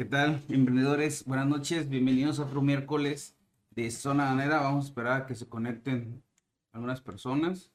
¿Qué 0.00 0.06
tal, 0.06 0.42
emprendedores? 0.48 1.26
Buenas 1.26 1.46
noches, 1.46 1.90
bienvenidos 1.90 2.38
a 2.38 2.44
otro 2.44 2.62
miércoles 2.62 3.36
de 3.68 3.90
Zona 3.90 4.24
Ganera. 4.24 4.62
Vamos 4.62 4.86
a 4.86 4.88
esperar 4.88 5.20
a 5.20 5.26
que 5.26 5.34
se 5.34 5.46
conecten 5.46 6.22
algunas 6.72 7.02
personas. 7.02 7.70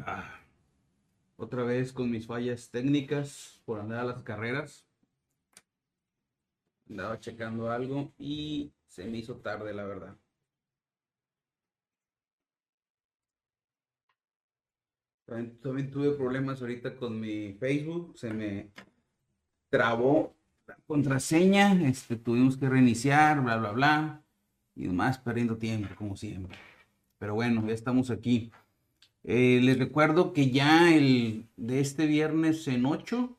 Ah, 0.00 0.42
otra 1.38 1.62
vez 1.62 1.94
con 1.94 2.10
mis 2.10 2.26
fallas 2.26 2.68
técnicas 2.70 3.62
por 3.64 3.80
andar 3.80 4.00
a 4.00 4.04
las 4.04 4.22
carreras. 4.22 4.86
Andaba 6.90 7.18
checando 7.18 7.70
algo 7.70 8.12
y 8.18 8.74
se 8.88 9.06
me 9.06 9.16
hizo 9.16 9.36
tarde, 9.38 9.72
la 9.72 9.84
verdad. 9.84 10.16
También, 15.30 15.92
tuve 15.92 16.10
problemas 16.10 16.60
ahorita 16.60 16.96
con 16.96 17.20
mi 17.20 17.52
Facebook, 17.52 18.18
se 18.18 18.32
me 18.32 18.72
trabó 19.68 20.34
la 20.66 20.76
contraseña, 20.88 21.88
este, 21.88 22.16
tuvimos 22.16 22.56
que 22.56 22.68
reiniciar, 22.68 23.40
bla, 23.40 23.56
bla, 23.58 23.70
bla, 23.70 24.24
y 24.74 24.88
demás, 24.88 25.18
perdiendo 25.18 25.56
tiempo, 25.56 25.94
como 25.94 26.16
siempre. 26.16 26.58
Pero 27.20 27.36
bueno, 27.36 27.64
ya 27.64 27.74
estamos 27.74 28.10
aquí. 28.10 28.50
Eh, 29.22 29.60
les 29.62 29.78
recuerdo 29.78 30.32
que 30.32 30.50
ya 30.50 30.92
el 30.92 31.46
de 31.56 31.78
este 31.78 32.06
viernes 32.06 32.66
en 32.66 32.84
8, 32.84 33.38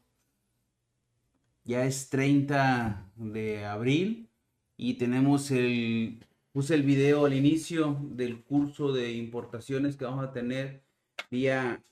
ya 1.66 1.84
es 1.84 2.10
30 2.10 3.12
de 3.18 3.66
abril, 3.66 4.30
y 4.78 4.94
tenemos 4.94 5.52
el, 5.52 6.26
puse 6.54 6.74
el 6.74 6.84
video 6.84 7.26
al 7.26 7.34
inicio 7.34 7.98
del 8.12 8.42
curso 8.44 8.94
de 8.94 9.12
importaciones 9.12 9.98
que 9.98 10.06
vamos 10.06 10.24
a 10.24 10.32
tener 10.32 10.90
vía 11.32 11.84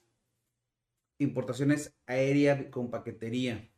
importaciones 1.18 1.96
aérea 2.06 2.70
con 2.70 2.92
paquetería. 2.92 3.70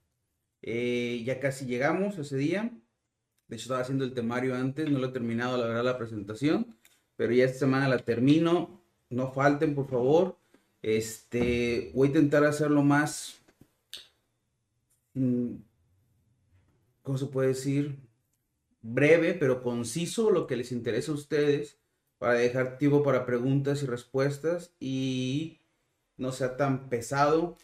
Eh, 0.61 1.23
ya 1.25 1.39
casi 1.39 1.65
llegamos 1.65 2.18
ese 2.18 2.37
día. 2.37 2.71
De 3.48 3.55
hecho, 3.55 3.63
estaba 3.63 3.81
haciendo 3.81 4.03
el 4.03 4.13
temario 4.13 4.55
antes, 4.55 4.90
no 4.90 4.99
lo 4.99 5.07
he 5.07 5.12
terminado, 5.12 5.57
la 5.57 5.68
verdad, 5.68 5.84
la 5.84 5.98
presentación. 5.98 6.76
Pero 7.15 7.34
ya 7.34 7.45
esta 7.45 7.59
semana 7.59 7.87
la 7.87 7.99
termino. 7.99 8.81
No 9.09 9.31
falten, 9.31 9.76
por 9.76 9.87
favor. 9.87 10.37
Este, 10.81 11.91
voy 11.93 12.07
a 12.07 12.12
intentar 12.12 12.43
hacerlo 12.43 12.84
más. 12.84 13.41
Mm, 15.13 15.55
¿Cómo 17.03 17.18
se 17.18 17.25
puede 17.27 17.49
decir? 17.49 17.98
Breve, 18.81 19.34
pero 19.34 19.62
conciso, 19.62 20.31
lo 20.31 20.48
que 20.48 20.55
les 20.55 20.71
interesa 20.71 21.12
a 21.12 21.15
ustedes 21.15 21.80
para 22.22 22.36
dejar 22.36 22.77
tiempo 22.77 23.02
para 23.02 23.26
preguntas 23.26 23.82
y 23.82 23.88
respuestas 23.88 24.76
y 24.80 25.60
no 26.18 26.32
sea 26.32 26.55
tan 26.55 26.88
pesado 26.88 27.58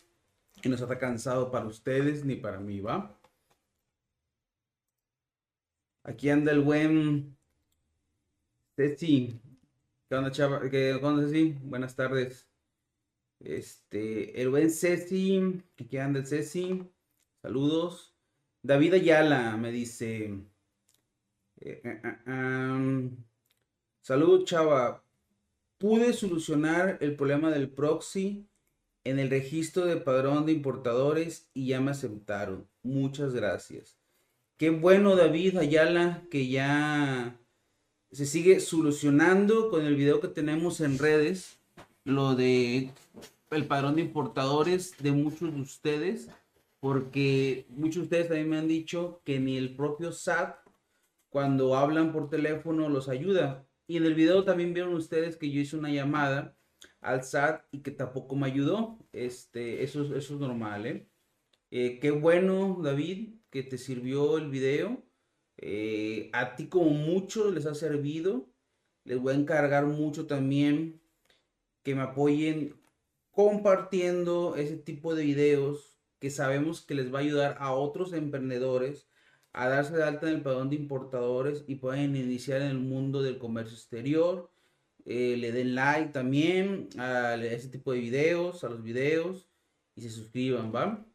y 0.64 0.70
no 0.70 0.76
sea 0.78 0.88
tan 0.88 0.98
cansado 0.98 1.52
para 1.52 1.68
ustedes 1.68 2.26
ni 2.26 2.38
para 2.38 2.60
mí, 2.60 2.80
¿va? 2.80 3.16
Aquí 6.02 6.32
anda 6.32 6.52
el 6.54 6.62
buen 6.62 7.38
Ceci. 8.76 9.40
¿Qué 10.10 10.16
onda, 10.16 10.32
chava? 10.32 10.68
¿Qué 10.72 10.96
onda, 10.96 11.28
Ceci? 11.28 11.56
Buenas 11.62 11.96
tardes. 11.96 12.50
Este, 13.40 14.42
el 14.42 14.50
buen 14.50 14.72
Ceci. 14.72 15.62
Aquí 15.80 15.98
anda 16.00 16.18
el 16.18 16.26
Ceci. 16.26 16.84
Saludos. 17.44 18.16
David 18.64 18.96
Ayala 18.96 19.56
me 19.56 19.72
dice. 19.72 20.34
Eh, 21.60 21.82
eh, 21.84 22.02
eh, 22.26 23.10
Salud, 24.08 24.46
chava. 24.46 25.04
Pude 25.78 26.14
solucionar 26.14 26.98
el 27.02 27.18
problema 27.18 27.52
del 27.52 27.68
proxy 27.68 28.48
en 29.04 29.20
el 29.20 29.30
registro 29.30 29.84
de 29.86 29.98
padrón 29.98 30.46
de 30.46 30.54
importadores 30.54 31.50
y 31.54 31.68
ya 31.68 31.82
me 31.82 31.92
aceptaron. 31.92 32.70
Muchas 32.84 33.34
gracias. 33.34 33.98
Qué 34.56 34.70
bueno, 34.70 35.18
David 35.18 35.58
Ayala, 35.58 36.24
que 36.32 36.48
ya 36.48 37.38
se 38.10 38.26
sigue 38.26 38.62
solucionando 38.62 39.70
con 39.70 39.86
el 39.86 39.98
video 39.98 40.22
que 40.22 40.30
tenemos 40.30 40.80
en 40.80 41.00
redes. 41.00 41.60
Lo 42.06 42.34
de 42.34 42.92
el 43.52 43.66
padrón 43.66 43.96
de 43.96 44.04
importadores 44.04 44.96
de 45.00 45.12
muchos 45.12 45.54
de 45.54 45.60
ustedes. 45.60 46.30
Porque 46.80 47.66
muchos 47.72 47.96
de 47.96 48.04
ustedes 48.04 48.28
también 48.30 48.50
me 48.50 48.58
han 48.58 48.70
dicho 48.70 49.20
que 49.26 49.42
ni 49.42 49.58
el 49.58 49.76
propio 49.76 50.14
SAT, 50.14 50.60
cuando 51.28 51.76
hablan 51.76 52.14
por 52.14 52.30
teléfono, 52.30 52.88
los 52.88 53.10
ayuda. 53.10 53.67
Y 53.87 53.98
en 53.98 54.05
el 54.05 54.15
video 54.15 54.43
también 54.43 54.73
vieron 54.73 54.93
ustedes 54.93 55.37
que 55.37 55.49
yo 55.49 55.61
hice 55.61 55.77
una 55.77 55.89
llamada 55.89 56.58
al 56.99 57.23
SAT 57.23 57.65
y 57.71 57.80
que 57.81 57.92
tampoco 57.92 58.36
me 58.36 58.48
ayudó. 58.48 58.99
Este, 59.14 59.83
eso, 59.83 60.03
eso 60.15 60.33
es 60.33 60.39
normal, 60.39 60.86
¿eh? 60.86 61.09
¿eh? 61.71 61.99
Qué 61.99 62.11
bueno, 62.11 62.80
David, 62.83 63.36
que 63.49 63.64
te 63.64 63.77
sirvió 63.77 64.37
el 64.37 64.49
video. 64.49 65.03
Eh, 65.58 66.30
a 66.33 66.55
ti 66.55 66.67
como 66.67 66.92
mucho 66.92 67.49
les 67.49 67.65
ha 67.65 67.73
servido. 67.73 68.49
Les 69.05 69.17
voy 69.20 69.33
a 69.33 69.37
encargar 69.37 69.86
mucho 69.86 70.27
también 70.27 71.02
que 71.81 71.95
me 71.95 72.02
apoyen 72.02 72.75
compartiendo 73.31 74.58
ese 74.58 74.75
tipo 74.75 75.15
de 75.15 75.23
videos 75.23 75.98
que 76.19 76.30
sabemos 76.30 76.81
que 76.81 76.95
les 76.95 77.14
va 77.14 77.19
a 77.19 77.21
ayudar 77.21 77.58
a 77.59 77.71
otros 77.71 78.11
emprendedores 78.11 79.08
a 79.54 79.68
darse 79.68 79.96
de 79.96 80.04
alta 80.04 80.28
en 80.28 80.36
el 80.36 80.42
padrón 80.42 80.70
de 80.70 80.76
importadores 80.76 81.64
y 81.68 81.76
pueden 81.76 82.16
iniciar 82.16 82.62
en 82.62 82.70
el 82.70 82.80
mundo 82.80 83.22
del 83.22 83.38
comercio 83.38 83.76
exterior. 83.76 84.50
Eh, 85.06 85.38
le 85.38 85.52
den 85.52 85.74
like 85.74 86.12
también 86.12 86.90
a 86.98 87.36
ese 87.36 87.70
tipo 87.70 87.92
de 87.94 88.00
videos, 88.00 88.64
a 88.64 88.70
los 88.70 88.84
videos 88.84 89.48
y 89.96 90.02
se 90.02 90.10
suscriban, 90.10 90.72
¿va? 90.74 91.06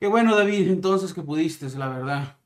Qué 0.00 0.06
bueno, 0.06 0.36
David, 0.36 0.68
entonces 0.68 1.12
que 1.12 1.22
pudiste, 1.22 1.68
la 1.78 1.88
verdad. 1.88 2.38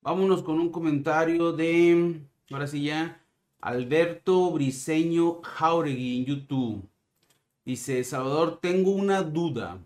Vámonos 0.00 0.42
con 0.42 0.60
un 0.60 0.70
comentario 0.70 1.52
de, 1.52 2.20
ahora 2.50 2.66
sí 2.66 2.84
ya, 2.84 3.24
Alberto 3.60 4.50
Briseño 4.50 5.40
Jauregui 5.42 6.18
en 6.18 6.24
YouTube. 6.26 6.88
Dice, 7.64 8.04
Salvador, 8.04 8.60
tengo 8.60 8.90
una 8.90 9.22
duda. 9.22 9.82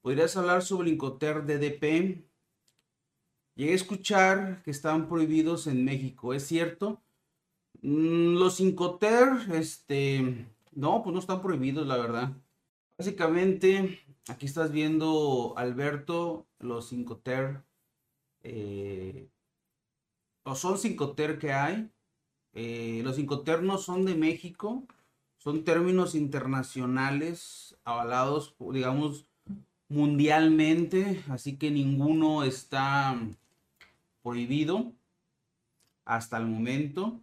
¿Podrías 0.00 0.34
hablar 0.38 0.62
sobre 0.62 0.88
el 0.88 0.94
Incoter 0.94 1.44
DDP? 1.44 2.24
Llegué 3.58 3.72
a 3.72 3.74
escuchar 3.74 4.62
que 4.62 4.70
estaban 4.70 5.08
prohibidos 5.08 5.66
en 5.66 5.84
México, 5.84 6.32
¿es 6.32 6.46
cierto? 6.46 7.02
Mm, 7.82 8.36
los 8.38 8.60
Incoter, 8.60 9.30
este, 9.52 10.46
no, 10.72 11.02
pues 11.02 11.12
no 11.12 11.18
están 11.18 11.42
prohibidos, 11.42 11.84
la 11.84 11.96
verdad. 11.96 12.32
Básicamente, 12.96 13.98
aquí 14.28 14.46
estás 14.46 14.70
viendo, 14.70 15.54
Alberto, 15.56 16.46
los 16.60 16.92
Incoter, 16.92 17.64
eh, 18.44 19.28
o 20.44 20.54
son 20.54 20.78
Cincoter 20.78 21.40
que 21.40 21.52
hay. 21.52 21.90
Eh, 22.52 23.00
los 23.02 23.18
Incoter 23.18 23.64
no 23.64 23.78
son 23.78 24.04
de 24.04 24.14
México, 24.14 24.84
son 25.38 25.64
términos 25.64 26.14
internacionales 26.14 27.76
avalados, 27.84 28.54
digamos, 28.72 29.26
mundialmente, 29.88 31.24
así 31.28 31.56
que 31.56 31.72
ninguno 31.72 32.44
está 32.44 33.18
prohibido 34.22 34.92
hasta 36.04 36.38
el 36.38 36.46
momento. 36.46 37.20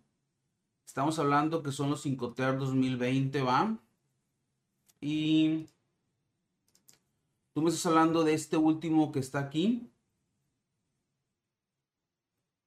Estamos 0.86 1.18
hablando 1.20 1.64
que 1.64 1.72
son 1.72 1.90
los 1.90 2.06
5TER 2.06 2.58
2020, 2.58 3.42
¿va? 3.42 3.78
Y 5.02 5.68
tú 7.54 7.62
me 7.62 7.70
estás 7.70 7.86
hablando 7.88 8.24
de 8.24 8.34
este 8.34 8.58
último 8.58 9.12
que 9.12 9.20
está 9.20 9.40
aquí, 9.40 9.92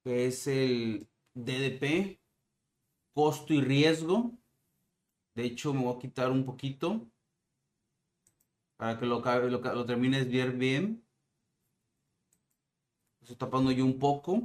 que 0.03 0.27
es 0.27 0.47
el 0.47 1.07
DDP, 1.33 2.19
costo 3.13 3.53
y 3.53 3.61
riesgo. 3.61 4.31
De 5.35 5.45
hecho, 5.45 5.73
me 5.73 5.83
voy 5.83 5.95
a 5.95 5.99
quitar 5.99 6.31
un 6.31 6.45
poquito 6.45 7.07
para 8.79 8.97
que 8.97 9.05
lo, 9.05 9.19
lo, 9.19 9.85
termines 9.85 10.29
bien. 10.57 11.05
Estoy 13.29 13.47
tapando 13.47 13.71
yo 13.71 13.85
un 13.85 13.99
poco. 13.99 14.41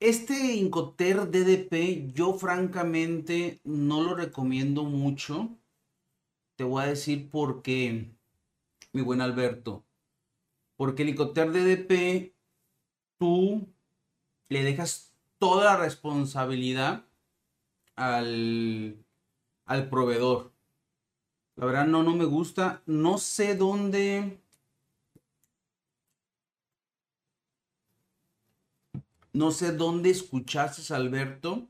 Este 0.00 0.34
Incoter 0.56 1.30
DDP 1.30 2.12
yo 2.12 2.34
francamente 2.34 3.58
no 3.64 4.02
lo 4.02 4.14
recomiendo 4.14 4.84
mucho. 4.84 5.48
Te 6.56 6.64
voy 6.64 6.82
a 6.82 6.88
decir 6.88 7.30
por 7.30 7.62
qué, 7.62 8.10
mi 8.92 9.00
buen 9.00 9.22
Alberto. 9.22 9.82
Porque 10.76 11.04
el 11.04 11.08
Incoter 11.08 11.50
DDP 11.52 12.34
tú 13.16 13.66
le 14.50 14.62
dejas 14.62 15.14
toda 15.38 15.64
la 15.64 15.76
responsabilidad 15.78 17.06
al, 17.96 19.02
al 19.64 19.88
proveedor. 19.88 20.52
La 21.56 21.64
verdad 21.64 21.86
no, 21.86 22.02
no 22.02 22.14
me 22.14 22.26
gusta. 22.26 22.82
No 22.84 23.16
sé 23.16 23.54
dónde 23.54 24.38
No 29.32 29.52
sé 29.52 29.72
dónde 29.72 30.10
escuchaste, 30.10 30.92
Alberto, 30.92 31.68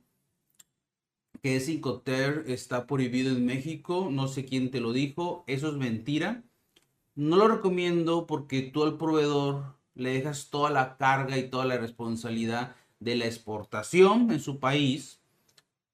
que 1.42 1.56
ese 1.56 1.72
Incoter 1.72 2.44
está 2.46 2.86
prohibido 2.86 3.30
en 3.30 3.44
México. 3.44 4.08
No 4.10 4.28
sé 4.28 4.44
quién 4.44 4.70
te 4.70 4.80
lo 4.80 4.92
dijo. 4.92 5.44
Eso 5.46 5.68
es 5.68 5.74
mentira. 5.74 6.44
no 7.14 7.36
lo 7.36 7.48
recomiendo 7.48 8.26
porque 8.26 8.62
tú 8.62 8.84
al 8.84 8.96
proveedor 8.96 9.76
le 9.94 10.14
dejas 10.14 10.50
toda 10.50 10.70
la 10.70 10.96
carga 10.96 11.36
y 11.38 11.50
toda 11.50 11.64
la 11.66 11.76
responsabilidad 11.76 12.74
de 13.00 13.16
la 13.16 13.26
exportación 13.26 14.30
en 14.30 14.40
su 14.40 14.58
país, 14.60 15.20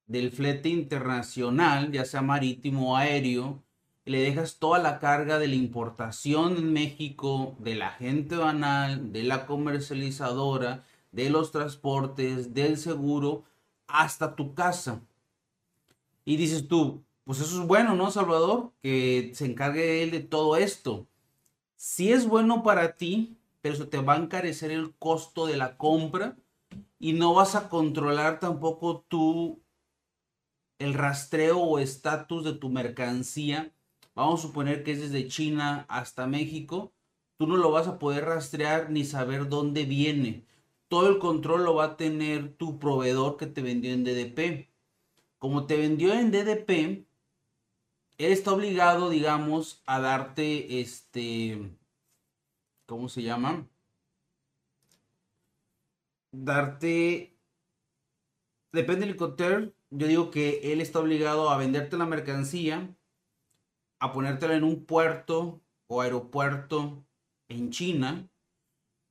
del 0.06 0.30
flete 0.30 0.68
internacional, 0.68 1.90
ya 1.92 2.04
sea 2.04 2.22
marítimo 2.22 2.92
o 2.92 2.96
aéreo, 2.96 3.62
le 4.04 4.20
dejas 4.20 4.58
toda 4.58 4.78
la 4.78 5.00
carga 5.00 5.38
de 5.38 5.48
la 5.48 5.56
importación 5.56 6.56
en 6.56 6.72
México, 6.72 7.56
de 7.58 7.74
la 7.74 7.90
gente 7.90 8.36
banal, 8.36 9.12
de 9.12 9.24
la 9.24 9.46
comercializadora, 9.46 10.84
de 11.16 11.30
los 11.30 11.50
transportes, 11.50 12.54
del 12.54 12.78
seguro, 12.78 13.42
hasta 13.88 14.36
tu 14.36 14.54
casa. 14.54 15.00
Y 16.24 16.36
dices 16.36 16.68
tú, 16.68 17.02
pues 17.24 17.40
eso 17.40 17.60
es 17.60 17.66
bueno, 17.66 17.96
¿no, 17.96 18.12
Salvador? 18.12 18.70
Que 18.82 19.32
se 19.34 19.46
encargue 19.46 20.04
él 20.04 20.12
de 20.12 20.20
todo 20.20 20.56
esto. 20.56 21.08
Si 21.74 22.12
es 22.12 22.28
bueno 22.28 22.62
para 22.62 22.96
ti, 22.96 23.36
pero 23.60 23.74
eso 23.74 23.88
te 23.88 23.98
va 23.98 24.14
a 24.14 24.18
encarecer 24.18 24.70
el 24.70 24.94
costo 24.94 25.46
de 25.46 25.56
la 25.56 25.76
compra 25.76 26.36
y 27.00 27.12
no 27.14 27.34
vas 27.34 27.56
a 27.56 27.68
controlar 27.68 28.38
tampoco 28.38 29.04
tú 29.08 29.60
el 30.78 30.94
rastreo 30.94 31.58
o 31.58 31.78
estatus 31.80 32.44
de 32.44 32.52
tu 32.52 32.68
mercancía 32.68 33.72
vamos 34.16 34.40
a 34.40 34.42
suponer 34.42 34.82
que 34.82 34.92
es 34.92 35.00
desde 35.00 35.28
China 35.28 35.84
hasta 35.88 36.26
México, 36.26 36.92
tú 37.36 37.46
no 37.46 37.56
lo 37.56 37.70
vas 37.70 37.86
a 37.86 37.98
poder 38.00 38.24
rastrear 38.24 38.90
ni 38.90 39.04
saber 39.04 39.48
dónde 39.48 39.84
viene. 39.84 40.44
Todo 40.88 41.08
el 41.08 41.18
control 41.18 41.64
lo 41.64 41.74
va 41.74 41.84
a 41.84 41.96
tener 41.96 42.56
tu 42.56 42.78
proveedor 42.78 43.36
que 43.36 43.46
te 43.46 43.62
vendió 43.62 43.92
en 43.92 44.04
DDP. 44.04 44.70
Como 45.38 45.66
te 45.66 45.76
vendió 45.76 46.12
en 46.14 46.30
DDP, 46.30 47.06
él 48.18 48.32
está 48.32 48.52
obligado, 48.52 49.10
digamos, 49.10 49.82
a 49.86 50.00
darte 50.00 50.80
este, 50.80 51.76
¿cómo 52.86 53.08
se 53.08 53.22
llama? 53.22 53.68
Darte, 56.32 57.36
depende 58.72 59.06
del 59.06 59.16
coter, 59.16 59.74
yo 59.90 60.06
digo 60.06 60.30
que 60.30 60.72
él 60.72 60.80
está 60.80 61.00
obligado 61.00 61.50
a 61.50 61.58
venderte 61.58 61.96
la 61.96 62.06
mercancía 62.06 62.96
a 63.98 64.12
ponértelo 64.12 64.54
en 64.54 64.64
un 64.64 64.84
puerto 64.84 65.60
o 65.86 66.00
aeropuerto 66.00 67.04
en 67.48 67.70
China 67.70 68.28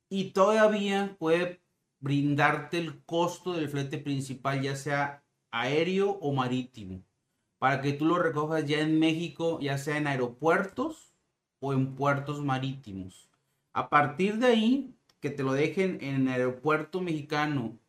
y 0.09 0.31
todavía 0.31 1.15
puede 1.17 1.61
brindarte 2.05 2.77
el 2.77 3.03
costo 3.03 3.53
del 3.53 3.67
flete 3.67 3.97
principal, 3.97 4.61
ya 4.61 4.75
sea 4.75 5.23
aéreo 5.49 6.11
o 6.21 6.33
marítimo, 6.33 7.03
para 7.57 7.81
que 7.81 7.93
tú 7.93 8.05
lo 8.05 8.19
recojas 8.19 8.63
ya 8.67 8.81
en 8.81 8.99
México, 8.99 9.59
ya 9.59 9.79
sea 9.79 9.97
en 9.97 10.05
aeropuertos 10.05 11.15
o 11.59 11.73
en 11.73 11.95
puertos 11.95 12.43
marítimos. 12.43 13.31
A 13.73 13.89
partir 13.89 14.37
de 14.37 14.45
ahí, 14.45 14.95
que 15.19 15.31
te 15.31 15.41
lo 15.41 15.53
dejen 15.53 15.97
en 16.01 16.27
aeropuerto 16.27 17.01
mexicano 17.01 17.79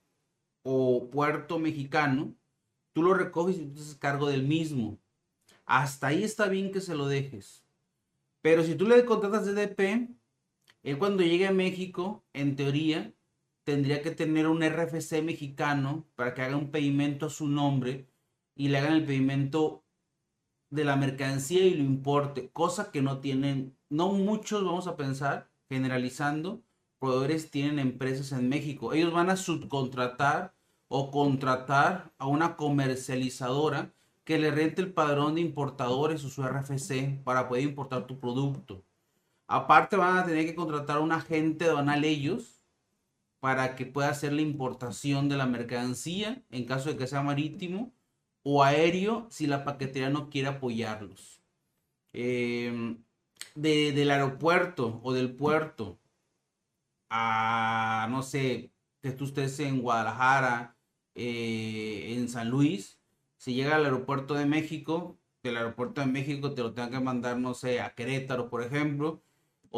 o 0.63 1.11
puerto 1.11 1.59
mexicano, 1.59 2.35
tú 2.95 3.03
lo 3.03 3.13
recoges 3.13 3.59
y 3.59 3.67
tú 3.67 3.75
te 3.75 3.81
haces 3.83 3.97
cargo 3.97 4.29
del 4.29 4.45
mismo. 4.45 4.99
Hasta 5.67 6.07
ahí 6.07 6.25
está 6.25 6.49
bien 6.49 6.73
que 6.73 6.81
se 6.81 6.95
lo 6.95 7.07
dejes. 7.07 7.67
Pero 8.41 8.65
si 8.65 8.77
tú 8.77 8.89
le 8.89 9.05
contratas 9.05 9.45
DDP, 9.45 10.09
él 10.85 10.97
cuando 10.97 11.23
llegue 11.23 11.47
a 11.47 11.53
México, 11.53 12.25
en 12.33 12.57
teoría, 12.57 13.13
tendría 13.67 14.01
que 14.01 14.13
tener 14.13 14.47
un 14.47 14.63
RFC 14.63 15.25
mexicano 15.25 16.07
para 16.15 16.35
que 16.35 16.43
haga 16.43 16.57
un 16.57 16.71
pedimento 16.71 17.27
a 17.27 17.31
su 17.31 17.49
nombre 17.49 18.09
y 18.55 18.69
le 18.69 18.79
hagan 18.79 18.93
el 18.93 19.05
pedimento 19.05 19.83
de 20.71 20.85
la 20.85 20.95
mercancía 20.95 21.67
y 21.67 21.75
lo 21.75 21.83
importe, 21.83 22.49
cosa 22.53 22.93
que 22.93 23.03
no 23.03 23.19
tienen, 23.19 23.77
no 23.89 24.13
muchos 24.13 24.65
vamos 24.65 24.87
a 24.87 24.97
pensar, 24.97 25.51
generalizando, 25.69 26.63
proveedores 27.01 27.51
tienen 27.51 27.81
empresas 27.81 28.31
en 28.31 28.49
México. 28.49 28.93
Ellos 28.93 29.13
van 29.13 29.31
a 29.31 29.37
subcontratar 29.37 30.55
o 30.87 31.11
contratar 31.11 32.13
a 32.19 32.29
una 32.29 32.55
comercializadora 32.55 33.93
que 34.23 34.39
le 34.39 34.53
rente 34.53 34.81
el 34.81 34.93
padrón 34.93 35.35
de 35.35 35.41
importadores 35.41 36.25
o 36.25 36.29
su 36.29 36.45
RFC 36.45 37.21
para 37.25 37.49
poder 37.49 37.65
importar 37.65 38.07
tu 38.07 38.21
producto. 38.21 38.85
Aparte 39.49 39.97
van 39.97 40.19
a 40.19 40.25
tener 40.25 40.47
que 40.47 40.55
contratar 40.55 40.99
a 40.99 41.01
un 41.01 41.11
agente 41.11 41.65
aduanal 41.65 42.05
ellos 42.05 42.56
para 43.47 43.77
que 43.77 43.87
pueda 43.87 44.09
hacer 44.09 44.33
la 44.33 44.43
importación 44.43 45.29
de 45.29 45.37
la 45.37 45.47
mercancía 45.47 46.43
en 46.51 46.65
caso 46.65 46.89
de 46.89 46.97
que 46.97 47.07
sea 47.07 47.23
marítimo 47.23 47.95
o 48.43 48.65
aéreo 48.65 49.29
si 49.31 49.47
la 49.47 49.65
paquetería 49.65 50.11
no 50.11 50.31
quiere 50.31 50.49
apoyarlos. 50.49 51.41
Em, 52.13 53.05
del 53.55 54.11
aeropuerto 54.11 55.01
o 55.05 55.13
del 55.13 55.33
puerto 55.37 56.01
a, 57.09 58.09
no 58.11 58.25
sé, 58.25 58.73
que 59.01 59.13
tú 59.13 59.27
estés 59.27 59.61
en 59.61 59.81
Guadalajara, 59.81 60.77
eh, 61.15 62.17
en 62.17 62.29
San 62.29 62.51
Luis, 62.51 62.99
si 63.37 63.55
llega 63.55 63.77
al 63.77 63.85
aeropuerto 63.85 64.35
de 64.35 64.47
México, 64.47 65.21
del 65.45 65.57
aeropuerto 65.57 66.01
de 66.01 66.09
México 66.09 66.53
te 66.53 66.63
lo 66.63 66.75
tengan 66.75 66.91
que 66.91 67.01
mandar, 67.01 67.39
no 67.39 67.55
sé, 67.55 67.81
a 67.81 67.95
Querétaro, 67.95 68.51
por 68.51 68.65
ejemplo, 68.65 69.23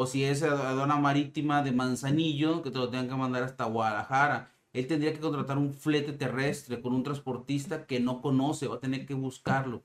o 0.00 0.06
si 0.06 0.22
es 0.22 0.44
aduana 0.44 0.96
marítima 0.96 1.60
de 1.64 1.72
Manzanillo, 1.72 2.62
que 2.62 2.70
te 2.70 2.78
lo 2.78 2.88
tengan 2.88 3.08
que 3.08 3.16
mandar 3.16 3.42
hasta 3.42 3.64
Guadalajara. 3.64 4.48
Él 4.72 4.86
tendría 4.86 5.12
que 5.12 5.18
contratar 5.18 5.58
un 5.58 5.74
flete 5.74 6.12
terrestre 6.12 6.80
con 6.80 6.94
un 6.94 7.02
transportista 7.02 7.84
que 7.84 7.98
no 7.98 8.22
conoce, 8.22 8.68
va 8.68 8.76
a 8.76 8.80
tener 8.80 9.06
que 9.06 9.14
buscarlo. 9.14 9.82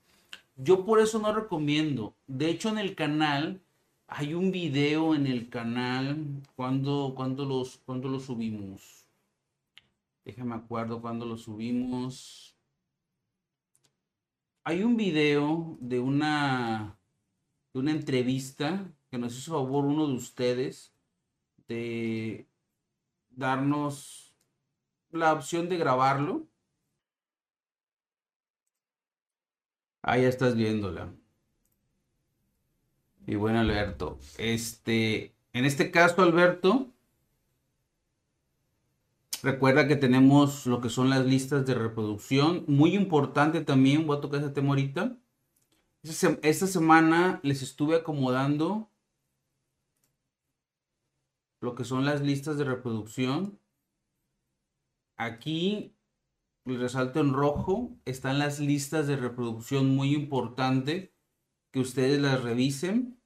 Yo 0.55 0.85
por 0.85 0.99
eso 0.99 1.17
no 1.17 1.33
recomiendo. 1.33 2.15
De 2.27 2.51
hecho, 2.51 2.69
en 2.69 2.77
el 2.77 2.93
canal 2.93 3.63
hay 4.05 4.35
un 4.35 4.51
video 4.51 5.15
en 5.15 5.25
el 5.25 5.49
canal 5.49 6.43
cuando, 6.55 7.13
cuando, 7.15 7.43
los, 7.45 7.77
cuando 7.83 8.07
lo 8.07 8.19
subimos. 8.19 9.07
Déjame 10.23 10.53
acuerdo 10.53 11.01
cuando 11.01 11.25
lo 11.25 11.37
subimos. 11.39 12.55
Hay 14.63 14.83
un 14.83 14.95
video 14.95 15.75
de 15.79 15.99
una, 15.99 16.99
de 17.73 17.79
una 17.79 17.91
entrevista 17.91 18.85
que 19.13 19.19
nos 19.19 19.37
hizo 19.37 19.51
favor 19.51 19.85
uno 19.85 20.07
de 20.07 20.13
ustedes 20.15 20.91
de 21.67 22.47
darnos 23.29 24.33
la 25.11 25.33
opción 25.33 25.69
de 25.69 25.77
grabarlo. 25.77 26.47
Ahí 30.01 30.23
ya 30.23 30.29
estás 30.29 30.55
viéndola. 30.55 31.13
Y 33.27 33.35
bueno, 33.35 33.59
Alberto. 33.59 34.17
Este, 34.39 35.35
en 35.53 35.65
este 35.65 35.91
caso, 35.91 36.23
Alberto, 36.23 36.89
Recuerda 39.43 39.89
que 39.89 39.97
tenemos 39.97 40.65
lo 40.65 40.79
que 40.79 40.89
son 40.89 41.09
las 41.09 41.25
listas 41.25 41.65
de 41.65 41.75
reproducción. 41.75 42.63
Muy 42.65 42.95
importante 42.95 43.59
también, 43.59 44.07
voy 44.07 44.17
a 44.17 44.21
tocar 44.21 44.39
ese 44.39 44.51
tema 44.51 44.69
ahorita. 44.69 45.17
Esta 46.01 46.65
semana 46.65 47.41
les 47.43 47.61
estuve 47.61 47.97
acomodando 47.97 48.89
lo 51.63 51.75
que 51.75 51.85
son 51.85 52.03
las 52.03 52.19
listas 52.19 52.57
de 52.57 52.65
reproducción. 52.65 53.57
Aquí, 55.15 55.95
les 56.65 56.77
resalto 56.77 57.21
en 57.21 57.31
rojo, 57.31 57.97
están 58.03 58.37
las 58.37 58.59
listas 58.59 59.07
de 59.07 59.15
reproducción 59.15 59.95
muy 59.95 60.13
importante 60.13 61.15
que 61.71 61.79
ustedes 61.79 62.19
las 62.21 62.43
revisen. 62.43 63.17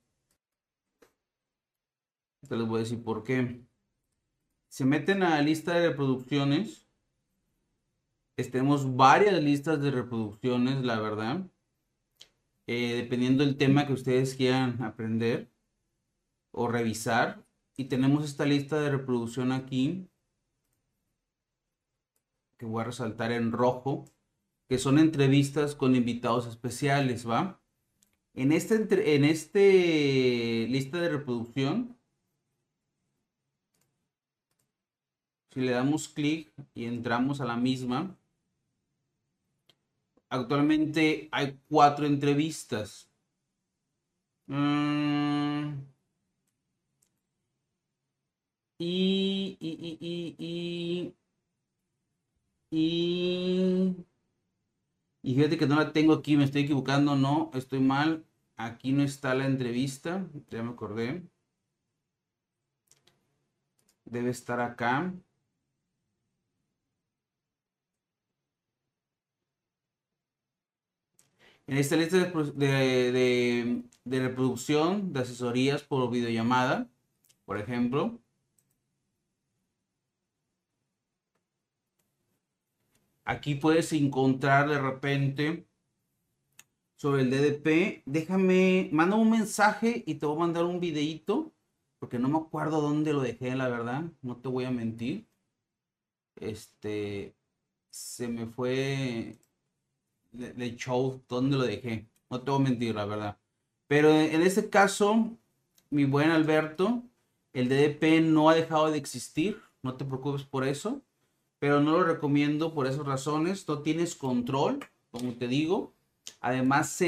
Te 2.48 2.56
les 2.56 2.68
voy 2.68 2.78
a 2.78 2.84
decir 2.84 3.04
por 3.04 3.24
qué 3.24 3.66
se 4.70 4.86
meten 4.86 5.24
a 5.24 5.32
la 5.32 5.42
lista 5.42 5.74
de 5.74 5.90
reproducciones, 5.90 6.88
tenemos 8.36 8.96
varias 8.96 9.42
listas 9.42 9.82
de 9.82 9.90
reproducciones, 9.90 10.86
la 10.86 11.00
verdad, 11.00 11.50
eh, 12.68 12.98
dependiendo 12.98 13.44
del 13.44 13.58
tema 13.58 13.88
que 13.88 13.94
ustedes 13.94 14.36
quieran 14.36 14.84
aprender 14.84 15.52
o 16.52 16.68
revisar. 16.68 17.47
Y 17.78 17.86
tenemos 17.86 18.26
esta 18.26 18.46
lista 18.46 18.82
de 18.82 18.90
reproducción 18.90 19.52
aquí, 19.52 20.10
que 22.58 22.66
voy 22.66 22.82
a 22.82 22.86
resaltar 22.86 23.32
en 23.32 23.52
rojo, 23.52 24.06
que 24.68 24.80
son 24.80 25.00
entrevistas 25.00 25.76
con 25.76 25.96
invitados 25.96 26.48
especiales, 26.48 27.28
¿va? 27.30 27.62
En 28.34 28.52
este, 28.52 29.16
en 29.16 29.24
este 29.24 30.68
lista 30.68 31.00
de 31.00 31.10
reproducción 31.10 31.98
Si 35.58 35.64
le 35.64 35.72
damos 35.72 36.08
clic 36.08 36.54
y 36.76 36.86
entramos 36.86 37.42
a 37.42 37.46
la 37.46 37.58
misma, 37.58 38.16
actualmente 40.30 41.30
hay 41.32 41.60
cuatro 41.68 42.06
entrevistas. 42.06 43.10
Mm. 44.46 45.97
Y, 48.80 49.58
y, 49.60 49.70
y, 50.02 50.36
y, 50.40 51.16
y, 52.70 54.06
y, 55.22 55.36
fíjate 55.36 55.58
que 55.58 55.68
no 55.68 55.76
la 55.76 55.94
tengo 55.94 56.14
aquí, 56.14 56.38
me 56.38 56.44
estoy 56.44 56.64
equivocando, 56.64 57.16
no, 57.16 57.52
estoy 57.54 57.80
mal. 57.80 58.26
Aquí 58.58 58.92
no 58.94 59.04
está 59.04 59.34
la 59.36 59.46
entrevista, 59.46 60.28
ya 60.50 60.64
me 60.64 60.72
acordé. 60.72 61.24
Debe 64.06 64.30
estar 64.32 64.60
acá. 64.60 65.14
En 71.68 71.78
esta 71.78 71.96
lista 71.98 72.18
de, 72.18 73.84
de, 74.06 74.20
reproducción 74.20 75.12
de 75.14 75.20
asesorías 75.20 75.84
por 75.84 76.10
videollamada, 76.10 76.90
por 77.46 77.58
ejemplo, 77.58 78.20
aquí 83.28 83.56
puedes 83.56 83.92
encontrar 83.92 84.70
de 84.70 84.80
repente 84.80 85.68
sobre 86.96 87.24
el 87.24 87.30
DDP. 87.30 88.02
Déjame, 88.06 88.90
manda 88.94 89.18
un 89.18 89.30
mensaje 89.30 90.04
y 90.08 90.16
te 90.16 90.26
voy 90.26 90.38
a 90.38 90.40
mandar 90.40 90.64
un 90.64 90.80
videito, 90.80 91.54
porque 92.00 92.20
no 92.20 92.30
me 92.30 92.38
acuerdo 92.38 92.82
dónde 92.82 93.12
lo 93.12 93.22
dejé, 93.22 93.56
la 93.56 93.68
verdad, 93.68 94.06
no 94.22 94.38
te 94.38 94.48
voy 94.48 94.64
a 94.64 94.72
mentir. 94.72 95.28
Este, 96.38 97.36
se 97.90 98.30
me 98.30 98.46
fue 98.46 99.38
de, 100.32 100.76
show, 100.78 101.22
¿dónde 101.28 101.58
lo 101.58 101.64
dejé? 101.64 102.08
No 102.30 102.42
te 102.42 102.50
voy 102.50 102.62
a 102.62 102.64
mentir, 102.64 102.96
la 102.96 103.06
verdad. 103.06 103.38
Pero 103.88 104.10
en 104.10 104.42
este 104.42 104.70
caso, 104.70 105.38
mi 105.90 106.06
buen 106.06 106.32
Alberto, 106.32 107.04
el 107.52 107.68
DDP 107.68 108.22
no 108.22 108.50
ha 108.50 108.56
dejado 108.56 108.90
de 108.90 108.98
existir, 108.98 109.62
no 109.84 109.96
te 109.98 110.06
preocupes 110.06 110.44
por 110.44 110.66
eso, 110.66 111.02
pero 111.60 111.82
no 111.82 111.92
lo 111.92 112.04
recomiendo 112.04 112.74
por 112.74 112.88
esas 112.88 113.06
razones, 113.06 113.68
no 113.68 113.82
tienes 113.82 114.16
control, 114.16 114.80
como 115.12 115.34
te 115.34 115.48
digo. 115.48 115.94
Además, 116.42 117.00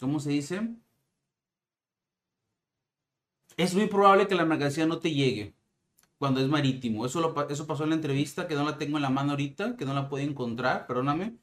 ¿cómo 0.00 0.20
se 0.20 0.30
dice? 0.30 0.68
Es 3.56 3.74
muy 3.74 3.86
probable 3.86 4.26
que 4.26 4.34
la 4.34 4.44
mercancía 4.44 4.86
no 4.86 4.98
te 4.98 5.12
llegue 5.12 5.54
cuando 6.18 6.40
es 6.40 6.48
marítimo. 6.48 7.06
Eso, 7.06 7.34
eso 7.50 7.66
pasó 7.66 7.84
en 7.84 7.90
la 7.90 7.96
entrevista, 7.96 8.46
que 8.48 8.54
no 8.54 8.64
la 8.64 8.78
tengo 8.78 8.96
en 8.98 9.02
la 9.02 9.10
mano 9.10 9.32
ahorita, 9.32 9.76
que 9.76 9.84
no 9.84 9.94
la 9.94 10.08
puedo 10.08 10.24
encontrar, 10.24 10.86
perdóname. 10.86 11.36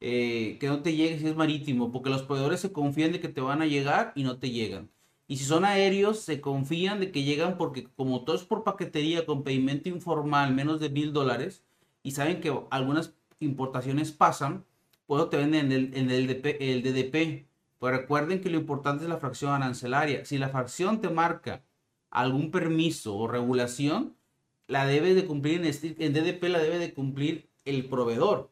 Eh, 0.00 0.56
que 0.60 0.68
no 0.68 0.82
te 0.82 0.94
llegue 0.96 1.18
si 1.18 1.26
es 1.26 1.36
marítimo, 1.36 1.92
porque 1.92 2.10
los 2.10 2.22
proveedores 2.22 2.60
se 2.60 2.72
confían 2.72 3.12
de 3.12 3.20
que 3.20 3.28
te 3.28 3.40
van 3.42 3.60
a 3.62 3.66
llegar 3.66 4.12
y 4.14 4.22
no 4.24 4.38
te 4.38 4.50
llegan. 4.50 4.90
Y 5.26 5.36
si 5.36 5.44
son 5.44 5.64
aéreos, 5.64 6.20
se 6.20 6.40
confían 6.40 7.00
de 7.00 7.12
que 7.12 7.22
llegan 7.22 7.58
porque 7.58 7.84
como 7.96 8.24
todo 8.24 8.36
es 8.36 8.44
por 8.44 8.64
paquetería 8.64 9.26
con 9.26 9.44
pedimento 9.44 9.88
informal, 9.88 10.54
menos 10.54 10.80
de 10.80 10.90
mil 10.90 11.12
dólares, 11.12 11.62
y 12.02 12.12
saben 12.12 12.40
que 12.40 12.56
algunas 12.70 13.14
importaciones 13.40 14.12
pasan, 14.12 14.64
pues 15.06 15.28
te 15.30 15.36
venden 15.36 15.72
el, 15.72 15.94
en 15.94 16.10
el, 16.10 16.30
el 16.60 16.82
DDP. 16.82 17.46
Pues 17.78 17.96
recuerden 17.96 18.40
que 18.40 18.50
lo 18.50 18.58
importante 18.58 19.04
es 19.04 19.10
la 19.10 19.18
fracción 19.18 19.52
arancelaria. 19.52 20.24
Si 20.24 20.38
la 20.38 20.50
fracción 20.50 21.00
te 21.00 21.08
marca 21.08 21.62
algún 22.10 22.50
permiso 22.50 23.16
o 23.16 23.26
regulación, 23.26 24.16
la 24.66 24.86
debe 24.86 25.14
de 25.14 25.26
cumplir 25.26 25.64
en, 25.64 25.66
en 25.66 26.12
DDP, 26.12 26.44
la 26.44 26.58
debe 26.58 26.78
de 26.78 26.94
cumplir 26.94 27.48
el 27.64 27.86
proveedor 27.88 28.50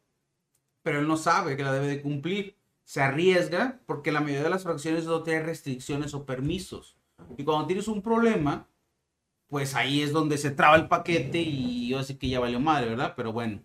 pero 0.89 1.01
él 1.01 1.07
no 1.07 1.19
sabe 1.19 1.55
que 1.55 1.63
la 1.63 1.73
debe 1.75 1.87
de 1.87 2.01
cumplir. 2.01 2.57
Se 2.85 3.03
arriesga 3.03 3.79
porque 3.85 4.11
la 4.11 4.23
mayoría 4.23 4.45
de 4.45 4.49
las 4.49 4.63
fracciones 4.63 5.05
no 5.05 5.23
tiene 5.23 5.43
restricciones 5.43 6.15
o 6.15 6.25
permisos. 6.25 6.97
Y 7.37 7.45
cuando 7.45 7.67
tienes 7.67 7.89
un 7.89 8.01
problema, 8.01 8.67
pues 9.49 9.75
ahí 9.75 10.03
es 10.03 10.13
donde 10.13 10.39
se 10.39 10.51
traba 10.51 10.77
el 10.77 10.89
paquete 10.89 11.41
y 11.41 11.89
yo 11.89 12.03
sé 12.03 12.19
que 12.19 12.29
ya 12.29 12.41
valió 12.41 12.61
madre, 12.61 12.91
¿verdad? 12.91 13.15
Pero 13.17 13.33
bueno. 13.33 13.61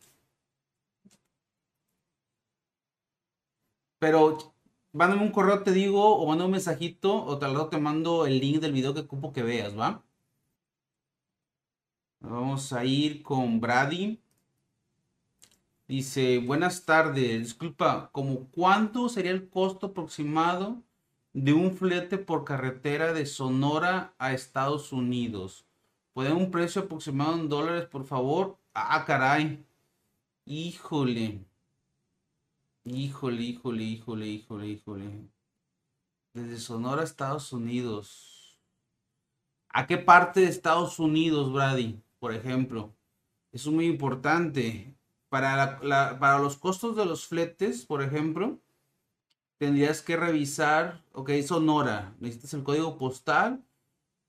Pero 4.00 4.54
mándame 4.92 5.24
un 5.24 5.32
correo, 5.32 5.64
te 5.64 5.72
digo, 5.72 6.16
o 6.18 6.28
mándame 6.28 6.46
un 6.48 6.52
mensajito, 6.52 7.24
o 7.26 7.38
tal 7.40 7.56
vez 7.56 7.70
te 7.70 7.78
mando 7.78 8.26
el 8.26 8.40
link 8.40 8.60
del 8.62 8.74
video 8.74 8.94
que 8.94 9.02
ocupo 9.02 9.34
que 9.34 9.44
veas, 9.44 9.78
¿va? 9.78 10.04
Vamos 12.20 12.72
a 12.74 12.86
ir 12.86 13.22
con 13.22 13.60
Brady. 13.60 14.20
Dice, 15.88 16.40
buenas 16.40 16.86
tardes, 16.86 17.40
disculpa, 17.40 18.10
¿como 18.12 18.50
cuánto 18.52 19.10
sería 19.10 19.32
el 19.32 19.50
costo 19.50 19.88
aproximado 19.88 20.82
de 21.34 21.54
un 21.54 21.76
flete 21.76 22.18
por 22.18 22.46
carretera 22.46 23.14
de 23.14 23.26
Sonora 23.26 24.14
a 24.18 24.34
Estados 24.34 24.92
Unidos? 24.94 25.66
¿Puede 26.14 26.32
un 26.32 26.52
precio 26.52 26.84
aproximado 26.84 27.34
en 27.34 27.50
dólares, 27.50 27.86
por 27.86 28.06
favor? 28.06 28.58
Ah, 28.74 29.04
caray. 29.06 29.66
Híjole. 30.46 31.44
Híjole, 32.86 33.42
híjole, 33.42 33.84
híjole, 33.84 34.28
híjole, 34.28 34.68
híjole. 34.68 35.30
Desde 36.34 36.58
Sonora 36.60 37.04
Estados 37.04 37.52
Unidos. 37.52 38.60
¿A 39.70 39.88
qué 39.88 39.98
parte 39.98 40.42
de 40.42 40.48
Estados 40.48 41.00
Unidos, 41.00 41.52
Brady? 41.52 42.00
Por 42.20 42.34
ejemplo. 42.34 42.94
Eso 43.52 43.70
es 43.70 43.76
muy 43.76 43.88
importante. 43.88 44.94
Para, 45.30 45.80
para 46.20 46.38
los 46.38 46.58
costos 46.58 46.96
de 46.96 47.06
los 47.06 47.26
fletes, 47.26 47.86
por 47.86 48.04
ejemplo, 48.04 48.60
tendrías 49.58 50.04
que 50.04 50.16
revisar, 50.16 51.02
ok, 51.14 51.32
Sonora, 51.44 52.14
necesitas 52.20 52.54
el 52.54 52.64
código 52.64 53.00
postal 53.00 53.64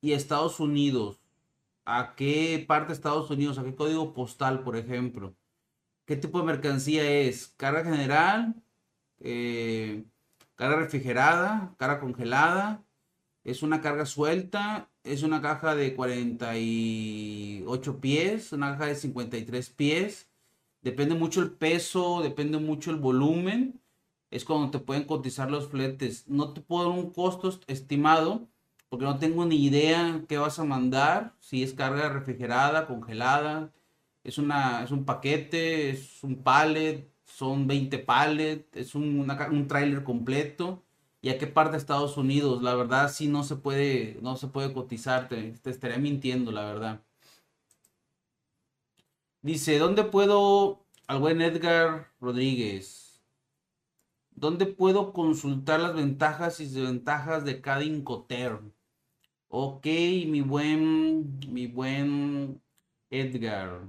y 0.01 0.13
Estados 0.13 0.61
Unidos. 0.61 1.24
¿A 1.85 2.15
qué 2.17 2.65
parte 2.67 2.89
de 2.89 2.95
Estados 2.95 3.31
Unidos? 3.31 3.59
¿A 3.59 3.65
qué 3.65 3.75
código 3.75 4.15
postal, 4.15 4.63
por 4.65 4.77
ejemplo? 4.77 5.37
¿Qué 6.07 6.17
tipo 6.17 6.39
de 6.41 6.47
mercancía 6.47 7.09
es? 7.11 7.49
¿Carga 7.57 7.85
general? 7.85 8.55
Eh, 9.21 10.05
¿Carga 10.57 10.77
refrigerada? 10.79 11.75
¿Carga 11.79 12.01
congelada? 12.01 12.85
¿Es 13.45 13.63
una 13.63 13.81
carga 13.83 14.07
suelta? 14.07 14.91
¿Es 15.05 15.23
una 15.23 15.43
caja 15.43 15.75
de 15.77 15.95
48 15.97 18.01
pies? 18.01 18.53
¿Una 18.53 18.73
caja 18.73 18.87
de 18.87 18.95
53 18.97 19.71
pies? 19.71 20.31
Depende 20.83 21.15
mucho 21.15 21.41
el 21.43 21.53
peso, 21.53 22.23
depende 22.23 22.59
mucho 22.59 22.91
el 22.91 22.97
volumen. 22.99 23.81
Es 24.31 24.45
cuando 24.45 24.71
te 24.71 24.79
pueden 24.85 25.05
cotizar 25.05 25.51
los 25.51 25.69
fletes. 25.69 26.27
No 26.29 26.53
te 26.55 26.61
puedo 26.63 26.91
dar 26.91 26.99
un 26.99 27.13
costo 27.13 27.51
estimado 27.69 28.49
porque 28.95 29.07
no 29.07 29.19
tengo 29.19 29.45
ni 29.45 29.57
idea 29.57 30.23
qué 30.29 30.39
vas 30.39 30.61
a 30.61 30.65
mandar. 30.65 31.35
Si 31.41 31.65
es 31.65 31.75
carga 31.75 32.11
refrigerada, 32.11 32.87
congelada, 32.87 33.73
es, 34.23 34.39
una, 34.39 34.85
es 34.85 34.93
un 34.93 35.05
paquete, 35.05 35.91
es 35.91 36.23
un 36.23 36.45
pallet, 36.45 37.11
son 37.25 37.67
20 37.67 37.99
pallets, 37.99 38.69
es 38.77 38.95
un, 38.95 39.29
un 39.51 39.67
tráiler 39.67 40.05
completo. 40.05 40.85
¿Y 41.21 41.31
a 41.31 41.39
qué 41.39 41.49
parte 41.49 41.73
de 41.73 41.79
Estados 41.79 42.17
Unidos? 42.17 42.63
La 42.63 42.77
verdad 42.77 43.11
sí 43.11 43.27
no 43.27 43.43
se 43.43 43.57
puede, 43.57 44.17
no 44.23 44.37
se 44.37 44.47
puede 44.47 44.73
cotizar, 44.73 45.29
te, 45.29 45.53
te 45.55 45.71
estaría 45.71 45.99
mintiendo, 45.99 46.53
la 46.53 46.65
verdad. 46.65 47.03
Dice, 49.43 49.79
¿dónde 49.79 50.05
puedo, 50.05 50.87
al 51.09 51.19
buen 51.19 51.41
Edgar 51.43 52.13
Rodríguez, 52.21 53.25
¿dónde 54.37 54.67
puedo 54.67 55.13
consultar 55.13 55.81
las 55.81 55.95
ventajas 55.97 56.61
y 56.61 56.67
desventajas 56.67 57.45
de 57.45 57.61
cada 57.61 57.83
Incoterm? 57.83 58.74
Ok, 59.57 59.87
mi 60.27 60.41
buen, 60.41 61.39
mi 61.49 61.69
buen 61.69 62.61
Edgar. 63.09 63.89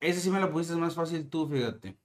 Ese 0.00 0.20
sí 0.22 0.30
me 0.30 0.40
lo 0.40 0.50
pusiste 0.50 0.74
más 0.76 0.94
fácil 0.94 1.28
tú, 1.28 1.46
fíjate. 1.46 1.98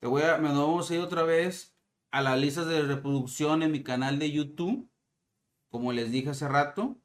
Te 0.00 0.08
voy 0.08 0.22
a, 0.22 0.38
me 0.38 0.48
vamos 0.48 0.90
a 0.90 0.94
ir 0.96 1.00
otra 1.00 1.22
vez 1.22 1.72
a 2.10 2.20
las 2.20 2.36
listas 2.36 2.66
de 2.66 2.82
reproducción 2.82 3.62
en 3.62 3.70
mi 3.70 3.84
canal 3.84 4.18
de 4.18 4.32
YouTube. 4.32 4.90
Como 5.70 5.92
les 5.92 6.10
dije 6.10 6.30
hace 6.30 6.48
rato, 6.48 7.00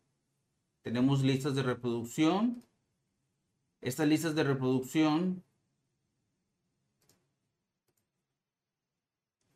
tenemos 0.81 1.21
listas 1.21 1.53
de 1.53 1.61
reproducción. 1.61 2.65
Estas 3.79 4.07
listas 4.07 4.33
de 4.33 4.43
reproducción 4.43 5.43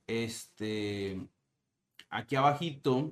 este 0.08 1.28
aquí 2.10 2.36
abajito 2.36 3.12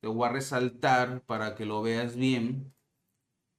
te 0.00 0.08
voy 0.08 0.28
a 0.28 0.32
resaltar 0.32 1.22
para 1.22 1.54
que 1.54 1.64
lo 1.64 1.82
veas 1.82 2.16
bien 2.16 2.74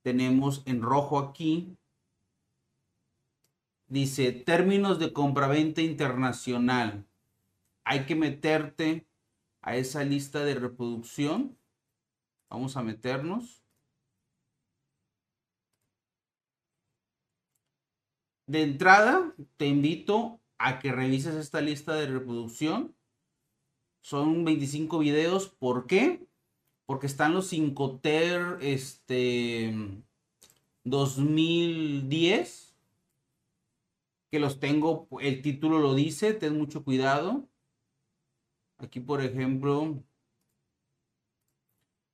tenemos 0.04 0.64
en 0.66 0.82
rojo 0.82 1.20
aquí 1.20 1.78
dice 3.88 4.32
términos 4.32 5.00
de 5.00 5.14
compraventa 5.14 5.82
internacional 5.82 7.06
hay 7.84 8.06
que 8.06 8.16
meterte 8.16 9.08
a 9.62 9.76
esa 9.76 10.04
lista 10.04 10.44
de 10.44 10.56
reproducción. 10.56 11.58
Vamos 12.50 12.76
a 12.76 12.84
meternos. 12.84 13.64
De 18.46 18.64
entrada, 18.64 19.34
te 19.58 19.68
invito 19.68 20.40
a 20.58 20.80
que 20.80 20.92
revises 20.92 21.36
esta 21.36 21.62
lista 21.62 21.96
de 21.96 22.08
reproducción. 22.08 22.96
Son 24.02 24.46
25 24.46 25.00
videos. 25.00 25.50
¿Por 25.50 25.88
qué? 25.88 26.26
Porque 26.86 27.08
están 27.08 27.34
los 27.34 27.48
5 27.48 28.00
ter 28.00 28.58
este 28.62 29.74
2010 30.84 32.76
que 34.30 34.40
los 34.40 34.60
tengo, 34.60 35.08
el 35.22 35.42
título 35.42 35.80
lo 35.80 35.94
dice, 35.96 36.34
ten 36.34 36.58
mucho 36.58 36.84
cuidado. 36.84 37.48
Aquí, 38.78 39.00
por 39.00 39.22
ejemplo, 39.24 40.04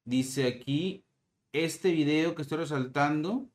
Dice 0.06 0.48
aquí, 0.48 1.06
este 1.54 1.92
video 1.92 2.36
que 2.36 2.42
estoy 2.42 2.58
resaltando 2.58 3.50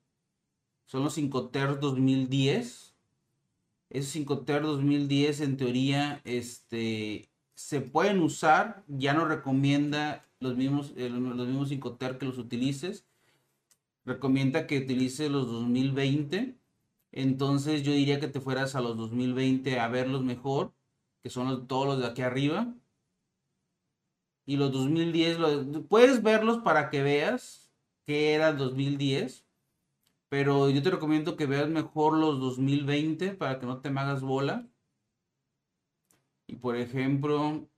son 0.86 1.04
los 1.04 1.18
5TER 1.18 1.78
2010. 1.78 2.87
Esos 3.90 4.14
5TER 4.14 4.62
2010 4.62 5.40
en 5.40 5.56
teoría 5.56 6.20
este, 6.24 7.30
se 7.54 7.80
pueden 7.80 8.20
usar, 8.20 8.84
ya 8.86 9.14
no 9.14 9.24
recomienda 9.24 10.28
los 10.40 10.56
mismos, 10.56 10.92
eh, 10.96 11.08
los 11.08 11.46
mismos 11.48 11.70
5TER 11.70 12.18
que 12.18 12.26
los 12.26 12.38
utilices. 12.38 13.06
Recomienda 14.04 14.66
que 14.66 14.78
utilices 14.78 15.30
los 15.30 15.46
2020. 15.46 16.58
Entonces 17.12 17.82
yo 17.82 17.92
diría 17.92 18.20
que 18.20 18.28
te 18.28 18.40
fueras 18.40 18.74
a 18.74 18.80
los 18.80 18.96
2020 18.96 19.80
a 19.80 19.88
verlos 19.88 20.22
mejor, 20.22 20.72
que 21.22 21.30
son 21.30 21.66
todos 21.66 21.86
los 21.86 21.98
de 21.98 22.06
aquí 22.06 22.22
arriba. 22.22 22.74
Y 24.46 24.56
los 24.56 24.72
2010, 24.72 25.38
puedes 25.88 26.22
verlos 26.22 26.58
para 26.58 26.90
que 26.90 27.02
veas 27.02 27.70
que 28.06 28.34
era 28.34 28.50
el 28.50 28.56
2010. 28.56 29.47
Pero 30.28 30.68
yo 30.68 30.82
te 30.82 30.90
recomiendo 30.90 31.36
que 31.36 31.46
veas 31.46 31.68
mejor 31.68 32.14
los 32.14 32.38
2020 32.40 33.32
para 33.34 33.58
que 33.58 33.66
no 33.66 33.80
te 33.80 33.90
me 33.90 34.00
hagas 34.00 34.20
bola. 34.20 34.68
Y 36.46 36.56
por 36.56 36.76
ejemplo, 36.76 37.68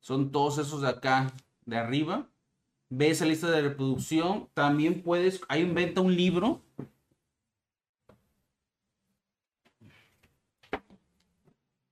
son 0.00 0.30
todos 0.32 0.58
esos 0.58 0.82
de 0.82 0.88
acá, 0.88 1.34
de 1.64 1.76
arriba. 1.76 2.28
Ve 2.90 3.10
esa 3.10 3.24
lista 3.24 3.50
de 3.50 3.62
reproducción. 3.62 4.48
También 4.54 5.02
puedes, 5.02 5.40
hay 5.48 5.62
en 5.62 5.74
venta 5.74 6.00
un 6.00 6.14
libro. 6.14 6.62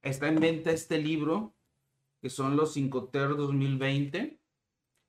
Está 0.02 0.28
en 0.28 0.40
venta 0.40 0.70
este 0.70 0.98
libro, 0.98 1.54
que 2.20 2.30
son 2.30 2.56
los 2.56 2.72
5 2.72 3.08
TER 3.08 3.36
2020. 3.36 4.40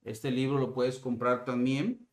Este 0.03 0.31
libro 0.31 0.57
lo 0.57 0.73
puedes 0.73 0.99
comprar 0.99 1.45
también. 1.45 2.07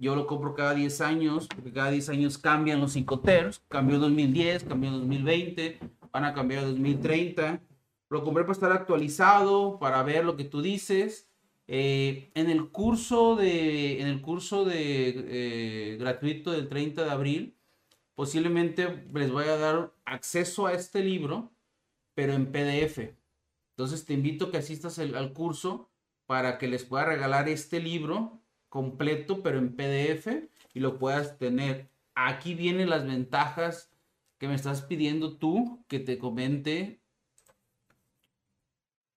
Yo 0.00 0.16
lo 0.16 0.26
compro 0.26 0.54
cada 0.54 0.72
10 0.72 1.02
años, 1.02 1.46
porque 1.46 1.74
cada 1.74 1.90
10 1.90 2.08
años 2.08 2.38
cambian 2.38 2.80
los 2.80 2.92
5 2.92 3.20
TERs. 3.20 3.62
Cambió 3.68 3.98
2010, 3.98 4.64
cambió 4.64 4.90
2020, 4.92 5.78
van 6.10 6.24
a 6.24 6.32
cambiar 6.32 6.64
2030. 6.64 7.60
Lo 8.08 8.24
compré 8.24 8.44
para 8.44 8.54
estar 8.54 8.72
actualizado, 8.72 9.78
para 9.78 10.02
ver 10.02 10.24
lo 10.24 10.38
que 10.38 10.44
tú 10.44 10.62
dices. 10.62 11.28
Eh, 11.68 12.30
en 12.34 12.48
el 12.48 12.70
curso 12.70 13.36
de, 13.36 14.00
en 14.00 14.06
el 14.06 14.22
curso 14.22 14.64
de 14.64 15.12
eh, 15.16 15.96
gratuito 15.98 16.52
del 16.52 16.70
30 16.70 17.04
de 17.04 17.10
abril, 17.10 17.58
posiblemente 18.14 19.04
les 19.12 19.30
voy 19.30 19.44
a 19.44 19.58
dar 19.58 19.92
acceso 20.06 20.66
a 20.66 20.72
este 20.72 21.04
libro, 21.04 21.52
pero 22.14 22.32
en 22.32 22.50
PDF. 22.50 23.14
Entonces 23.76 24.06
te 24.06 24.14
invito 24.14 24.46
a 24.46 24.50
que 24.50 24.56
asistas 24.56 24.98
al 24.98 25.32
curso 25.34 25.90
para 26.24 26.56
que 26.56 26.68
les 26.68 26.84
pueda 26.84 27.04
regalar 27.04 27.50
este 27.50 27.80
libro 27.80 28.40
completo, 28.70 29.42
pero 29.42 29.58
en 29.58 29.76
PDF 29.76 30.48
y 30.72 30.80
lo 30.80 30.98
puedas 30.98 31.36
tener. 31.36 31.90
Aquí 32.14 32.54
vienen 32.54 32.88
las 32.88 33.06
ventajas 33.06 33.92
que 34.38 34.48
me 34.48 34.54
estás 34.54 34.80
pidiendo 34.82 35.36
tú 35.36 35.84
que 35.88 36.00
te 36.00 36.18
comente 36.18 37.00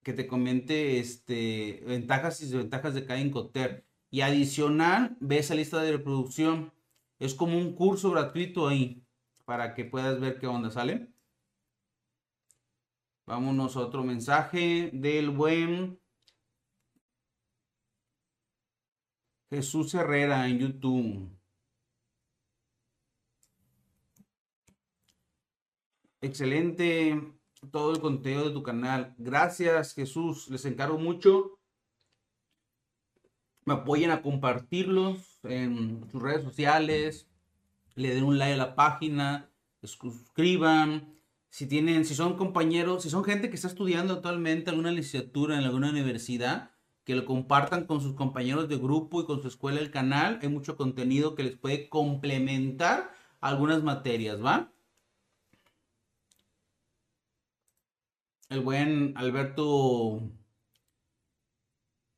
que 0.03 0.11
te 0.11 0.27
comente 0.27 0.99
este 0.99 1.81
ventajas 1.87 2.41
y 2.41 2.45
desventajas 2.45 2.93
de 2.93 3.05
cada 3.05 3.21
Incoter. 3.21 3.85
Y 4.11 4.21
adicional, 4.21 5.15
ve 5.21 5.39
esa 5.39 5.55
lista 5.55 5.81
de 5.81 5.93
reproducción. 5.93 6.73
Es 7.19 7.33
como 7.33 7.57
un 7.57 7.73
curso 7.73 8.11
gratuito 8.11 8.67
ahí 8.67 9.01
para 9.45 9.73
que 9.73 9.85
puedas 9.85 10.19
ver 10.19 10.39
qué 10.39 10.47
onda 10.47 10.69
sale. 10.69 11.07
Vámonos 13.25 13.77
a 13.77 13.79
otro 13.79 14.03
mensaje 14.03 14.89
del 14.93 15.29
buen 15.29 15.99
Jesús 19.53 19.93
Herrera 19.93 20.47
en 20.47 20.57
YouTube. 20.57 21.29
Excelente 26.21 27.21
todo 27.71 27.93
el 27.93 27.99
contenido 27.99 28.45
de 28.45 28.51
tu 28.51 28.63
canal. 28.63 29.13
Gracias 29.19 29.93
Jesús, 29.93 30.49
les 30.49 30.65
encargo 30.65 30.97
mucho. 30.97 31.59
Me 33.65 33.75
apoyen 33.75 34.09
a 34.09 34.23
compartirlos 34.23 35.39
en 35.43 36.09
sus 36.09 36.19
redes 36.19 36.43
sociales. 36.43 37.27
Le 37.93 38.15
den 38.15 38.23
un 38.23 38.39
like 38.39 38.55
a 38.55 38.57
la 38.57 38.75
página. 38.75 39.51
Suscriban. 39.83 41.13
Si 41.51 41.67
tienen, 41.67 42.05
si 42.05 42.15
son 42.15 42.37
compañeros, 42.37 43.03
si 43.03 43.11
son 43.11 43.23
gente 43.23 43.49
que 43.49 43.55
está 43.55 43.67
estudiando 43.67 44.15
actualmente 44.15 44.71
alguna 44.71 44.89
licenciatura 44.89 45.59
en 45.59 45.63
alguna 45.63 45.91
universidad, 45.91 46.72
que 47.03 47.15
lo 47.15 47.25
compartan 47.25 47.85
con 47.85 48.01
sus 48.01 48.15
compañeros 48.15 48.69
de 48.69 48.77
grupo 48.77 49.21
y 49.21 49.25
con 49.25 49.41
su 49.41 49.47
escuela 49.47 49.79
el 49.79 49.91
canal. 49.91 50.39
Hay 50.41 50.49
mucho 50.49 50.77
contenido 50.77 51.35
que 51.35 51.43
les 51.43 51.57
puede 51.57 51.89
complementar 51.89 53.13
algunas 53.41 53.83
materias, 53.83 54.43
¿va? 54.43 54.71
El 58.49 58.61
buen 58.61 59.13
Alberto 59.17 60.21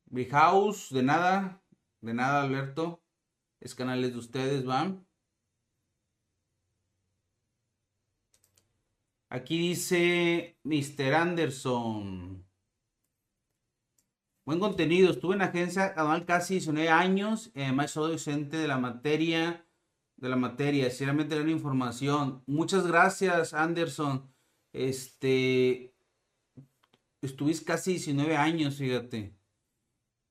Brihaus, 0.06 0.90
de 0.92 1.04
nada, 1.04 1.62
de 2.02 2.14
nada 2.14 2.44
Alberto, 2.44 3.02
es 3.60 3.74
canales 3.76 4.14
de 4.14 4.20
ustedes, 4.20 4.68
¿va? 4.68 4.96
Aquí 9.30 9.58
dice 9.70 10.58
Mr. 10.64 11.14
Anderson. 11.16 12.45
Buen 14.46 14.60
contenido. 14.60 15.10
Estuve 15.10 15.34
en 15.34 15.40
la 15.40 15.46
agencia 15.46 15.92
anual 15.98 16.24
casi 16.24 16.56
19 16.56 16.88
años. 16.90 17.52
además, 17.56 17.90
soy 17.90 18.12
docente 18.12 18.58
de 18.58 18.68
la 18.68 18.78
materia. 18.78 19.66
De 20.18 20.30
la 20.30 20.36
materia. 20.36 20.88
Sinceramente, 20.90 21.44
la 21.44 21.50
información. 21.50 22.44
Muchas 22.46 22.86
gracias, 22.86 23.56
Anderson. 23.56 24.30
Este. 24.72 25.96
Estuviste 27.24 27.66
casi 27.66 27.94
19 27.94 28.38
años, 28.38 28.76
fíjate. 28.76 29.34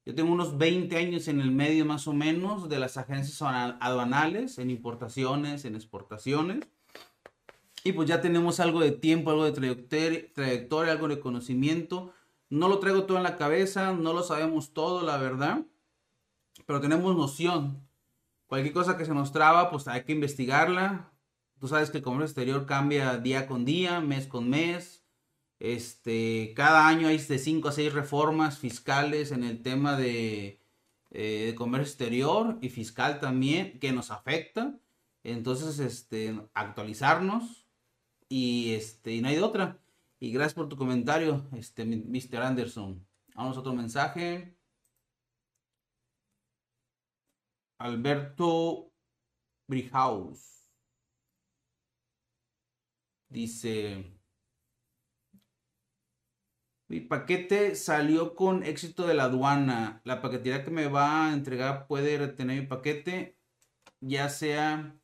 Yo 0.07 0.15
tengo 0.15 0.33
unos 0.33 0.59
20 0.59 0.97
años 0.97 1.27
en 1.27 1.41
el 1.41 1.51
medio 1.51 1.85
más 1.85 2.07
o 2.07 2.13
menos 2.13 2.69
de 2.69 2.79
las 2.79 2.97
agencias 2.97 3.43
aduanales, 3.43 4.59
en 4.59 4.71
importaciones, 4.71 5.65
en 5.65 5.75
exportaciones. 5.75 6.61
Y 7.83 7.93
pues 7.93 8.09
ya 8.09 8.21
tenemos 8.21 8.61
algo 8.61 8.79
de 8.79 8.93
tiempo, 8.93 9.31
algo 9.31 9.45
de 9.45 9.53
trayectoria 9.53 10.93
algo 10.93 11.09
de 11.09 11.19
conocimiento 11.19 12.13
no 12.55 12.69
lo 12.69 12.79
traigo 12.79 13.05
todo 13.05 13.17
en 13.17 13.25
la 13.25 13.37
cabeza, 13.37 13.93
no 13.93 14.13
lo 14.13 14.23
sabemos 14.23 14.73
todo, 14.73 15.03
la 15.03 15.17
verdad, 15.17 15.67
pero 16.67 16.81
tenemos 16.81 17.17
noción. 17.17 17.89
Cualquier 18.47 18.73
cosa 18.73 18.97
que 18.97 19.05
se 19.05 19.13
nos 19.13 19.33
traba, 19.33 19.71
pues 19.71 19.89
hay 19.89 20.05
que 20.05 20.13
investigarla. 20.13 21.13
Tú 21.59 21.67
sabes 21.67 21.91
que 21.91 21.99
el 21.99 22.05
comercio 22.05 22.27
exterior 22.27 22.65
cambia 22.67 23.19
día 23.19 23.49
con 23.49 23.65
día, 23.65 24.01
mes 24.01 24.29
con 24.29 24.49
mes. 24.49 25.05
Este, 25.59 26.53
cada 26.55 26.87
año 26.87 27.09
hay 27.09 27.19
de 27.19 27.39
5 27.39 27.69
a 27.69 27.73
6 27.73 27.93
reformas 27.93 28.59
fiscales 28.59 29.33
en 29.33 29.43
el 29.43 29.63
tema 29.63 29.97
de, 29.97 30.61
eh, 31.11 31.47
de, 31.47 31.55
comercio 31.57 31.89
exterior 31.89 32.59
y 32.61 32.69
fiscal 32.69 33.19
también 33.19 33.81
que 33.81 33.93
nos 33.93 34.13
afecta. 34.13 34.79
Entonces, 35.25 35.81
este, 35.81 36.41
actualizarnos 36.55 37.67
y, 38.29 38.75
este, 38.75 39.13
y 39.13 39.23
no 39.23 39.29
hay 39.29 39.37
de 39.37 39.43
otra. 39.43 39.84
Y 40.19 40.33
gracias 40.33 40.55
por 40.55 40.69
tu 40.69 40.77
comentario, 40.77 41.49
este, 41.53 41.85
Mr. 41.85 42.43
Anderson. 42.43 43.07
Vamos 43.35 43.57
a 43.57 43.61
otro 43.61 43.75
mensaje. 43.75 44.57
Alberto 47.79 48.93
Brihaus. 49.67 50.55
Dice, 53.29 54.15
mi 56.89 57.01
paquete 57.01 57.75
salió 57.75 58.35
con 58.37 58.63
éxito 58.63 59.07
de 59.07 59.15
la 59.15 59.25
aduana. 59.25 60.01
La 60.05 60.23
paquetería 60.23 60.65
que 60.65 60.71
me 60.71 60.87
va 60.89 61.27
a 61.27 61.33
entregar 61.35 61.87
puede 61.87 62.19
retener 62.19 62.61
mi 62.61 62.67
paquete, 62.67 63.37
ya 64.01 64.29
sea 64.29 64.97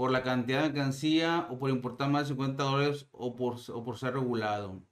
por 0.00 0.12
la 0.12 0.22
cantidad 0.22 0.62
de 0.62 0.68
mercancía 0.70 1.46
o 1.50 1.58
por 1.58 1.68
importar 1.68 2.08
más 2.08 2.22
de 2.22 2.28
50 2.34 2.62
dólares 2.62 3.06
o 3.12 3.36
por, 3.36 3.56
o 3.70 3.84
por 3.84 3.98
ser 3.98 4.14
regulado. 4.14 4.82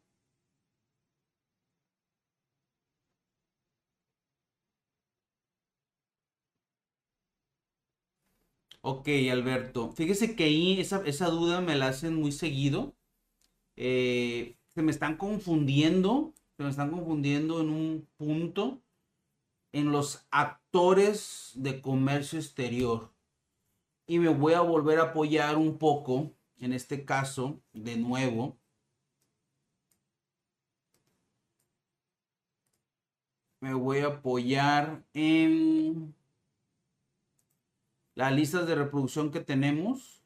Ok, 8.83 9.09
Alberto. 9.33 9.93
Fíjese 9.93 10.37
que 10.37 10.45
ahí 10.45 10.79
esa, 10.79 11.31
duda 11.31 11.63
me 11.63 11.75
la 11.75 11.89
hacen 11.89 12.15
muy 12.15 12.31
seguido. 12.33 12.95
Eh, 13.77 14.59
se 14.75 14.83
me 14.83 14.91
están 14.91 15.17
confundiendo, 15.17 16.35
se 16.59 16.65
me 16.65 16.69
están 16.69 16.91
confundiendo 16.91 17.63
en 17.63 17.71
un 17.71 18.09
punto 18.19 18.83
en 19.73 19.91
los 19.91 20.27
actores 20.31 21.53
de 21.55 21.81
comercio 21.81 22.39
exterior 22.39 23.11
y 24.09 24.19
me 24.19 24.31
voy 24.31 24.55
a 24.55 24.63
volver 24.63 24.99
a 24.99 25.05
apoyar 25.05 25.57
un 25.59 25.77
poco, 25.77 26.33
en 26.59 26.73
este 26.73 27.05
caso, 27.05 27.61
de 27.75 27.97
nuevo, 27.97 28.59
me 33.61 33.75
voy 33.75 33.99
a 33.99 34.07
apoyar 34.07 35.05
en 35.13 36.15
las 38.15 38.33
listas 38.33 38.67
de 38.67 38.77
reproducción 38.77 39.31
que 39.31 39.41
tenemos. 39.41 40.25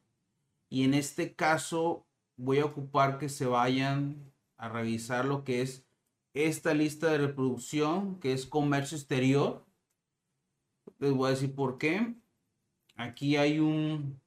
Y 0.68 0.84
en 0.84 0.94
este 0.94 1.34
caso 1.34 2.06
voy 2.36 2.60
a 2.60 2.66
ocupar 2.66 3.18
que 3.18 3.28
se 3.28 3.46
vayan 3.46 4.32
a 4.58 4.68
revisar 4.68 5.24
lo 5.24 5.42
que 5.42 5.60
es 5.60 5.84
esta 6.34 6.72
lista 6.72 7.10
de 7.10 7.18
reproducción, 7.18 8.20
que 8.20 8.32
es 8.32 8.46
comercio 8.46 8.96
exterior. 8.96 9.66
Les 11.00 11.12
voy 11.12 11.26
a 11.26 11.30
decir 11.30 11.52
por 11.52 11.78
qué. 11.78 12.21
Aquí 12.96 13.37
hay 13.37 13.59
un... 13.59 14.20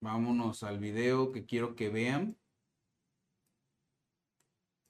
Vámonos 0.00 0.62
al 0.62 0.78
video 0.78 1.32
que 1.32 1.46
quiero 1.46 1.74
que 1.74 1.88
vean. 1.88 2.36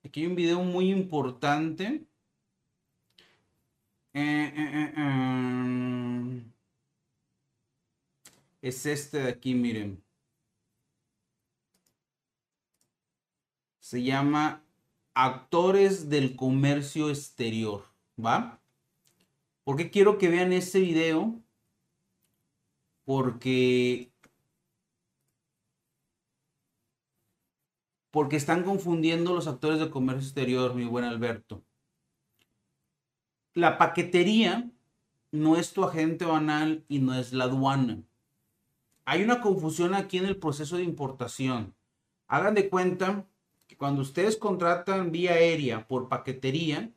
Aquí 0.05 0.20
hay 0.20 0.27
un 0.27 0.35
video 0.37 0.61
muy 0.62 0.90
importante. 0.90 2.07
Eh, 4.12 4.53
eh, 4.57 4.92
eh, 4.97 6.42
es 8.62 8.87
este 8.87 9.18
de 9.18 9.29
aquí, 9.29 9.55
miren. 9.55 10.03
Se 13.81 14.03
llama 14.03 14.64
Actores 15.14 16.09
del 16.09 16.37
Comercio 16.37 17.11
Exterior, 17.11 17.85
¿va? 18.22 18.61
¿Por 19.64 19.77
qué 19.77 19.90
quiero 19.90 20.18
que 20.18 20.29
vean 20.29 20.53
este 20.53 20.81
video? 20.81 21.40
Porque 23.05 24.11
porque 28.11 28.37
están 28.37 28.62
confundiendo 28.62 29.35
los 29.35 29.48
actores 29.48 29.81
de 29.81 29.90
comercio 29.90 30.22
exterior, 30.22 30.74
mi 30.74 30.85
buen 30.85 31.05
Alberto. 31.05 31.64
La 33.55 33.77
paquetería 33.77 34.70
no 35.33 35.57
es 35.57 35.72
tu 35.72 35.83
agente 35.83 36.24
banal 36.24 36.85
y 36.88 37.00
no 37.00 37.14
es 37.14 37.33
la 37.33 37.44
aduana. 37.44 38.05
Hay 39.05 39.24
una 39.24 39.40
confusión 39.40 39.94
aquí 39.94 40.18
en 40.18 40.27
el 40.27 40.37
proceso 40.37 40.77
de 40.77 40.85
importación. 40.85 41.74
Hagan 42.29 42.55
de 42.55 42.68
cuenta 42.70 43.27
que 43.66 43.77
cuando 43.77 44.03
ustedes 44.03 44.37
contratan 44.37 45.11
vía 45.11 45.33
aérea 45.33 45.88
por 45.88 46.09
paquetería, 46.09 46.92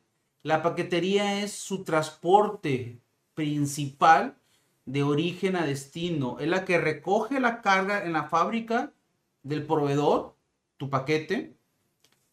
la 0.48 0.62
paquetería 0.62 1.42
es 1.42 1.52
su 1.52 1.84
transporte 1.84 3.02
principal 3.34 4.38
de 4.86 5.02
origen 5.02 5.56
a 5.56 5.66
destino. 5.66 6.38
Es 6.40 6.48
la 6.48 6.64
que 6.64 6.78
recoge 6.78 7.38
la 7.38 7.60
carga 7.60 8.02
en 8.02 8.14
la 8.14 8.24
fábrica 8.24 8.94
del 9.42 9.66
proveedor 9.66 10.36
tu 10.78 10.88
paquete, 10.88 11.54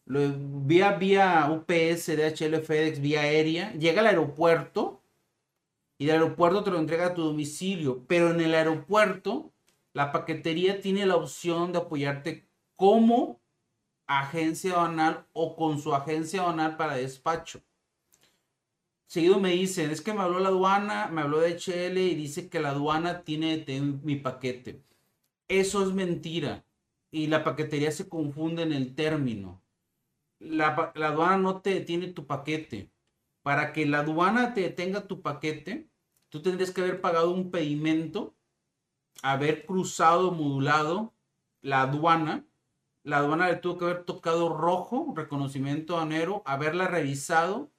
lo 0.06 0.20
vía, 0.32 0.92
vía 0.92 1.46
UPS, 1.50 2.06
DHL, 2.16 2.62
FedEx, 2.62 3.00
vía 3.02 3.20
aérea, 3.20 3.72
llega 3.74 4.00
al 4.00 4.06
aeropuerto 4.06 5.02
y 5.98 6.06
del 6.06 6.22
aeropuerto 6.22 6.64
te 6.64 6.70
lo 6.70 6.78
entrega 6.78 7.08
a 7.08 7.14
tu 7.14 7.22
domicilio, 7.22 8.02
pero 8.06 8.30
en 8.30 8.40
el 8.40 8.54
aeropuerto 8.54 9.52
la 9.92 10.10
paquetería 10.10 10.80
tiene 10.80 11.04
la 11.04 11.16
opción 11.16 11.70
de 11.70 11.80
apoyarte 11.80 12.48
como 12.76 13.42
agencia 14.06 14.72
aduanal 14.72 15.26
o 15.34 15.54
con 15.54 15.78
su 15.78 15.94
agencia 15.94 16.40
aduanal 16.40 16.78
para 16.78 16.94
despacho. 16.94 17.60
Seguido 19.06 19.38
me 19.38 19.50
dicen, 19.50 19.90
es 19.90 20.00
que 20.00 20.12
me 20.12 20.20
habló 20.20 20.40
la 20.40 20.48
aduana, 20.48 21.08
me 21.08 21.22
habló 21.22 21.40
de 21.40 21.56
HL 21.56 21.96
y 21.98 22.14
dice 22.14 22.48
que 22.48 22.60
la 22.60 22.70
aduana 22.70 23.22
tiene 23.22 23.64
mi 24.02 24.16
paquete. 24.16 24.82
Eso 25.48 25.82
es 25.84 25.92
mentira 25.92 26.64
y 27.10 27.28
la 27.28 27.44
paquetería 27.44 27.92
se 27.92 28.08
confunde 28.08 28.62
en 28.62 28.72
el 28.72 28.94
término. 28.94 29.62
La, 30.38 30.68
aduana 30.68 31.38
no 31.38 31.62
te 31.62 31.70
detiene 31.70 32.08
tu 32.08 32.26
paquete. 32.26 32.90
Para 33.42 33.72
que 33.72 33.86
la 33.86 34.00
aduana 34.00 34.54
te 34.54 34.62
detenga 34.62 35.06
tu 35.06 35.22
paquete, 35.22 35.88
tú 36.28 36.42
tendrías 36.42 36.72
que 36.72 36.80
haber 36.80 37.00
pagado 37.00 37.30
un 37.30 37.52
pedimento, 37.52 38.34
haber 39.22 39.66
cruzado, 39.66 40.32
modulado 40.32 41.14
la 41.62 41.82
aduana. 41.82 42.44
La 43.04 43.18
aduana 43.18 43.48
le 43.48 43.56
tuvo 43.56 43.78
que 43.78 43.84
haber 43.84 44.04
tocado 44.04 44.48
rojo, 44.48 45.12
reconocimiento 45.14 45.94
aduanero, 45.94 46.42
haberla 46.44 46.88
revisado, 46.88 47.70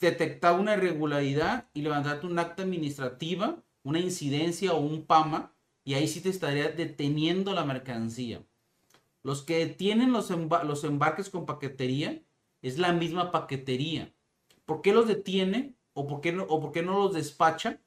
detectado 0.00 0.60
una 0.60 0.74
irregularidad 0.74 1.68
y 1.74 1.82
levantarte 1.82 2.26
un 2.26 2.38
acta 2.38 2.62
administrativa, 2.62 3.62
una 3.82 4.00
incidencia 4.00 4.72
o 4.72 4.80
un 4.80 5.04
PAMA, 5.04 5.52
y 5.84 5.94
ahí 5.94 6.06
sí 6.06 6.20
te 6.20 6.28
estaría 6.28 6.68
deteniendo 6.68 7.54
la 7.54 7.64
mercancía. 7.64 8.42
Los 9.22 9.42
que 9.42 9.66
tienen 9.66 10.12
los, 10.12 10.30
los 10.30 10.84
embarques 10.84 11.30
con 11.30 11.46
paquetería 11.46 12.22
es 12.62 12.78
la 12.78 12.92
misma 12.92 13.30
paquetería. 13.30 14.12
¿Por 14.64 14.82
qué 14.82 14.92
los 14.92 15.08
detiene 15.08 15.74
o 15.94 16.06
por 16.06 16.20
qué 16.20 16.32
no, 16.32 16.44
o 16.44 16.60
por 16.60 16.72
qué 16.72 16.82
no 16.82 16.98
los 16.98 17.14
despacha? 17.14 17.80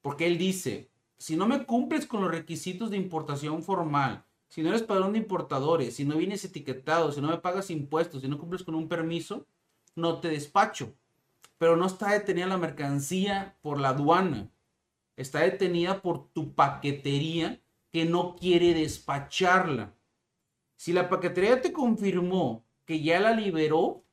Porque 0.00 0.26
él 0.26 0.38
dice, 0.38 0.90
si 1.18 1.36
no 1.36 1.46
me 1.46 1.66
cumples 1.66 2.06
con 2.06 2.22
los 2.22 2.30
requisitos 2.30 2.90
de 2.90 2.96
importación 2.96 3.62
formal, 3.62 4.24
si 4.48 4.62
no 4.62 4.68
eres 4.68 4.82
padrón 4.82 5.12
de 5.12 5.18
importadores, 5.18 5.96
si 5.96 6.04
no 6.04 6.16
vienes 6.16 6.44
etiquetado, 6.44 7.10
si 7.10 7.20
no 7.20 7.28
me 7.28 7.38
pagas 7.38 7.70
impuestos, 7.70 8.22
si 8.22 8.28
no 8.28 8.38
cumples 8.38 8.62
con 8.62 8.74
un 8.74 8.88
permiso, 8.88 9.46
no 9.94 10.20
te 10.20 10.28
despacho. 10.28 10.94
Pero 11.62 11.76
no 11.76 11.86
está 11.86 12.10
detenida 12.10 12.48
la 12.48 12.58
mercancía 12.58 13.56
por 13.62 13.78
la 13.78 13.90
aduana. 13.90 14.50
Está 15.14 15.42
detenida 15.42 16.02
por 16.02 16.26
tu 16.32 16.56
paquetería 16.56 17.62
que 17.92 18.04
no 18.04 18.34
quiere 18.34 18.74
despacharla. 18.74 19.94
Si 20.74 20.92
la 20.92 21.08
paquetería 21.08 21.60
te 21.60 21.72
confirmó 21.72 22.66
que 22.84 23.00
ya 23.00 23.20
la 23.20 23.30
liberó, 23.30 24.04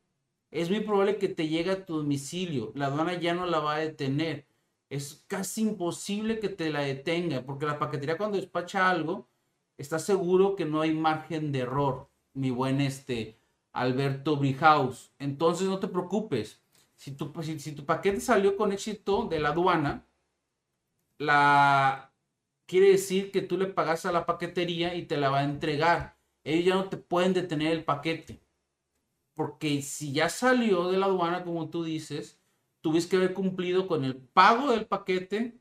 es 0.51 0.69
muy 0.69 0.81
probable 0.81 1.17
que 1.17 1.27
te 1.27 1.47
llegue 1.47 1.71
a 1.71 1.87
tu 1.87 1.97
domicilio. 1.97 2.71
La 2.75 2.85
aduana 2.85 3.19
ya 3.19 3.33
no 3.33 3.47
la 3.47 3.57
va 3.57 3.77
a 3.77 3.79
detener. 3.79 4.45
Es 4.91 5.25
casi 5.25 5.61
imposible 5.61 6.37
que 6.37 6.49
te 6.49 6.69
la 6.69 6.81
detenga, 6.81 7.41
porque 7.47 7.65
la 7.65 7.79
paquetería 7.79 8.19
cuando 8.19 8.37
despacha 8.37 8.91
algo, 8.91 9.27
está 9.75 9.97
seguro 9.97 10.55
que 10.55 10.65
no 10.65 10.81
hay 10.81 10.93
margen 10.93 11.51
de 11.51 11.61
error, 11.61 12.11
mi 12.31 12.51
buen 12.51 12.79
este 12.79 13.39
Alberto 13.71 14.37
Brihaus. 14.37 15.11
Entonces 15.17 15.67
no 15.67 15.79
te 15.79 15.87
preocupes. 15.87 16.61
Si 16.99 17.11
tu, 17.15 17.31
si 17.43 17.71
tu 17.73 17.85
paquete 17.85 18.19
salió 18.19 18.57
con 18.57 18.71
éxito 18.73 19.25
de 19.25 19.39
la 19.39 19.49
aduana, 19.49 20.05
la 21.17 22.13
quiere 22.67 22.91
decir 22.91 23.31
que 23.31 23.41
tú 23.41 23.57
le 23.57 23.67
pagas 23.67 24.05
a 24.05 24.11
la 24.11 24.25
paquetería 24.25 24.95
y 24.95 25.05
te 25.05 25.17
la 25.17 25.29
va 25.29 25.39
a 25.39 25.43
entregar 25.43 26.19
ellos 26.43 26.65
ya 26.65 26.75
no 26.75 26.89
te 26.89 26.97
pueden 26.97 27.33
detener 27.33 27.71
el 27.71 27.83
paquete. 27.83 28.41
Porque 29.33 29.81
si 29.81 30.11
ya 30.13 30.29
salió 30.29 30.89
de 30.89 30.97
la 30.97 31.05
aduana, 31.05 31.43
como 31.43 31.69
tú 31.69 31.83
dices, 31.83 32.39
tuviste 32.81 33.11
que 33.11 33.17
haber 33.17 33.33
cumplido 33.33 33.87
con 33.87 34.03
el 34.05 34.17
pago 34.17 34.71
del 34.71 34.85
paquete, 34.85 35.59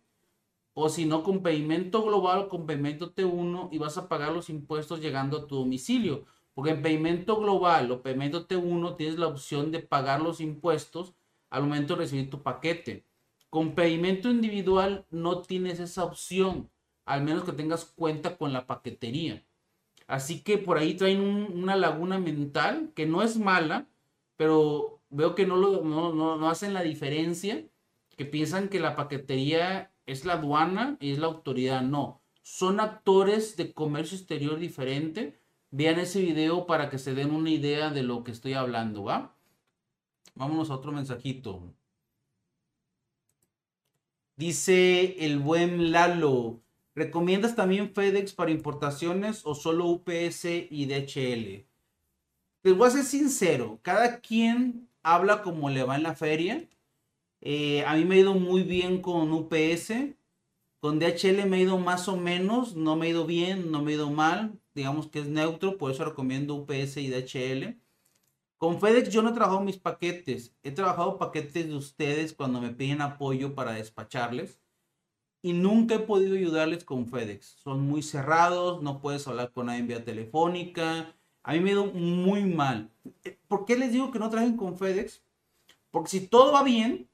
o 0.75 0.89
si 0.89 1.07
no, 1.07 1.23
con 1.25 1.43
pedimento 1.43 2.05
global 2.05 2.41
o 2.41 2.49
con 2.49 2.67
pedimento 2.67 3.15
T1 3.15 3.69
y 3.73 3.79
vas 3.79 3.99
a 3.99 4.09
pagar 4.09 4.33
los 4.33 4.49
impuestos 4.49 5.01
llegando 5.01 5.39
a 5.39 5.47
tu 5.47 5.57
domicilio. 5.57 6.25
Porque 6.55 6.71
en 6.71 6.83
pedimento 6.83 7.37
global 7.39 7.91
o 7.91 8.03
pedimento 8.03 8.47
T1 8.47 8.97
tienes 8.97 9.19
la 9.19 9.27
opción 9.27 9.71
de 9.73 9.81
pagar 9.81 10.21
los 10.21 10.41
impuestos 10.41 11.15
al 11.51 11.63
momento 11.63 11.95
de 11.95 12.01
recibir 12.01 12.31
tu 12.31 12.43
paquete. 12.43 13.05
Con 13.51 13.75
pedimento 13.75 14.31
individual 14.31 15.07
no 15.11 15.43
tienes 15.43 15.81
esa 15.81 16.05
opción, 16.05 16.71
al 17.05 17.23
menos 17.23 17.45
que 17.45 17.53
tengas 17.53 17.85
cuenta 17.85 18.37
con 18.37 18.53
la 18.53 18.67
paquetería. 18.67 19.43
Así 20.07 20.41
que 20.41 20.59
por 20.59 20.79
ahí 20.79 20.95
traen 20.95 21.21
una 21.21 21.77
laguna 21.77 22.19
mental 22.19 22.93
que 22.95 23.07
no 23.07 23.23
es 23.23 23.39
mala, 23.39 23.87
pero 24.37 25.01
veo 25.11 25.35
que 25.35 25.47
no, 25.47 25.57
lo, 25.57 25.83
no, 25.85 26.49
hacen 26.49 26.75
la 26.75 26.83
diferencia, 26.83 27.65
que 28.17 28.25
piensan 28.25 28.69
que 28.69 28.81
la 28.81 28.97
paquetería 28.97 29.93
es 30.07 30.25
la 30.25 30.35
aduana 30.35 30.97
y 31.01 31.13
es 31.13 31.19
la 31.19 31.27
autoridad. 31.27 31.83
No, 31.83 32.23
son 32.43 32.81
actores 32.81 33.57
de 33.57 33.73
comercio 33.73 34.17
exterior 34.17 34.59
diferente. 34.59 35.39
Vean 35.71 35.99
ese 35.99 36.23
video 36.23 36.67
para 36.67 36.89
que 36.89 36.99
se 36.99 37.15
den 37.15 37.31
una 37.31 37.51
idea 37.51 37.91
de 37.91 38.03
lo 38.03 38.25
que 38.25 38.33
estoy 38.33 38.55
hablando, 38.55 39.05
¿va? 39.05 39.38
Vámonos 40.39 40.71
a 40.71 40.75
otro 40.77 40.93
mensajito. 40.93 41.75
Dice 44.37 45.25
el 45.27 45.39
buen 45.39 45.91
Lalo, 45.93 46.61
¿Recomiendas 46.99 47.55
también 47.55 47.95
FedEx 47.95 48.33
para 48.33 48.51
importaciones 48.51 49.43
o 49.45 49.55
solo 49.55 49.87
UPS 49.87 50.47
y 50.69 50.87
DHL? 50.87 51.65
Les 52.65 52.77
voy 52.77 52.89
a 52.89 52.91
ser 52.91 53.05
sincero, 53.05 53.79
cada 53.83 54.19
quien 54.21 54.89
habla 55.05 55.43
como 55.43 55.71
le 55.71 55.85
va 55.85 55.95
en 55.95 56.03
la 56.03 56.17
feria. 56.17 56.69
Eh, 57.41 57.85
a 57.85 57.95
mí 57.95 58.05
me 58.05 58.17
ha 58.17 58.19
ido 58.19 58.35
muy 58.35 58.65
bien 58.65 59.01
con 59.01 59.33
UPS. 59.33 59.93
Con 60.81 60.99
DHL 60.99 61.47
me 61.47 61.59
ha 61.59 61.61
ido 61.61 61.79
más 61.79 62.09
o 62.09 62.17
menos, 62.17 62.75
no 62.75 62.97
me 62.97 63.07
ha 63.07 63.11
ido 63.11 63.27
bien, 63.27 63.71
no 63.71 63.81
me 63.81 63.93
ha 63.93 63.95
ido 63.95 64.11
mal. 64.11 64.59
Digamos 64.75 65.07
que 65.07 65.21
es 65.21 65.29
neutro, 65.29 65.79
por 65.79 65.93
eso 65.93 66.05
recomiendo 66.05 66.57
UPS 66.57 66.97
y 66.97 67.11
DHL. 67.11 67.77
Con 68.59 68.81
FedEx 68.81 69.11
yo 69.11 69.23
no 69.23 69.31
he 69.31 69.33
trabajado 69.33 69.61
mis 69.61 69.79
paquetes. 69.79 70.53
He 70.65 70.73
trabajado 70.73 71.17
paquetes 71.17 71.69
de 71.69 71.77
ustedes 71.77 72.33
cuando 72.35 72.61
me 72.61 72.71
piden 72.71 73.01
apoyo 73.01 73.55
para 73.55 73.73
despacharles 73.73 74.59
y 75.43 75.53
nunca 75.53 75.95
he 75.95 76.01
podido 76.01 76.35
ayudarles 76.35 76.85
con 76.85 77.07
FedEx. 77.07 77.57
Son 77.63 77.81
muy 77.81 78.03
cerrados, 78.03 78.83
no 78.83 79.01
puedes 79.01 79.27
hablar 79.29 79.53
con 79.53 79.67
nadie 79.67 79.79
en 79.79 79.87
vía 79.87 80.05
telefónica. 80.05 81.15
A 81.45 81.53
mí 81.53 81.61
me 81.61 81.71
ido 81.71 81.87
muy 81.87 82.45
mal. 82.45 82.91
¿Por 83.47 83.65
qué 83.65 83.77
les 83.77 83.93
digo 83.93 84.11
que 84.11 84.19
no 84.19 84.29
trabajen 84.29 84.57
con 84.57 84.77
FedEx? 84.77 85.23
Porque 85.93 86.11
si 86.11 86.27
todo 86.27 86.53
va 86.53 86.65
bien, 86.65 87.09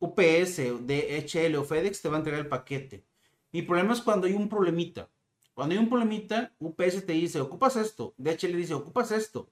UPS, 0.00 0.58
DHL 0.86 1.56
o 1.56 1.64
FedEx 1.64 2.02
te 2.02 2.08
va 2.10 2.16
a 2.16 2.18
entregar 2.18 2.40
el 2.40 2.48
paquete. 2.48 3.04
Mi 3.52 3.62
problema 3.62 3.94
es 3.94 4.02
cuando 4.02 4.26
hay 4.26 4.34
un 4.34 4.50
problemita. 4.50 5.08
Cuando 5.54 5.74
hay 5.74 5.78
un 5.78 5.88
problemita, 5.88 6.52
UPS 6.58 7.06
te 7.06 7.12
dice, 7.14 7.40
ocupas 7.40 7.76
esto. 7.76 8.14
DHL 8.18 8.56
dice, 8.56 8.74
ocupas 8.74 9.12
esto. 9.12 9.48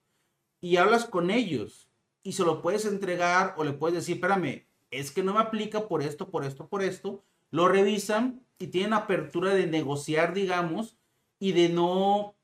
Y 0.61 0.77
hablas 0.77 1.05
con 1.05 1.31
ellos. 1.31 1.89
Y 2.23 2.33
se 2.33 2.45
lo 2.45 2.63
puedes 2.63 2.85
entregar 2.85 3.55
o 3.57 3.65
le 3.65 3.73
puedes 3.73 3.95
decir, 3.95 4.17
espérame, 4.17 4.67
es 4.91 5.11
que 5.11 5.23
no 5.23 5.35
me 5.35 5.41
aplica 5.41 5.89
por 5.89 6.03
esto, 6.03 6.31
por 6.31 6.45
esto, 6.45 6.69
por 6.69 6.83
esto. 6.83 7.23
Lo 7.51 7.69
revisan 7.69 8.45
y 8.59 8.69
tienen 8.69 8.93
apertura 8.93 9.55
de 9.55 9.67
negociar, 9.67 10.35
digamos, 10.35 10.97
y 11.39 11.53
de 11.53 11.69
no 11.71 12.35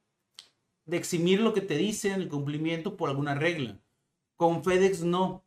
de 0.87 0.97
eximir 0.97 1.41
lo 1.41 1.53
que 1.53 1.61
te 1.61 1.77
dicen, 1.77 2.13
el 2.15 2.29
cumplimiento 2.29 2.97
por 2.97 3.11
alguna 3.11 3.35
regla. 3.35 3.79
Con 4.37 4.63
FedEx 4.65 5.03
no. 5.03 5.45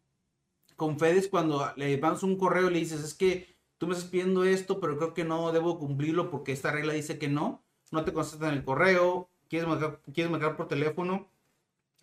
Con 0.76 1.00
FedEx 1.00 1.30
cuando 1.30 1.72
le 1.76 1.98
mandas 1.98 2.24
un 2.24 2.38
correo 2.38 2.70
y 2.70 2.74
le 2.74 2.80
dices, 2.80 3.04
es 3.04 3.14
que 3.14 3.56
tú 3.78 3.88
me 3.88 3.94
estás 3.94 4.10
pidiendo 4.10 4.44
esto, 4.44 4.80
pero 4.80 4.98
creo 4.98 5.14
que 5.14 5.24
no 5.24 5.52
debo 5.52 5.80
cumplirlo 5.80 6.30
porque 6.30 6.52
esta 6.52 6.72
regla 6.72 6.94
dice 6.94 7.18
que 7.18 7.30
no, 7.30 7.64
no 7.92 8.04
te 8.04 8.14
contestan 8.14 8.54
el 8.54 8.64
correo, 8.64 9.30
quieres 9.50 9.68
marcar, 9.68 10.02
quieres 10.14 10.32
marcar 10.32 10.56
por 10.58 10.68
teléfono, 10.68 11.30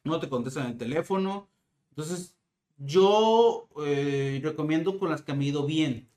no 0.07 0.21
te 0.21 0.29
contestan 0.29 0.67
el 0.67 0.79
teléfono. 0.79 1.49
Entonces, 1.91 2.37
yo 2.79 3.69
eh, 3.85 4.41
recomiendo 4.43 4.99
con 4.99 5.11
las 5.11 5.23
que 5.23 5.33
han 5.33 5.43
ido 5.43 5.67
bien. 5.67 6.09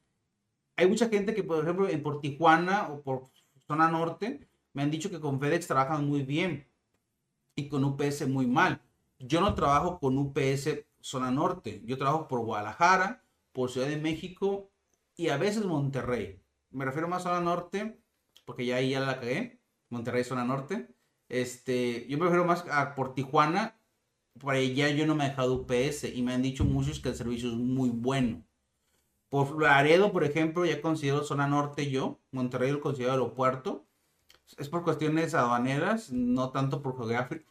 Hay 0.76 0.88
mucha 0.88 1.10
gente 1.10 1.34
que, 1.34 1.44
por 1.44 1.64
ejemplo, 1.64 1.90
en 1.90 2.02
por 2.02 2.22
Tijuana 2.22 2.90
o 2.90 3.02
por 3.02 3.24
zona 3.68 3.90
norte, 3.90 4.48
me 4.74 4.82
han 4.82 4.92
dicho 4.92 5.10
que 5.10 5.20
con 5.20 5.40
FedEx 5.40 5.68
trabajan 5.68 6.08
muy 6.08 6.24
bien 6.24 6.68
y 7.56 7.68
con 7.68 7.84
UPS 7.84 8.28
muy 8.28 8.48
mal. 8.48 8.82
Yo 9.20 9.42
no 9.42 9.56
trabajo 9.56 10.00
con 10.00 10.18
UPS 10.18 10.86
zona 11.02 11.32
norte, 11.32 11.82
yo 11.86 11.98
trabajo 11.98 12.28
por 12.28 12.42
Guadalajara, 12.42 13.24
por 13.52 13.70
Ciudad 13.70 13.88
de 13.88 13.98
México 13.98 14.72
y 15.16 15.30
a 15.30 15.38
veces 15.38 15.66
Monterrey. 15.66 16.42
Me 16.72 16.86
refiero 16.86 17.08
más 17.08 17.26
a 17.26 17.30
zona 17.30 17.42
norte, 17.42 18.00
porque 18.46 18.66
ya 18.66 18.78
ahí 18.78 18.92
ya 18.92 19.00
la 19.00 19.20
cagué, 19.20 19.60
Monterrey 19.90 20.24
zona 20.24 20.46
norte. 20.46 20.88
Este, 21.28 22.08
yo 22.08 22.18
me 22.18 22.26
refiero 22.26 22.46
más 22.46 22.66
a 22.72 22.96
por 22.96 23.14
Tijuana, 23.14 23.79
por 24.40 24.56
allá 24.56 24.90
yo 24.90 25.06
no 25.06 25.16
me 25.16 25.26
he 25.26 25.30
dejado 25.30 25.56
UPS 25.56 26.06
y 26.06 26.22
me 26.22 26.34
han 26.34 26.42
dicho 26.42 26.66
muchos 26.66 27.00
que 27.00 27.10
el 27.10 27.16
servicio 27.16 27.50
es 27.50 27.56
muy 27.56 27.90
bueno. 27.90 28.44
Por 29.30 29.62
Laredo, 29.62 30.12
por 30.12 30.24
ejemplo, 30.24 30.66
ya 30.66 30.82
considero 30.82 31.24
zona 31.24 31.48
norte 31.48 31.92
yo, 31.92 32.20
Monterrey 32.32 32.72
lo 32.72 32.82
considero 32.82 33.12
aeropuerto 33.12 33.86
es 34.58 34.70
por 34.70 34.84
cuestiones 34.84 35.34
aduaneras, 35.34 36.12
no 36.12 36.52
tanto 36.52 36.82
por 36.82 36.96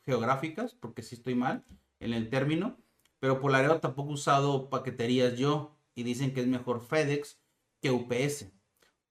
geográficas, 0.05 0.75
porque 0.75 1.03
sí 1.03 1.15
estoy 1.15 1.35
mal 1.35 1.65
en 2.01 2.13
el 2.13 2.29
término, 2.29 2.77
pero 3.21 3.41
por 3.41 3.53
Laredo 3.53 3.81
tampoco 3.81 4.11
he 4.11 4.15
usado 4.15 4.69
paqueterías 4.69 5.37
yo 5.37 5.77
y 5.95 6.03
dicen 6.03 6.33
que 6.33 6.41
es 6.41 6.47
mejor 6.47 6.81
FedEx 6.81 7.41
que 7.81 7.91
UPS, 7.91 8.51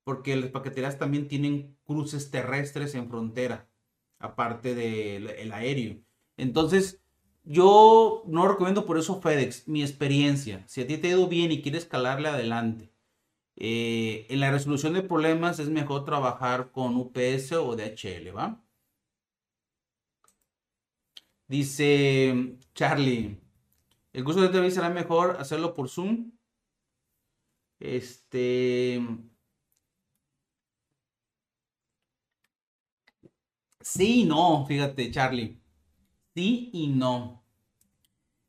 porque 0.03 0.35
las 0.35 0.51
paqueterías 0.51 0.97
también 0.97 1.27
tienen 1.27 1.77
cruces 1.85 2.31
terrestres 2.31 2.95
en 2.95 3.09
frontera, 3.09 3.69
aparte 4.19 4.75
del 4.75 5.51
aéreo. 5.51 6.01
Entonces, 6.37 7.01
yo 7.47 8.23
no 8.27 8.47
recomiendo 8.47 8.85
por 8.85 8.97
eso 8.97 9.21
FedEx, 9.21 9.67
mi 9.67 9.81
experiencia. 9.81 10.63
Si 10.67 10.81
a 10.81 10.87
ti 10.87 10.97
te 10.97 11.07
ha 11.07 11.11
ido 11.11 11.27
bien 11.27 11.51
y 11.51 11.61
quieres 11.61 11.85
calarle 11.85 12.29
adelante, 12.29 12.91
eh, 13.57 14.27
en 14.29 14.39
la 14.41 14.51
resolución 14.51 14.93
de 14.93 15.03
problemas 15.03 15.59
es 15.59 15.69
mejor 15.69 16.05
trabajar 16.05 16.71
con 16.71 16.95
UPS 16.97 17.53
o 17.53 17.75
DHL, 17.75 18.31
¿va? 18.35 18.63
Dice 21.47 22.57
Charlie, 22.73 23.39
el 24.13 24.23
curso 24.23 24.41
de 24.41 24.49
TV 24.49 24.71
será 24.71 24.89
mejor 24.89 25.37
hacerlo 25.39 25.73
por 25.73 25.89
Zoom. 25.89 26.31
Este. 27.79 28.99
Sí 33.81 34.21
y 34.21 34.25
no, 34.25 34.65
fíjate, 34.67 35.09
Charlie. 35.11 35.59
Sí 36.35 36.69
y 36.73 36.87
no. 36.87 37.36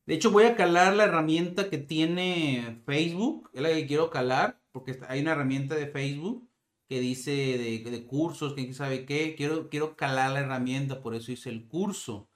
De 0.08 0.14
hecho, 0.14 0.30
voy 0.30 0.44
a 0.44 0.56
calar 0.56 0.96
la 0.96 1.04
herramienta 1.04 1.68
que 1.68 1.76
tiene 1.76 2.80
Facebook. 2.86 3.50
Es 3.52 3.60
la 3.60 3.68
que 3.68 3.86
quiero 3.86 4.08
calar 4.08 4.58
porque 4.72 4.98
hay 5.06 5.20
una 5.20 5.32
herramienta 5.32 5.74
de 5.74 5.86
Facebook 5.86 6.48
que 6.88 6.98
dice 6.98 7.30
de, 7.30 8.06
cursos, 8.06 8.54
que 8.54 8.72
sabe 8.72 9.04
qué, 9.04 9.34
quiero, 9.36 9.68
quiero 9.68 9.96
calar 9.96 10.30
la 10.32 10.40
herramienta, 10.40 11.02
por 11.02 11.14
eso 11.14 11.30
hice 11.30 11.50
el 11.50 11.68
curso. 11.68 12.30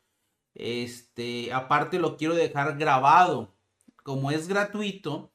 Este, 0.52 1.50
aparte 1.54 1.98
lo 1.98 2.18
quiero 2.18 2.34
dejar 2.34 2.76
grabado. 2.76 3.54
Como 4.02 4.30
es 4.30 4.48
gratuito, 4.48 5.32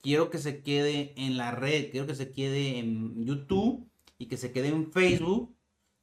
quiero 0.00 0.30
que 0.30 0.38
se 0.38 0.62
quede 0.62 1.12
en 1.16 1.36
la 1.36 1.50
red, 1.50 1.90
quiero 1.90 2.06
que 2.06 2.14
se 2.14 2.30
quede 2.30 2.78
en 2.78 3.24
YouTube 3.26 3.90
y 4.18 4.26
que 4.26 4.36
se 4.36 4.52
quede 4.52 4.68
en 4.68 4.92
Facebook. 4.92 5.52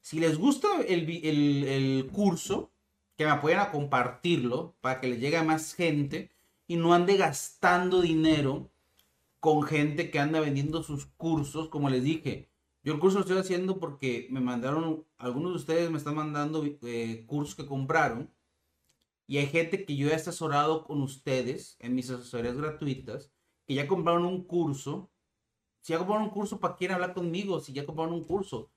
Si 0.01 0.19
les 0.19 0.37
gusta 0.37 0.67
el, 0.85 1.09
el 1.25 2.09
curso, 2.11 2.73
que 3.19 3.25
me 3.25 3.31
apoyen 3.31 3.59
a 3.59 3.69
compartirlo 3.69 4.77
para 4.79 5.01
que 5.01 5.09
les 5.09 5.19
llegue 5.19 5.35
a 5.35 5.43
más 5.43 5.73
gente 5.73 6.31
y 6.67 6.77
no 6.77 6.93
ande 6.93 7.17
gastando 7.17 7.99
dinero 7.99 8.71
con 9.41 9.63
gente 9.63 10.09
que 10.09 10.19
anda 10.19 10.39
vendiendo 10.39 10.83
sus 10.83 11.05
cursos, 11.05 11.67
como 11.67 11.89
les 11.89 12.01
dije. 12.01 12.49
Yo 12.81 12.93
el 12.93 12.99
curso 13.01 13.17
lo 13.17 13.25
estoy 13.25 13.37
haciendo 13.37 13.77
porque 13.77 14.29
me 14.31 14.39
mandaron, 14.39 15.05
algunos 15.17 15.51
de 15.51 15.57
ustedes 15.57 15.91
me 15.91 15.97
están 15.97 16.15
mandando 16.15 16.63
eh, 16.65 17.25
cursos 17.27 17.55
que 17.55 17.65
compraron. 17.65 18.33
Y 19.27 19.39
hay 19.39 19.47
gente 19.47 19.83
que 19.83 19.97
yo 19.97 20.07
he 20.07 20.15
asesorado 20.15 20.85
con 20.85 21.01
ustedes 21.01 21.75
en 21.81 21.95
mis 21.95 22.09
asesorías 22.09 22.55
gratuitas, 22.55 23.33
que 23.65 23.73
ya 23.73 23.85
compraron 23.85 24.23
un 24.23 24.45
curso. 24.45 25.11
Si 25.81 25.91
ya 25.91 25.99
compraron 25.99 26.23
un 26.23 26.29
curso, 26.29 26.61
¿para 26.61 26.77
quién 26.77 26.91
hablar 26.91 27.13
conmigo? 27.13 27.59
Si 27.59 27.73
ya 27.73 27.85
compraron 27.85 28.13
un 28.13 28.23
curso. 28.23 28.71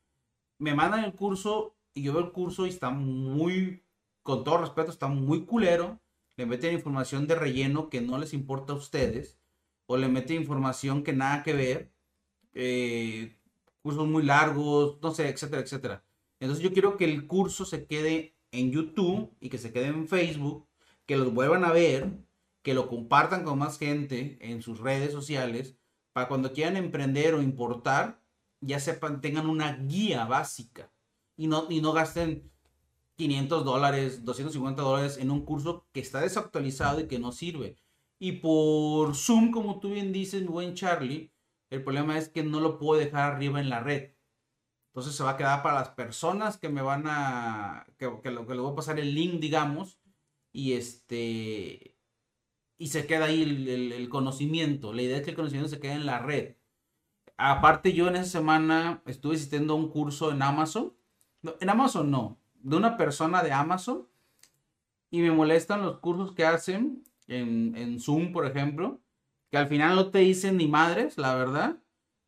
Me 0.59 0.75
mandan 0.75 1.05
el 1.05 1.15
curso 1.15 1.77
y 1.95 2.03
yo 2.03 2.13
veo 2.13 2.25
el 2.25 2.33
curso 2.33 2.67
y 2.67 2.71
está 2.71 2.91
muy, 2.91 3.85
con 4.23 4.45
todo 4.45 4.59
respeto, 4.59 4.91
está 4.91 5.09
muy 5.09 5.45
culero. 5.45 6.01
Le 6.37 6.47
meten 6.47 6.75
información 6.75 7.27
de 7.27 7.35
relleno 7.35 7.91
que 7.91 8.01
no 8.01 8.19
les 8.19 8.33
importa 8.33 8.73
a 8.73 8.77
ustedes 8.77 9.39
o 9.87 9.97
le 9.97 10.09
mete 10.09 10.35
información 10.35 11.03
que 11.03 11.13
nada 11.13 11.43
que 11.43 11.53
ver, 11.53 11.93
eh, 12.55 13.37
cursos 13.83 14.07
muy 14.07 14.23
largos, 14.23 14.99
no 15.03 15.13
sé, 15.13 15.29
etcétera, 15.29 15.63
etcétera. 15.63 16.05
Entonces 16.41 16.65
yo 16.65 16.73
quiero 16.73 16.97
que 16.97 17.05
el 17.05 17.27
curso 17.27 17.65
se 17.65 17.87
quede 17.87 18.37
en 18.53 18.71
YouTube 18.71 19.35
y 19.41 19.49
que 19.49 19.59
se 19.59 19.73
quede 19.73 19.87
en 19.89 20.09
Facebook, 20.09 20.69
que 21.07 21.17
los 21.17 21.33
vuelvan 21.33 21.65
a 21.65 21.73
ver, 21.73 22.13
que 22.63 22.75
lo 22.75 22.89
compartan 22.89 23.45
con 23.45 23.59
más 23.59 23.79
gente 23.79 24.39
en 24.41 24.63
sus 24.63 24.79
redes 24.81 25.13
sociales, 25.13 25.77
para 26.13 26.29
cuando 26.29 26.53
quieran 26.53 26.77
emprender 26.77 27.35
o 27.35 27.43
importar, 27.43 28.21
ya 28.61 28.79
sepan, 28.79 29.21
tengan 29.21 29.49
una 29.49 29.77
guía 29.77 30.25
básica 30.27 30.93
y 31.37 31.49
no, 31.49 31.67
y 31.71 31.81
no 31.81 31.93
gasten 31.93 32.52
500 33.17 33.65
dólares, 33.65 34.25
250 34.25 34.83
dólares 34.83 35.19
en 35.19 35.31
un 35.31 35.45
curso 35.45 35.87
que 35.93 36.01
está 36.01 36.21
desactualizado 36.21 37.01
y 37.01 37.09
que 37.09 37.19
no 37.19 37.33
sirve. 37.33 37.77
Y 38.19 38.33
por 38.33 39.15
Zoom, 39.15 39.51
como 39.51 39.81
tú 39.81 39.91
bien 39.91 40.13
dices, 40.13 40.47
buen 40.47 40.75
Charlie, 40.75 41.33
el 41.71 41.83
problema 41.83 42.19
es 42.19 42.29
que 42.29 42.43
no 42.43 42.61
lo 42.61 42.79
puedo 42.79 43.01
dejar 43.01 43.33
arriba 43.33 43.61
en 43.61 43.69
la 43.69 43.81
red. 43.81 44.13
Entonces 44.93 45.15
se 45.15 45.25
va 45.25 45.31
a 45.31 45.37
quedar 45.37 45.63
para 45.63 45.77
las 45.79 45.91
personas 45.91 46.59
que 46.59 46.69
me 46.69 46.83
van 46.83 47.05
a, 47.07 47.87
que, 47.97 48.07
lo 48.31 48.47
que 48.47 48.55
voy 48.55 48.73
a 48.73 48.75
pasar 48.77 49.01
el 49.01 49.15
link, 49.15 49.41
digamos, 49.41 49.99
y 50.53 50.75
este, 50.75 51.97
y 52.79 52.89
se 52.89 53.07
queda 53.07 53.27
ahí 53.27 53.43
el, 53.43 54.09
conocimiento. 54.11 54.93
La 54.93 55.03
idea 55.03 55.19
es 55.19 55.23
que 55.23 55.31
el 55.31 55.37
conocimiento 55.37 55.71
se 55.71 55.81
quede 55.81 55.93
en 55.93 56.05
la 56.05 56.19
red. 56.19 56.57
Aparte, 57.39 57.93
yo 57.93 58.09
en 58.09 58.17
esa 58.17 58.27
semana 58.27 59.03
estuve 59.07 59.37
asistiendo 59.37 59.75
a 59.75 59.77
un 59.77 59.89
curso 59.89 60.31
en 60.31 60.43
Amazon. 60.43 60.95
en 61.61 61.71
Amazon 61.71 62.11
no, 62.11 62.42
de 62.63 62.77
una 62.77 62.97
persona 62.97 63.43
de 63.43 63.53
Amazon. 63.53 64.07
Y 65.11 65.21
me 65.21 65.31
molestan 65.31 65.83
los 65.83 65.99
cursos 65.99 66.33
que 66.33 66.45
hacen 66.45 67.05
en, 67.29 68.01
Zoom, 68.01 68.33
por 68.33 68.47
ejemplo, 68.47 69.01
que 69.51 69.59
al 69.59 69.69
final 69.69 69.95
no 69.95 70.11
te 70.11 70.21
dicen 70.21 70.57
ni 70.57 70.67
madres, 70.67 71.19
la 71.19 71.35
verdad, 71.35 71.79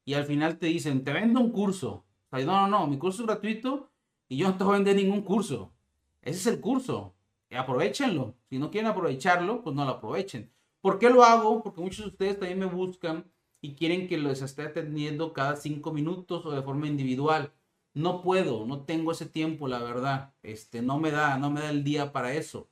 y 0.04 0.14
al 0.14 0.24
final 0.24 0.58
te 0.58 0.66
dicen, 0.66 1.02
te 1.04 1.12
vendo 1.12 1.40
un 1.40 1.50
curso. 1.50 2.04
No, 2.30 2.40
no, 2.44 2.66
no, 2.66 2.86
mi 2.86 2.98
curso 2.98 3.22
es 3.22 3.26
gratuito 3.26 3.90
y 4.28 4.36
yo 4.36 4.48
no 4.48 4.56
te 4.56 4.64
voy 4.64 4.74
a 4.74 4.76
vender 4.78 4.96
ningún 4.96 5.22
curso. 5.22 5.72
Ese 6.20 6.38
es 6.38 6.46
el 6.46 6.60
curso. 6.60 7.14
aprovechenlo. 7.50 8.34
Si 8.50 8.58
no 8.58 8.70
quieren 8.70 8.90
aprovecharlo, 8.90 9.62
pues 9.62 9.74
no 9.74 9.84
lo 9.84 9.92
aprovechen. 9.92 10.50
¿Por 10.80 10.98
qué 10.98 11.08
lo 11.08 11.24
hago? 11.24 11.62
Porque 11.62 11.80
muchos 11.80 12.04
de 12.04 12.10
ustedes 12.10 12.38
también 12.38 12.58
me 12.58 12.66
buscan 12.66 13.24
y 13.60 13.74
quieren 13.74 14.08
que 14.08 14.18
los 14.18 14.42
esté 14.42 14.62
atendiendo 14.62 15.32
cada 15.32 15.56
cinco 15.56 15.92
minutos 15.92 16.44
o 16.44 16.50
de 16.50 16.62
forma 16.62 16.86
individual. 16.86 17.52
No 17.94 18.22
puedo, 18.22 18.66
no 18.66 18.82
tengo 18.82 19.12
ese 19.12 19.26
tiempo, 19.26 19.68
la 19.68 19.78
verdad. 19.78 20.34
Este, 20.42 20.82
no 20.82 20.98
me 20.98 21.10
da, 21.10 21.38
no 21.38 21.50
me 21.50 21.60
da 21.60 21.70
el 21.70 21.84
día 21.84 22.12
para 22.12 22.34
eso. 22.34 22.68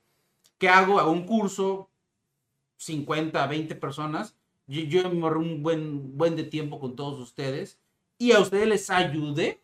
¿Qué 0.58 0.68
hago? 0.68 0.98
Hago 0.98 1.12
un 1.12 1.24
curso, 1.24 1.90
50, 2.78 3.46
20 3.46 3.74
personas. 3.76 4.36
Yo, 4.66 4.82
yo 4.82 5.08
me 5.10 5.28
un 5.28 5.62
buen, 5.62 6.18
buen 6.18 6.36
de 6.36 6.44
tiempo 6.44 6.80
con 6.80 6.96
todos 6.96 7.20
ustedes 7.20 7.78
y 8.18 8.32
a 8.32 8.40
ustedes 8.40 8.66
les 8.68 8.90
ayude 8.90 9.60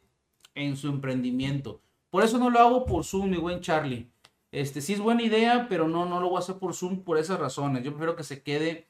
en 0.54 0.76
su 0.76 0.88
emprendimiento. 0.88 1.80
Por 2.10 2.24
eso 2.24 2.38
no 2.38 2.50
lo 2.50 2.58
hago 2.58 2.86
por 2.86 3.04
Zoom, 3.04 3.30
mi 3.30 3.36
buen 3.36 3.60
Charlie. 3.60 4.08
Este, 4.50 4.80
sí 4.80 4.94
es 4.94 5.00
buena 5.00 5.22
idea, 5.22 5.66
pero 5.68 5.88
no, 5.88 6.06
no 6.06 6.20
lo 6.20 6.28
voy 6.30 6.36
a 6.36 6.40
hacer 6.40 6.56
por 6.56 6.74
Zoom 6.74 7.02
por 7.02 7.18
esas 7.18 7.38
razones. 7.38 7.84
Yo 7.84 7.90
prefiero 7.90 8.16
que 8.16 8.24
se 8.24 8.42
quede, 8.42 8.86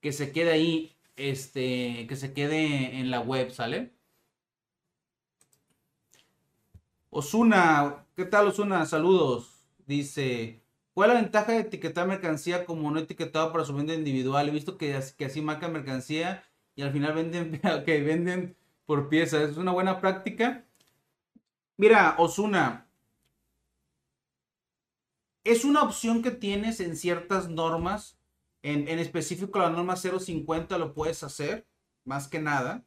que 0.00 0.12
se 0.12 0.32
quede 0.32 0.52
ahí, 0.52 0.96
este, 1.16 2.06
que 2.06 2.16
se 2.16 2.32
quede 2.32 2.98
en 2.98 3.10
la 3.10 3.20
web, 3.20 3.50
¿sale? 3.50 3.92
Osuna, 7.14 8.06
¿qué 8.16 8.24
tal 8.24 8.48
Osuna? 8.48 8.86
Saludos. 8.86 9.68
Dice, 9.86 10.62
¿cuál 10.94 11.10
es 11.10 11.14
la 11.16 11.20
ventaja 11.20 11.52
de 11.52 11.58
etiquetar 11.58 12.08
mercancía 12.08 12.64
como 12.64 12.90
no 12.90 12.98
etiquetado 12.98 13.52
para 13.52 13.66
su 13.66 13.74
venta 13.74 13.92
individual? 13.92 14.48
He 14.48 14.50
visto 14.50 14.78
que, 14.78 14.94
así 14.94 15.42
marca 15.42 15.68
mercancía 15.68 16.42
y 16.74 16.80
al 16.80 16.90
final 16.90 17.12
venden, 17.12 17.60
venden 17.86 18.56
por 18.86 19.10
pieza. 19.10 19.42
Es 19.42 19.58
una 19.58 19.72
buena 19.72 20.00
práctica. 20.00 20.64
Mira, 21.76 22.16
Osuna, 22.16 22.88
es 25.44 25.66
una 25.66 25.82
opción 25.82 26.22
que 26.22 26.30
tienes 26.30 26.80
en 26.80 26.96
ciertas 26.96 27.50
normas. 27.50 28.18
En, 28.62 28.88
específico, 28.98 29.58
la 29.58 29.68
norma 29.68 29.96
050 29.96 30.78
lo 30.78 30.94
puedes 30.94 31.22
hacer, 31.22 31.66
más 32.04 32.26
que 32.26 32.40
nada. 32.40 32.86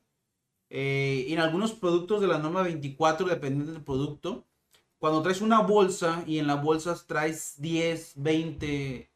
Eh, 0.69 1.27
en 1.29 1.39
algunos 1.39 1.73
productos 1.73 2.21
de 2.21 2.27
la 2.27 2.39
norma 2.39 2.63
24, 2.63 3.27
dependiendo 3.27 3.71
del 3.71 3.83
producto, 3.83 4.45
cuando 4.99 5.21
traes 5.21 5.41
una 5.41 5.61
bolsa 5.61 6.23
y 6.25 6.39
en 6.39 6.47
la 6.47 6.55
bolsa 6.55 6.95
traes 7.05 7.55
10, 7.57 8.13
20, 8.15 9.09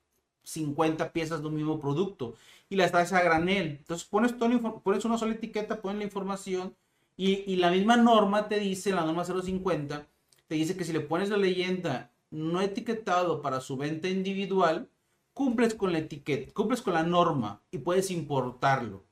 50 0.44 1.12
piezas 1.12 1.42
de 1.42 1.48
un 1.48 1.56
mismo 1.56 1.80
producto 1.80 2.36
y 2.70 2.76
las 2.76 2.92
traes 2.92 3.14
a 3.14 3.24
granel. 3.24 3.78
Entonces 3.80 4.08
pones, 4.08 4.34
pones 4.34 5.06
una 5.06 5.18
sola 5.18 5.34
etiqueta, 5.34 5.82
pones 5.82 5.98
la 5.98 6.04
información 6.04 6.76
y, 7.18 7.52
y, 7.52 7.58
la 7.58 7.72
misma 7.72 7.98
norma 7.98 8.48
te 8.48 8.60
dice, 8.60 8.92
la 8.92 9.04
norma 9.04 9.26
050, 9.26 10.08
te 10.48 10.56
dice 10.56 10.78
que 10.78 10.86
si 10.86 10.94
le 10.94 11.02
pones 11.02 11.30
la 11.30 11.38
leyenda 11.38 12.12
no 12.32 12.62
etiquetado 12.62 13.42
para 13.42 13.60
su 13.60 13.76
venta 13.76 14.08
individual, 14.08 14.90
cumples 15.34 15.74
con 15.74 15.92
la 15.92 16.00
etiqueta, 16.00 16.54
cumples 16.54 16.82
con 16.82 16.94
la 16.94 17.04
norma 17.04 17.62
y 17.72 17.80
puedes 17.80 18.12
importarlo. 18.12 19.04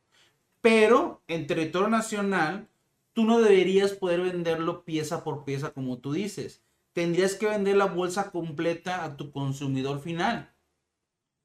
Pero 0.68 1.22
en 1.30 1.48
territorio 1.48 1.88
nacional, 1.88 2.68
tú 3.14 3.24
no 3.24 3.40
deberías 3.40 3.94
poder 3.94 4.20
venderlo 4.20 4.84
pieza 4.84 5.24
por 5.24 5.46
pieza 5.46 5.72
como 5.72 6.00
tú 6.00 6.12
dices. 6.12 6.62
Tendrías 6.92 7.36
que 7.36 7.48
vender 7.48 7.78
la 7.78 7.86
bolsa 7.86 8.32
completa 8.32 9.06
a 9.06 9.16
tu 9.16 9.32
consumidor 9.32 10.02
final. 10.02 10.52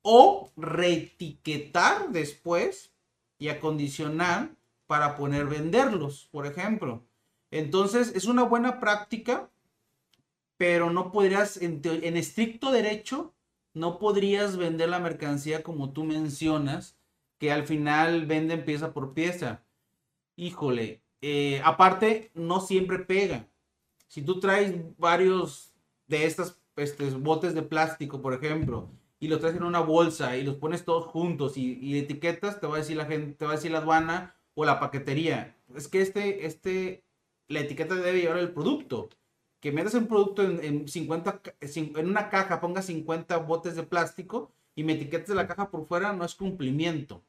O 0.03 0.51
reetiquetar 0.57 2.11
después 2.11 2.91
y 3.39 3.47
acondicionar 3.49 4.57
para 4.89 5.17
poner 5.17 5.47
venderlos, 5.47 6.29
por 6.33 6.47
ejemplo. 6.47 7.05
Entonces, 7.53 8.13
es 8.17 8.25
una 8.25 8.43
buena 8.43 8.81
práctica 8.81 9.49
pero 10.63 10.91
no 10.91 11.11
podrías, 11.11 11.57
en, 11.61 11.81
estricto 12.17 12.71
derecho, 12.71 13.35
no 13.75 13.99
podrías 13.99 14.57
vender 14.57 14.91
la 14.91 15.01
mercancía 15.01 15.65
como 15.65 15.93
tú 15.93 16.05
mencionas, 16.05 16.97
que 17.43 17.51
al 17.51 17.67
final 17.67 18.27
venden 18.27 18.65
pieza 18.65 18.93
por 18.93 19.15
pieza. 19.15 19.65
Híjole, 20.37 21.03
eh, 21.21 21.61
aparte, 21.65 22.31
no 22.35 22.61
siempre 22.61 23.01
pega. 23.01 23.49
Si 24.07 24.23
tú 24.23 24.39
traes 24.39 24.77
varios 24.97 25.75
de 26.07 26.27
estos 26.27 26.63
este, 26.77 27.11
botes 27.11 27.53
de 27.57 27.63
plástico, 27.63 28.23
por 28.23 28.33
ejemplo, 28.33 28.93
y 29.19 29.27
los 29.27 29.41
traes 29.41 29.57
en 29.57 29.65
una 29.65 29.81
bolsa 29.81 30.37
y 30.37 30.45
los 30.45 30.55
pones 30.55 30.85
todos 30.85 31.07
juntos 31.07 31.57
y, 31.57 31.99
etiquetas, 31.99 32.61
te 32.61 32.69
va 32.69 32.77
a 32.77 32.79
decir 32.79 32.97
la 32.97 33.07
gente, 33.07 33.35
te 33.35 33.45
va 33.45 33.51
a 33.51 33.57
decir 33.57 33.73
la 33.73 33.79
aduana 33.79 34.37
o 34.55 34.65
la 34.65 34.79
paquetería. 34.79 35.57
Es 35.75 35.89
que 35.89 36.01
este, 36.01 36.47
este, 36.47 37.03
la 37.49 37.59
etiqueta 37.59 37.97
debe 37.97 38.21
llevar 38.21 38.39
el 38.39 38.53
producto 38.53 39.09
que 39.59 39.73
metas 39.73 39.95
un 39.95 40.07
producto 40.07 40.45
en, 40.45 40.87
50, 40.87 41.43
en 41.61 42.07
una 42.09 42.31
caja, 42.31 42.61
ponga 42.61 42.83
50 42.83 43.37
botes 43.39 43.75
de 43.75 43.83
plástico 43.83 44.53
y 44.77 44.85
me 44.85 44.93
etiquetes 44.93 45.35
la 45.35 45.49
caja 45.49 45.73
por 45.73 45.87
fuera, 45.87 46.13
no 46.13 46.25
es 46.25 46.37
cumplimiento. 46.37 47.25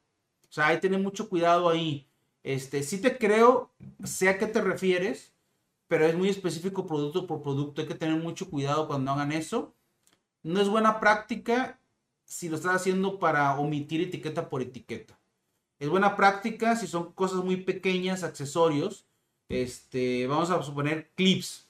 O 0.54 0.56
sea, 0.56 0.68
hay 0.68 0.76
que 0.76 0.82
tener 0.82 1.00
mucho 1.00 1.30
cuidado 1.30 1.68
ahí. 1.68 2.08
Este, 2.44 2.84
sí 2.84 3.02
te 3.02 3.18
creo, 3.18 3.72
sé 4.04 4.30
a 4.30 4.38
qué 4.38 4.46
te 4.46 4.62
refieres, 4.62 5.34
pero 5.88 6.06
es 6.06 6.16
muy 6.16 6.30
específico 6.30 6.86
producto 6.86 7.26
por 7.26 7.42
producto. 7.42 7.82
Hay 7.82 7.88
que 7.88 7.96
tener 7.96 8.22
mucho 8.22 8.52
cuidado 8.52 8.86
cuando 8.86 9.10
hagan 9.10 9.32
eso. 9.32 9.74
No 10.44 10.62
es 10.62 10.70
buena 10.70 11.00
práctica 11.00 11.80
si 12.26 12.50
lo 12.50 12.58
estás 12.58 12.76
haciendo 12.76 13.18
para 13.18 13.58
omitir 13.58 14.02
etiqueta 14.02 14.48
por 14.48 14.62
etiqueta. 14.62 15.18
Es 15.80 15.90
buena 15.90 16.16
práctica 16.16 16.76
si 16.76 16.86
son 16.86 17.14
cosas 17.14 17.44
muy 17.44 17.58
pequeñas, 17.58 18.22
accesorios. 18.22 19.08
Este, 19.50 20.28
vamos 20.28 20.52
a 20.52 20.62
suponer 20.62 21.10
clips. 21.16 21.68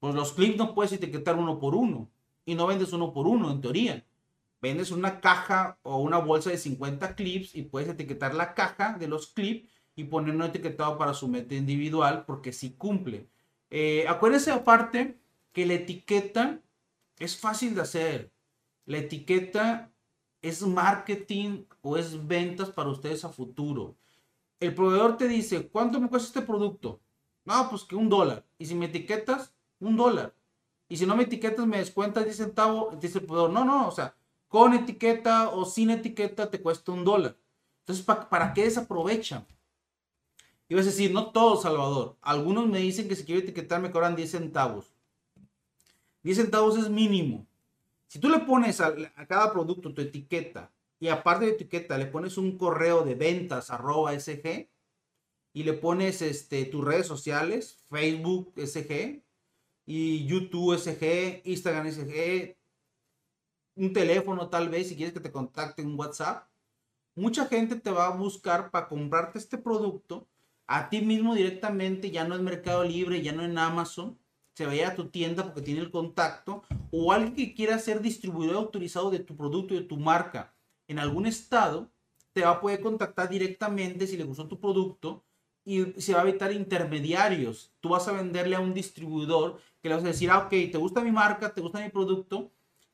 Pues 0.00 0.16
los 0.16 0.32
clips 0.32 0.56
no 0.56 0.74
puedes 0.74 0.90
etiquetar 0.90 1.36
uno 1.36 1.60
por 1.60 1.76
uno. 1.76 2.08
Y 2.44 2.56
no 2.56 2.66
vendes 2.66 2.92
uno 2.92 3.12
por 3.12 3.28
uno, 3.28 3.52
en 3.52 3.60
teoría. 3.60 4.04
Vendes 4.60 4.90
una 4.90 5.20
caja 5.20 5.78
o 5.82 5.98
una 5.98 6.18
bolsa 6.18 6.50
de 6.50 6.58
50 6.58 7.14
clips 7.14 7.54
y 7.54 7.62
puedes 7.62 7.88
etiquetar 7.88 8.34
la 8.34 8.54
caja 8.54 8.96
de 8.98 9.06
los 9.06 9.28
clips 9.28 9.68
y 9.94 10.04
poner 10.04 10.34
un 10.34 10.42
etiquetado 10.42 10.98
para 10.98 11.14
su 11.14 11.28
meta 11.28 11.54
individual 11.54 12.24
porque 12.26 12.52
sí 12.52 12.74
cumple. 12.74 13.28
Eh, 13.70 14.06
acuérdense 14.08 14.50
aparte 14.50 15.18
que 15.52 15.66
la 15.66 15.74
etiqueta 15.74 16.60
es 17.18 17.36
fácil 17.36 17.74
de 17.74 17.82
hacer. 17.82 18.32
La 18.84 18.98
etiqueta 18.98 19.92
es 20.42 20.62
marketing 20.62 21.64
o 21.82 21.96
es 21.96 22.26
ventas 22.26 22.70
para 22.70 22.90
ustedes 22.90 23.24
a 23.24 23.28
futuro. 23.28 23.96
El 24.60 24.74
proveedor 24.74 25.16
te 25.16 25.28
dice, 25.28 25.68
¿cuánto 25.68 26.00
me 26.00 26.08
cuesta 26.08 26.28
este 26.28 26.42
producto? 26.42 27.00
No, 27.44 27.68
pues 27.70 27.84
que 27.84 27.96
un 27.96 28.08
dólar. 28.08 28.44
Y 28.58 28.66
si 28.66 28.74
me 28.74 28.86
etiquetas, 28.86 29.54
un 29.80 29.96
dólar. 29.96 30.34
Y 30.88 30.96
si 30.96 31.06
no 31.06 31.16
me 31.16 31.24
etiquetas, 31.24 31.66
me 31.66 31.78
descuentas 31.78 32.24
10 32.24 32.36
centavos, 32.36 32.98
dice 33.00 33.18
el 33.18 33.26
proveedor, 33.26 33.50
no, 33.50 33.64
no, 33.64 33.88
o 33.88 33.90
sea, 33.90 34.14
con 34.48 34.74
etiqueta 34.74 35.50
o 35.50 35.64
sin 35.64 35.90
etiqueta 35.90 36.50
te 36.50 36.60
cuesta 36.60 36.92
un 36.92 37.04
dólar. 37.04 37.36
Entonces, 37.80 38.04
¿para, 38.04 38.52
qué 38.52 38.64
desaprovechan? 38.64 39.46
Y 40.68 40.74
vas 40.74 40.86
a 40.86 40.90
decir, 40.90 41.12
no 41.12 41.30
todo, 41.30 41.60
Salvador. 41.60 42.16
Algunos 42.20 42.66
me 42.66 42.78
dicen 42.78 43.08
que 43.08 43.16
si 43.16 43.24
quiero 43.24 43.40
etiquetar 43.40 43.80
me 43.80 43.90
cobran 43.90 44.16
10 44.16 44.30
centavos. 44.30 44.86
10 46.22 46.36
centavos 46.36 46.76
es 46.76 46.90
mínimo. 46.90 47.46
Si 48.06 48.18
tú 48.18 48.28
le 48.28 48.40
pones 48.40 48.80
a, 48.80 48.94
cada 49.26 49.52
producto 49.52 49.94
tu 49.94 50.02
etiqueta 50.02 50.70
y 50.98 51.08
aparte 51.08 51.46
de 51.46 51.52
etiqueta 51.52 51.96
le 51.96 52.06
pones 52.06 52.36
un 52.36 52.58
correo 52.58 53.02
de 53.02 53.14
ventas 53.14 53.70
arroba 53.70 54.18
SG 54.18 54.68
y 55.52 55.62
le 55.62 55.72
pones 55.74 56.20
este, 56.22 56.64
tus 56.66 56.84
redes 56.84 57.06
sociales, 57.06 57.78
Facebook 57.88 58.52
SG, 58.56 59.22
y 59.90 60.26
YouTube 60.26 60.76
SG, 60.76 61.40
Instagram 61.44 61.90
SG, 61.90 62.57
un 63.78 63.92
teléfono 63.92 64.48
tal 64.48 64.68
vez 64.68 64.88
si 64.88 64.96
quieres 64.96 65.14
que 65.14 65.20
te 65.20 65.32
contacte 65.32 65.82
en 65.82 65.98
WhatsApp. 65.98 66.48
Mucha 67.14 67.46
gente 67.46 67.76
te 67.76 67.90
va 67.90 68.06
a 68.06 68.16
buscar 68.16 68.70
para 68.70 68.88
comprarte 68.88 69.38
este 69.38 69.58
producto 69.58 70.26
a 70.66 70.88
ti 70.90 71.00
mismo 71.00 71.34
directamente, 71.34 72.10
ya 72.10 72.24
no 72.24 72.34
en 72.34 72.44
Mercado 72.44 72.84
Libre, 72.84 73.22
ya 73.22 73.32
no 73.32 73.42
en 73.42 73.56
Amazon, 73.56 74.18
se 74.54 74.66
vaya 74.66 74.88
a 74.88 74.94
tu 74.94 75.08
tienda 75.08 75.44
porque 75.44 75.62
tiene 75.62 75.80
el 75.80 75.90
contacto, 75.90 76.62
o 76.90 77.12
alguien 77.12 77.34
que 77.34 77.54
quiera 77.54 77.78
ser 77.78 78.02
distribuidor 78.02 78.56
autorizado 78.56 79.10
de 79.10 79.20
tu 79.20 79.36
producto 79.36 79.72
y 79.74 79.78
de 79.78 79.84
tu 79.84 79.96
marca 79.96 80.52
en 80.88 80.98
algún 80.98 81.26
estado, 81.26 81.90
te 82.32 82.42
va 82.42 82.50
a 82.50 82.60
poder 82.60 82.80
contactar 82.80 83.28
directamente 83.28 84.06
si 84.06 84.16
le 84.16 84.24
gustó 84.24 84.46
tu 84.46 84.60
producto 84.60 85.24
y 85.64 86.00
se 86.00 86.12
va 86.12 86.20
a 86.20 86.28
evitar 86.28 86.52
intermediarios. 86.52 87.72
Tú 87.80 87.90
vas 87.90 88.06
a 88.08 88.12
venderle 88.12 88.56
a 88.56 88.60
un 88.60 88.74
distribuidor 88.74 89.58
que 89.80 89.88
le 89.88 89.94
vas 89.94 90.04
a 90.04 90.08
decir, 90.08 90.30
ah, 90.30 90.38
ok, 90.38 90.50
te 90.50 90.78
gusta 90.78 91.02
mi 91.02 91.12
marca, 91.12 91.52
te 91.52 91.60
gusta 91.60 91.80
mi 91.80 91.88
producto, 91.88 92.50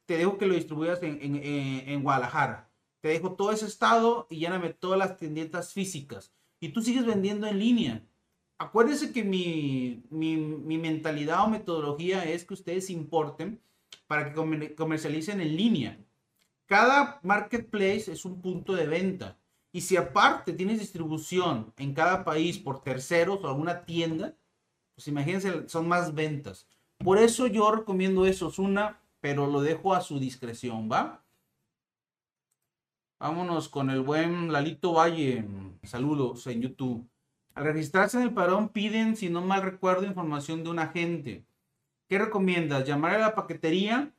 te 0.07 0.17
dejo 0.17 0.39
que 0.39 0.47
lo 0.47 0.55
distribuyas 0.55 1.03
en, 1.03 1.19
en, 1.23 1.37
en 1.43 2.03
Guadalajara. 2.03 2.71
Te 3.01 3.09
dejo 3.09 3.35
todo 3.35 3.53
ese 3.53 3.67
estado 3.67 4.27
y 4.31 4.39
lléname 4.39 4.71
todas 4.71 4.99
las 4.99 5.17
tiendas 5.17 5.73
físicas. 5.73 6.33
Y 6.61 6.71
tú 6.71 6.81
sigues 6.81 7.05
vendiendo 7.05 7.47
en 7.47 7.59
línea. 7.59 8.07
Acuérdense 8.59 9.13
que 9.13 9.25
mi, 9.25 10.05
mi, 10.11 10.37
mi 10.37 10.79
mentalidad 10.79 11.45
o 11.45 11.49
metodología 11.49 12.25
es 12.25 12.45
que 12.45 12.55
ustedes 12.55 12.89
importen 12.89 13.61
para 14.07 14.33
que 14.33 14.75
comercialicen 14.75 15.41
en 15.41 15.57
línea. 15.57 15.99
Cada 16.67 17.21
marketplace 17.23 18.11
es 18.11 18.25
un 18.25 18.41
punto 18.41 18.75
de 18.75 18.87
venta. 18.87 19.39
Y 19.73 19.81
si 19.83 19.97
aparte 19.97 20.53
tienes 20.53 20.79
distribución 20.79 21.73
en 21.77 21.95
cada 21.95 22.25
país 22.25 22.59
por 22.59 22.83
terceros 22.83 23.41
o 23.43 23.49
alguna 23.49 23.85
tienda, 23.85 24.37
pues 24.95 25.09
imagínense, 25.09 25.69
son 25.69 25.89
más 25.89 26.15
ventas. 26.15 26.69
Por 26.99 27.19
eso 27.19 27.49
yo 27.49 27.71
recomiendo 27.71 28.25
eso, 28.25 28.49
es 28.49 28.59
una, 28.59 29.01
pero 29.25 29.47
lo 29.47 29.63
dejo 29.63 29.95
a 29.95 30.03
su 30.03 30.19
discreción, 30.19 30.91
¿va? 30.93 31.25
Vámonos 33.19 33.71
con 33.71 33.89
el 33.89 34.03
buen 34.03 34.53
Lalito 34.53 34.93
Valle. 34.93 35.49
Saludos 35.83 36.47
en 36.47 36.61
YouTube. 36.61 37.09
Al 37.55 37.65
registrarse 37.65 38.19
en 38.19 38.25
el 38.25 38.35
padrón 38.35 38.69
piden, 38.69 39.17
si 39.17 39.31
no 39.31 39.41
mal 39.41 39.63
recuerdo, 39.63 40.05
información 40.05 40.63
de 40.63 40.69
un 40.69 40.79
agente. 40.79 41.47
¿Qué 42.07 42.19
recomiendas? 42.19 42.87
¿Llamar 42.87 43.15
a 43.15 43.19
la 43.19 43.35
paquetería 43.35 44.15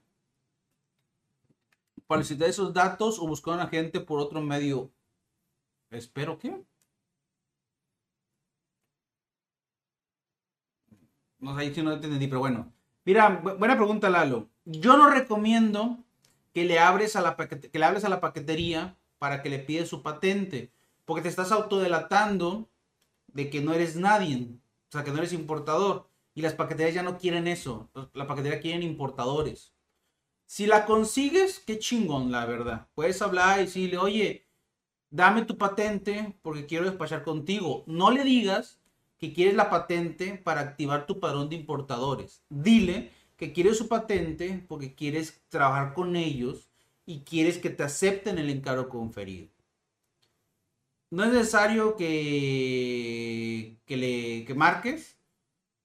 para 2.07 2.23
solicitar 2.23 2.49
esos 2.49 2.73
datos 2.73 3.19
o 3.19 3.27
buscar 3.27 3.53
a 3.53 3.57
un 3.57 3.61
agente 3.61 3.99
por 3.99 4.19
otro 4.19 4.41
medio? 4.41 4.91
Espero 5.91 6.39
que. 6.39 6.65
No 11.37 11.55
sé 11.59 11.75
si 11.75 11.83
no 11.83 11.91
entendí, 11.91 12.25
pero 12.25 12.39
bueno. 12.39 12.74
Mira, 13.05 13.29
buena 13.29 13.75
pregunta, 13.75 14.09
Lalo. 14.09 14.49
Yo 14.65 14.97
no 14.97 15.11
recomiendo 15.11 15.99
que 16.53 16.65
le, 16.65 16.79
abres 16.79 17.15
a 17.15 17.21
la 17.21 17.37
que 17.37 17.79
le 17.79 17.85
hables 17.85 18.03
a 18.03 18.09
la 18.09 18.19
paquetería 18.19 18.97
para 19.19 19.43
que 19.43 19.49
le 19.49 19.59
pides 19.59 19.89
su 19.89 20.01
patente, 20.01 20.71
porque 21.05 21.21
te 21.21 21.29
estás 21.29 21.51
autodelatando 21.51 22.67
de 23.27 23.51
que 23.51 23.61
no 23.61 23.73
eres 23.73 23.95
nadie, 23.95 24.47
o 24.89 24.91
sea, 24.91 25.03
que 25.03 25.11
no 25.11 25.19
eres 25.19 25.33
importador. 25.33 26.09
Y 26.33 26.41
las 26.41 26.53
paqueterías 26.53 26.95
ya 26.95 27.03
no 27.03 27.17
quieren 27.17 27.47
eso. 27.47 27.89
La 28.13 28.27
paquetería 28.27 28.59
quieren 28.59 28.81
importadores. 28.81 29.71
Si 30.47 30.65
la 30.65 30.85
consigues, 30.85 31.59
qué 31.59 31.77
chingón, 31.77 32.31
la 32.31 32.45
verdad. 32.45 32.87
Puedes 32.95 33.21
hablar 33.21 33.59
y 33.59 33.65
decirle, 33.65 33.97
oye, 33.97 34.47
dame 35.11 35.45
tu 35.45 35.57
patente 35.57 36.37
porque 36.41 36.65
quiero 36.65 36.85
despachar 36.85 37.23
contigo. 37.23 37.83
No 37.87 38.11
le 38.11 38.23
digas 38.23 38.79
que 39.17 39.33
quieres 39.33 39.55
la 39.55 39.69
patente 39.69 40.35
para 40.43 40.61
activar 40.61 41.05
tu 41.05 41.19
padrón 41.19 41.49
de 41.49 41.55
importadores. 41.55 42.43
Dile 42.49 43.11
que 43.37 43.53
quieres 43.53 43.77
su 43.77 43.87
patente 43.87 44.63
porque 44.67 44.95
quieres 44.95 45.41
trabajar 45.49 45.93
con 45.93 46.15
ellos 46.15 46.69
y 47.05 47.21
quieres 47.21 47.57
que 47.57 47.69
te 47.69 47.83
acepten 47.83 48.37
el 48.37 48.49
encargo 48.49 48.89
conferido. 48.89 49.49
No 51.11 51.23
es 51.23 51.31
necesario 51.31 51.95
que, 51.95 53.77
que 53.85 53.97
le 53.97 54.45
que 54.45 54.53
marques. 54.53 55.17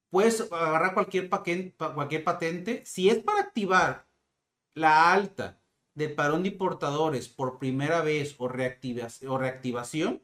Puedes 0.09 0.41
agarrar 0.51 0.93
cualquier, 0.93 1.29
patente. 1.29 2.85
Si 2.85 3.09
es 3.09 3.19
para 3.19 3.41
activar 3.41 4.07
la 4.73 5.13
alta 5.13 5.61
del 5.93 6.13
padrón 6.15 6.43
de 6.43 6.49
importadores 6.49 7.29
por 7.29 7.59
primera 7.59 8.01
vez 8.01 8.35
o 8.39 8.47
reactivación, 8.49 10.21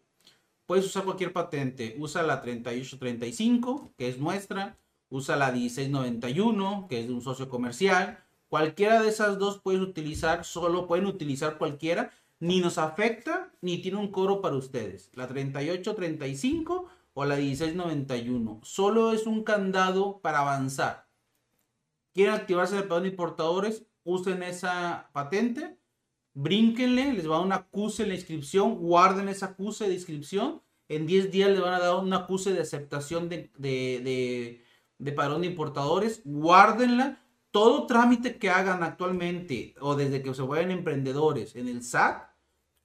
puedes 0.67 0.85
usar 0.85 1.03
cualquier 1.03 1.33
patente. 1.33 1.95
Usa 1.97 2.21
la 2.21 2.41
3835, 2.41 3.93
que 3.97 4.07
es 4.07 4.19
nuestra. 4.19 4.77
Usa 5.09 5.35
la 5.35 5.51
1691, 5.51 6.85
que 6.87 6.99
es 6.99 7.07
de 7.07 7.13
un 7.13 7.21
socio 7.21 7.49
comercial. 7.49 8.23
Cualquiera 8.49 9.01
de 9.01 9.09
esas 9.09 9.39
dos 9.39 9.59
puedes 9.59 9.81
utilizar, 9.81 10.45
solo 10.45 10.85
pueden 10.85 11.07
utilizar 11.07 11.57
cualquiera. 11.57 12.11
Ni 12.39 12.59
nos 12.59 12.77
afecta, 12.77 13.51
ni 13.61 13.81
tiene 13.81 13.97
un 13.97 14.11
coro 14.11 14.41
para 14.41 14.55
ustedes. 14.55 15.09
La 15.15 15.27
3835 15.27 16.87
o 17.15 17.25
la 17.25 17.37
1691. 17.37 18.59
Solo 18.61 19.11
es 19.13 19.25
un 19.25 19.43
candado 19.43 20.19
para 20.19 20.39
avanzar. 20.39 21.07
¿Quieren 22.13 22.35
activarse 22.35 22.77
el 22.77 22.83
padrón 22.83 23.03
de 23.03 23.09
importadores? 23.09 23.87
usen 24.07 24.41
esa 24.41 25.09
patente, 25.11 25.77
brínquenle, 26.37 27.13
les 27.13 27.27
va 27.27 27.35
a 27.35 27.37
dar 27.39 27.47
un 27.47 27.53
acuse 27.53 28.03
en 28.03 28.09
la 28.09 28.15
inscripción, 28.15 28.75
guarden 28.75 29.27
esa 29.27 29.47
acuse 29.47 29.87
de 29.87 29.95
inscripción. 29.95 30.61
En 30.87 31.07
10 31.07 31.31
días 31.31 31.49
les 31.49 31.59
van 31.59 31.73
a 31.73 31.79
dar 31.79 31.95
un 31.95 32.13
acuse 32.13 32.53
de 32.53 32.61
aceptación 32.61 33.27
de, 33.27 33.49
de, 33.57 34.63
de, 34.99 35.11
padrón 35.13 35.41
de 35.41 35.47
importadores, 35.47 36.21
guárdenla. 36.23 37.23
Todo 37.49 37.87
trámite 37.87 38.37
que 38.37 38.51
hagan 38.51 38.83
actualmente 38.83 39.73
o 39.81 39.95
desde 39.95 40.21
que 40.21 40.33
se 40.35 40.43
vayan 40.43 40.69
emprendedores 40.69 41.55
en 41.55 41.67
el 41.69 41.81
SAT, 41.81 42.29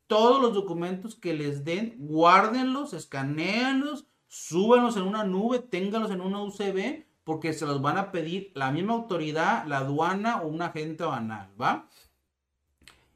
todos 0.07 0.41
los 0.41 0.55
documentos 0.55 1.15
que 1.15 1.35
les 1.35 1.63
den, 1.63 1.97
guárdenlos, 1.99 2.95
escaneanlos, 2.95 4.07
súbanlos 4.29 4.97
en 4.97 5.03
una 5.03 5.25
nube, 5.25 5.59
ténganlos 5.59 6.11
en 6.11 6.23
una 6.23 6.43
UCB 6.43 7.05
porque 7.23 7.53
se 7.53 7.67
los 7.67 7.83
van 7.83 7.99
a 7.99 8.13
pedir 8.13 8.51
la 8.55 8.73
misma 8.73 8.95
autoridad, 8.95 9.67
la 9.67 9.79
aduana 9.79 10.41
o 10.41 10.49
un 10.49 10.63
agente 10.63 11.05
banal, 11.05 11.51
¿va? 11.61 11.89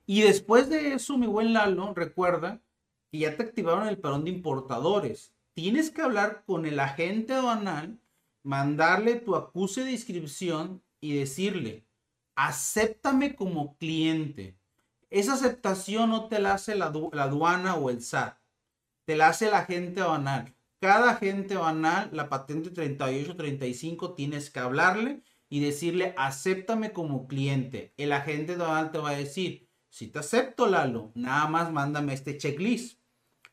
Y 0.06 0.22
después 0.22 0.68
de 0.70 0.94
eso, 0.94 1.18
mi 1.18 1.26
buen 1.26 1.52
Lalo, 1.52 1.92
recuerda 1.94 2.62
que 3.10 3.18
ya 3.18 3.36
te 3.36 3.42
activaron 3.42 3.88
el 3.88 3.98
padrón 3.98 4.24
de 4.24 4.30
importadores. 4.30 5.34
Tienes 5.52 5.90
que 5.90 6.02
hablar 6.02 6.44
con 6.46 6.64
el 6.66 6.78
agente 6.78 7.34
aduanal, 7.34 7.98
mandarle 8.42 9.16
tu 9.16 9.34
acuse 9.34 9.84
de 9.84 9.92
inscripción 9.92 10.82
y 11.00 11.16
decirle, 11.16 11.84
acéptame 12.36 13.34
como 13.34 13.76
cliente. 13.76 14.56
Esa 15.10 15.34
aceptación 15.34 16.10
no 16.10 16.28
te 16.28 16.38
la 16.38 16.54
hace 16.54 16.74
la, 16.74 16.92
la 17.12 17.24
aduana 17.24 17.74
o 17.74 17.90
el 17.90 18.02
SAT, 18.02 18.38
te 19.04 19.16
la 19.16 19.28
hace 19.28 19.48
el 19.48 19.54
agente 19.54 20.00
aduanal 20.00 20.56
cada 20.80 21.10
agente 21.10 21.56
banal, 21.56 22.10
la 22.12 22.28
patente 22.28 22.70
3835, 22.70 24.14
tienes 24.14 24.50
que 24.50 24.60
hablarle 24.60 25.22
y 25.48 25.60
decirle, 25.60 26.14
acéptame 26.16 26.92
como 26.92 27.26
cliente. 27.26 27.94
El 27.96 28.12
agente 28.12 28.56
banal 28.56 28.92
te 28.92 28.98
va 28.98 29.10
a 29.10 29.16
decir, 29.16 29.65
si 29.96 30.08
te 30.08 30.18
acepto, 30.18 30.66
Lalo, 30.66 31.10
nada 31.14 31.46
más 31.48 31.72
mándame 31.72 32.12
este 32.12 32.36
checklist. 32.36 33.00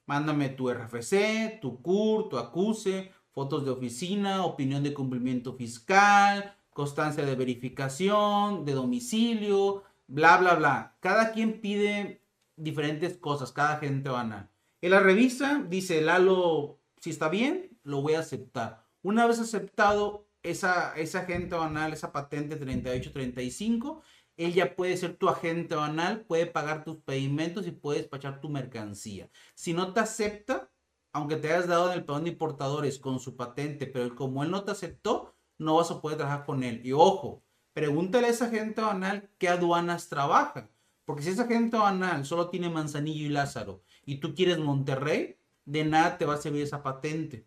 Mándame 0.06 0.50
tu 0.50 0.70
RFC, 0.70 1.62
tu 1.62 1.82
CUR, 1.82 2.28
tu 2.28 2.38
acuse, 2.38 3.14
fotos 3.32 3.64
de 3.64 3.72
oficina, 3.72 4.44
opinión 4.44 4.84
de 4.84 4.94
cumplimiento 4.94 5.54
fiscal, 5.54 6.58
constancia 6.72 7.26
de 7.26 7.36
verificación, 7.36 8.66
de 8.66 8.74
domicilio, 8.74 9.84
bla, 10.08 10.36
bla, 10.36 10.56
bla. 10.56 10.98
Cada 11.00 11.32
quien 11.32 11.62
pide 11.62 12.26
diferentes 12.58 13.16
cosas, 13.16 13.54
cada 13.54 13.76
agente 13.76 14.10
banal. 14.10 14.50
En 14.82 14.92
la 14.92 15.00
revista 15.00 15.64
dice, 15.70 16.02
Lalo 16.02 16.82
si 17.00 17.12
está 17.12 17.30
bien, 17.30 17.80
lo 17.84 18.02
voy 18.02 18.16
a 18.16 18.20
aceptar. 18.20 18.86
Una 19.02 19.26
vez 19.28 19.40
aceptado 19.40 20.28
esa, 20.42 20.94
esa 20.98 21.20
agente 21.20 21.56
banal, 21.56 21.94
esa 21.94 22.12
patente 22.12 22.58
3835, 22.58 24.02
él 24.38 24.54
ya 24.54 24.76
puede 24.76 24.98
ser 24.98 25.16
tu 25.16 25.30
agente 25.30 25.76
banal, 25.76 26.22
puede 26.22 26.48
pagar 26.48 26.84
tus 26.84 26.98
pedimentos 26.98 27.68
y 27.68 27.72
puede 27.72 28.00
despachar 28.00 28.42
tu 28.42 28.50
mercancía. 28.50 29.30
Si 29.54 29.74
no 29.74 29.94
te 29.94 30.00
acepta, 30.00 30.72
aunque 31.12 31.36
te 31.36 31.50
hayas 31.52 31.68
dado 31.68 31.92
en 31.92 32.00
el 32.00 32.06
padrón 32.06 32.24
de 32.26 32.32
importadores 32.32 33.00
con 33.00 33.20
su 33.20 33.36
patente, 33.36 33.86
pero 33.88 34.16
como 34.16 34.44
él 34.44 34.52
no 34.52 34.64
te 34.64 34.72
aceptó, 34.72 35.36
no 35.58 35.76
vas 35.76 35.92
a 35.92 36.02
poder 36.02 36.18
trabajar 36.18 36.46
con 36.46 36.64
él. 36.64 36.82
Y 36.84 36.92
ojo, 36.94 37.44
pregúntale 37.74 38.28
a 38.28 38.32
esa 38.32 38.46
agente 38.46 38.82
banal 38.82 39.30
qué 39.38 39.50
aduanas 39.50 40.10
trabaja. 40.10 40.70
Porque 41.06 41.22
si 41.22 41.30
esa 41.30 41.44
agente 41.44 41.78
banal 41.78 42.26
solo 42.26 42.50
tiene 42.50 42.70
Manzanillo 42.70 43.26
y 43.26 43.30
Lázaro 43.30 43.84
y 44.06 44.18
tú 44.18 44.34
quieres 44.34 44.58
Monterrey, 44.58 45.38
de 45.66 45.86
nada 45.86 46.18
te 46.18 46.26
va 46.26 46.36
a 46.36 46.42
servir 46.42 46.64
esa 46.64 46.82
patente. 46.82 47.46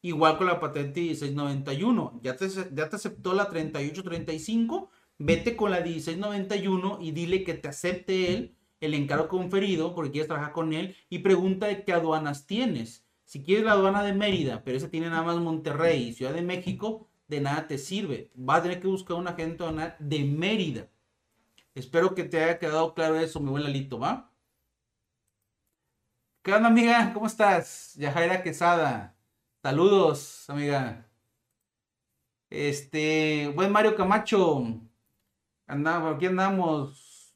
Igual 0.00 0.36
con 0.38 0.46
la 0.46 0.60
patente 0.60 1.00
1691. 1.00 2.20
Ya 2.22 2.36
te, 2.36 2.48
ya 2.48 2.88
te 2.88 2.96
aceptó 2.96 3.32
la 3.32 3.48
3835. 3.48 4.90
Vete 5.18 5.56
con 5.56 5.70
la 5.70 5.80
1691 5.80 6.98
y 7.00 7.12
dile 7.12 7.44
que 7.44 7.54
te 7.54 7.68
acepte 7.68 8.34
él 8.34 8.56
el 8.80 8.94
encargo 8.94 9.28
conferido 9.28 9.94
porque 9.94 10.10
quieres 10.10 10.28
trabajar 10.28 10.52
con 10.52 10.72
él 10.72 10.96
y 11.08 11.20
pregunta 11.20 11.66
de 11.66 11.84
qué 11.84 11.92
aduanas 11.92 12.46
tienes. 12.46 13.06
Si 13.24 13.42
quieres 13.42 13.64
la 13.64 13.72
aduana 13.72 14.02
de 14.02 14.12
Mérida, 14.12 14.62
pero 14.64 14.76
esa 14.76 14.90
tiene 14.90 15.08
nada 15.08 15.22
más 15.22 15.36
Monterrey 15.36 16.08
y 16.08 16.12
Ciudad 16.12 16.34
de 16.34 16.42
México, 16.42 17.08
de 17.28 17.40
nada 17.40 17.66
te 17.66 17.78
sirve. 17.78 18.30
Vas 18.34 18.60
a 18.60 18.62
tener 18.64 18.80
que 18.80 18.88
buscar 18.88 19.16
un 19.16 19.28
agente 19.28 19.62
aduanal 19.62 19.96
de 19.98 20.24
Mérida. 20.24 20.88
Espero 21.74 22.14
que 22.14 22.24
te 22.24 22.42
haya 22.42 22.58
quedado 22.58 22.94
claro 22.94 23.16
eso, 23.16 23.40
mi 23.40 23.50
buen 23.50 23.64
Lalito, 23.64 23.98
¿va? 23.98 24.30
¿Qué 26.42 26.52
onda, 26.52 26.68
amiga? 26.68 27.12
¿Cómo 27.14 27.26
estás? 27.26 27.94
Yajaira 27.96 28.42
Quesada. 28.42 29.16
Saludos, 29.62 30.48
amiga. 30.50 31.08
Este, 32.50 33.50
buen 33.54 33.72
Mario 33.72 33.96
Camacho. 33.96 34.80
Andamos, 35.66 36.16
aquí 36.16 36.26
andamos. 36.26 37.34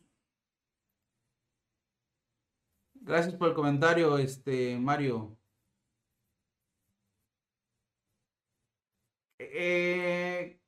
Gracias 2.95 3.35
por 3.35 3.49
el 3.49 3.55
comentario, 3.55 4.19
este, 4.19 4.79
Mario. 4.79 5.37
Eh, 9.39 10.61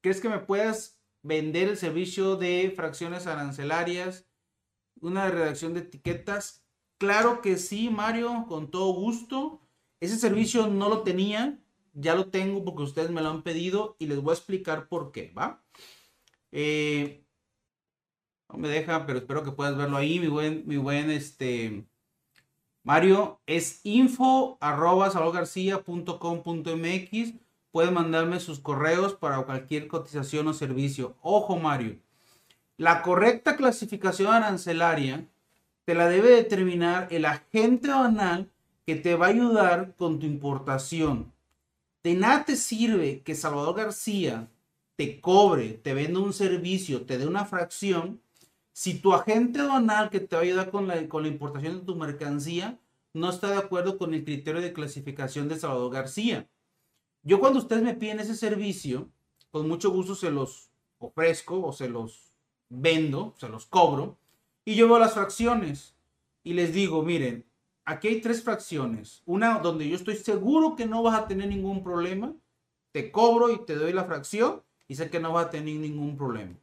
¿Crees 0.00 0.20
que 0.20 0.28
me 0.28 0.40
puedas 0.40 0.98
vender 1.22 1.68
el 1.68 1.76
servicio 1.76 2.36
de 2.36 2.72
fracciones 2.76 3.26
arancelarias? 3.26 4.26
una 5.02 5.28
redacción 5.28 5.74
de 5.74 5.80
etiquetas. 5.80 6.64
Claro 6.98 7.42
que 7.42 7.58
sí, 7.58 7.90
Mario, 7.90 8.46
con 8.48 8.70
todo 8.70 8.92
gusto. 8.94 9.60
Ese 10.00 10.16
servicio 10.16 10.68
no 10.68 10.88
lo 10.88 11.02
tenía, 11.02 11.60
ya 11.92 12.14
lo 12.14 12.30
tengo 12.30 12.64
porque 12.64 12.84
ustedes 12.84 13.10
me 13.10 13.20
lo 13.20 13.30
han 13.30 13.42
pedido 13.42 13.96
y 13.98 14.06
les 14.06 14.20
voy 14.20 14.30
a 14.32 14.36
explicar 14.36 14.88
por 14.88 15.12
qué, 15.12 15.32
¿va? 15.36 15.61
Eh, 16.52 17.24
no 18.48 18.58
me 18.58 18.68
deja, 18.68 19.06
pero 19.06 19.18
espero 19.18 19.42
que 19.42 19.52
puedas 19.52 19.76
verlo 19.76 19.96
ahí, 19.96 20.20
mi 20.20 20.28
buen, 20.28 20.62
mi 20.66 20.76
buen, 20.76 21.10
este, 21.10 21.86
Mario, 22.84 23.40
es 23.46 23.80
info 23.84 24.58
arroba 24.60 25.08
mx 25.08 27.34
mandarme 27.90 28.40
sus 28.40 28.58
correos 28.58 29.14
para 29.14 29.40
cualquier 29.42 29.88
cotización 29.88 30.48
o 30.48 30.52
servicio. 30.52 31.16
Ojo, 31.22 31.56
Mario. 31.56 31.98
La 32.76 33.02
correcta 33.02 33.56
clasificación 33.56 34.32
arancelaria 34.32 35.26
te 35.84 35.94
la 35.94 36.08
debe 36.08 36.30
determinar 36.30 37.08
el 37.10 37.24
agente 37.24 37.88
banal 37.88 38.50
que 38.84 38.96
te 38.96 39.14
va 39.14 39.26
a 39.26 39.30
ayudar 39.30 39.94
con 39.96 40.18
tu 40.18 40.26
importación. 40.26 41.32
De 42.02 42.14
nada 42.14 42.44
te 42.44 42.56
sirve 42.56 43.22
que 43.22 43.34
Salvador 43.34 43.76
García 43.76 44.48
te 45.02 45.20
cobre, 45.20 45.70
te 45.70 45.94
venda 45.94 46.20
un 46.20 46.32
servicio, 46.32 47.04
te 47.04 47.18
dé 47.18 47.26
una 47.26 47.44
fracción, 47.44 48.22
si 48.72 49.00
tu 49.00 49.12
agente 49.12 49.60
banal 49.60 50.10
que 50.10 50.20
te 50.20 50.36
va 50.36 50.42
a 50.42 50.44
ayudar 50.44 50.70
con 50.70 50.86
la, 50.86 51.08
con 51.08 51.22
la 51.24 51.28
importación 51.28 51.80
de 51.80 51.84
tu 51.84 51.96
mercancía 51.96 52.78
no 53.12 53.28
está 53.28 53.50
de 53.50 53.56
acuerdo 53.56 53.98
con 53.98 54.14
el 54.14 54.24
criterio 54.24 54.60
de 54.60 54.72
clasificación 54.72 55.48
de 55.48 55.58
Salvador 55.58 55.92
García. 55.92 56.48
Yo 57.24 57.40
cuando 57.40 57.58
ustedes 57.58 57.82
me 57.82 57.94
piden 57.94 58.20
ese 58.20 58.36
servicio, 58.36 59.10
con 59.50 59.66
mucho 59.66 59.90
gusto 59.90 60.14
se 60.14 60.30
los 60.30 60.70
ofrezco 60.98 61.60
o 61.66 61.72
se 61.72 61.88
los 61.88 62.32
vendo, 62.68 63.34
se 63.38 63.48
los 63.48 63.66
cobro. 63.66 64.18
Y 64.64 64.76
yo 64.76 64.86
veo 64.86 65.00
las 65.00 65.14
fracciones 65.14 65.96
y 66.44 66.52
les 66.52 66.72
digo, 66.72 67.02
miren, 67.02 67.44
aquí 67.84 68.06
hay 68.06 68.20
tres 68.20 68.40
fracciones. 68.44 69.22
Una 69.26 69.58
donde 69.58 69.88
yo 69.88 69.96
estoy 69.96 70.14
seguro 70.14 70.76
que 70.76 70.86
no 70.86 71.02
vas 71.02 71.20
a 71.20 71.26
tener 71.26 71.48
ningún 71.48 71.82
problema. 71.82 72.36
Te 72.92 73.10
cobro 73.10 73.50
y 73.50 73.66
te 73.66 73.74
doy 73.74 73.92
la 73.92 74.04
fracción 74.04 74.62
y 74.88 74.94
sé 74.94 75.10
que 75.10 75.20
no 75.20 75.32
vas 75.32 75.46
a 75.46 75.50
tener 75.50 75.76
ningún 75.76 76.16
problema. 76.16 76.54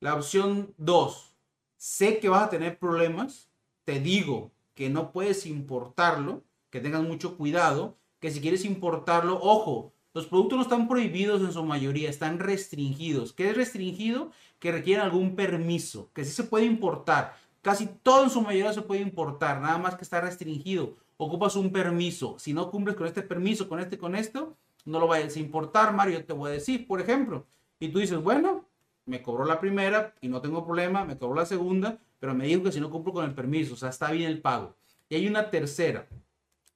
La 0.00 0.14
opción 0.14 0.74
2, 0.78 1.34
sé 1.76 2.18
que 2.18 2.28
vas 2.28 2.44
a 2.44 2.50
tener 2.50 2.78
problemas. 2.78 3.48
Te 3.84 4.00
digo 4.00 4.50
que 4.74 4.90
no 4.90 5.12
puedes 5.12 5.46
importarlo, 5.46 6.42
que 6.70 6.80
tengas 6.80 7.02
mucho 7.02 7.36
cuidado, 7.36 7.96
que 8.20 8.30
si 8.30 8.40
quieres 8.40 8.64
importarlo, 8.64 9.38
ojo, 9.40 9.92
los 10.12 10.26
productos 10.26 10.56
no 10.56 10.62
están 10.62 10.88
prohibidos 10.88 11.42
en 11.42 11.52
su 11.52 11.62
mayoría, 11.62 12.08
están 12.08 12.38
restringidos. 12.38 13.32
¿Qué 13.32 13.50
es 13.50 13.56
restringido? 13.56 14.32
Que 14.58 14.72
requieren 14.72 15.04
algún 15.04 15.36
permiso, 15.36 16.10
que 16.14 16.24
sí 16.24 16.30
se 16.32 16.44
puede 16.44 16.64
importar. 16.64 17.36
Casi 17.62 17.86
todo 17.86 18.24
en 18.24 18.30
su 18.30 18.40
mayoría 18.40 18.72
se 18.72 18.82
puede 18.82 19.02
importar, 19.02 19.60
nada 19.60 19.76
más 19.76 19.94
que 19.94 20.04
está 20.04 20.20
restringido. 20.20 20.94
Ocupas 21.18 21.56
un 21.56 21.70
permiso. 21.70 22.36
Si 22.38 22.52
no 22.52 22.70
cumples 22.70 22.96
con 22.96 23.06
este 23.06 23.22
permiso, 23.22 23.68
con 23.68 23.80
este, 23.80 23.98
con 23.98 24.14
esto, 24.14 24.56
no 24.86 24.98
lo 24.98 25.06
vayas 25.06 25.36
a 25.36 25.40
importar, 25.40 25.92
Mario. 25.92 26.20
Yo 26.20 26.24
te 26.24 26.32
voy 26.32 26.50
a 26.50 26.54
decir, 26.54 26.86
por 26.86 27.00
ejemplo. 27.00 27.46
Y 27.78 27.88
tú 27.88 27.98
dices, 27.98 28.18
bueno, 28.18 28.66
me 29.04 29.22
cobró 29.22 29.44
la 29.44 29.60
primera 29.60 30.14
y 30.20 30.28
no 30.28 30.40
tengo 30.40 30.64
problema, 30.64 31.04
me 31.04 31.18
cobró 31.18 31.34
la 31.34 31.46
segunda, 31.46 31.98
pero 32.18 32.34
me 32.34 32.46
dijo 32.46 32.62
que 32.62 32.72
si 32.72 32.80
no 32.80 32.90
cumplo 32.90 33.12
con 33.12 33.24
el 33.24 33.34
permiso, 33.34 33.74
o 33.74 33.76
sea, 33.76 33.90
está 33.90 34.10
bien 34.10 34.30
el 34.30 34.40
pago. 34.40 34.76
Y 35.08 35.16
hay 35.16 35.28
una 35.28 35.50
tercera. 35.50 36.08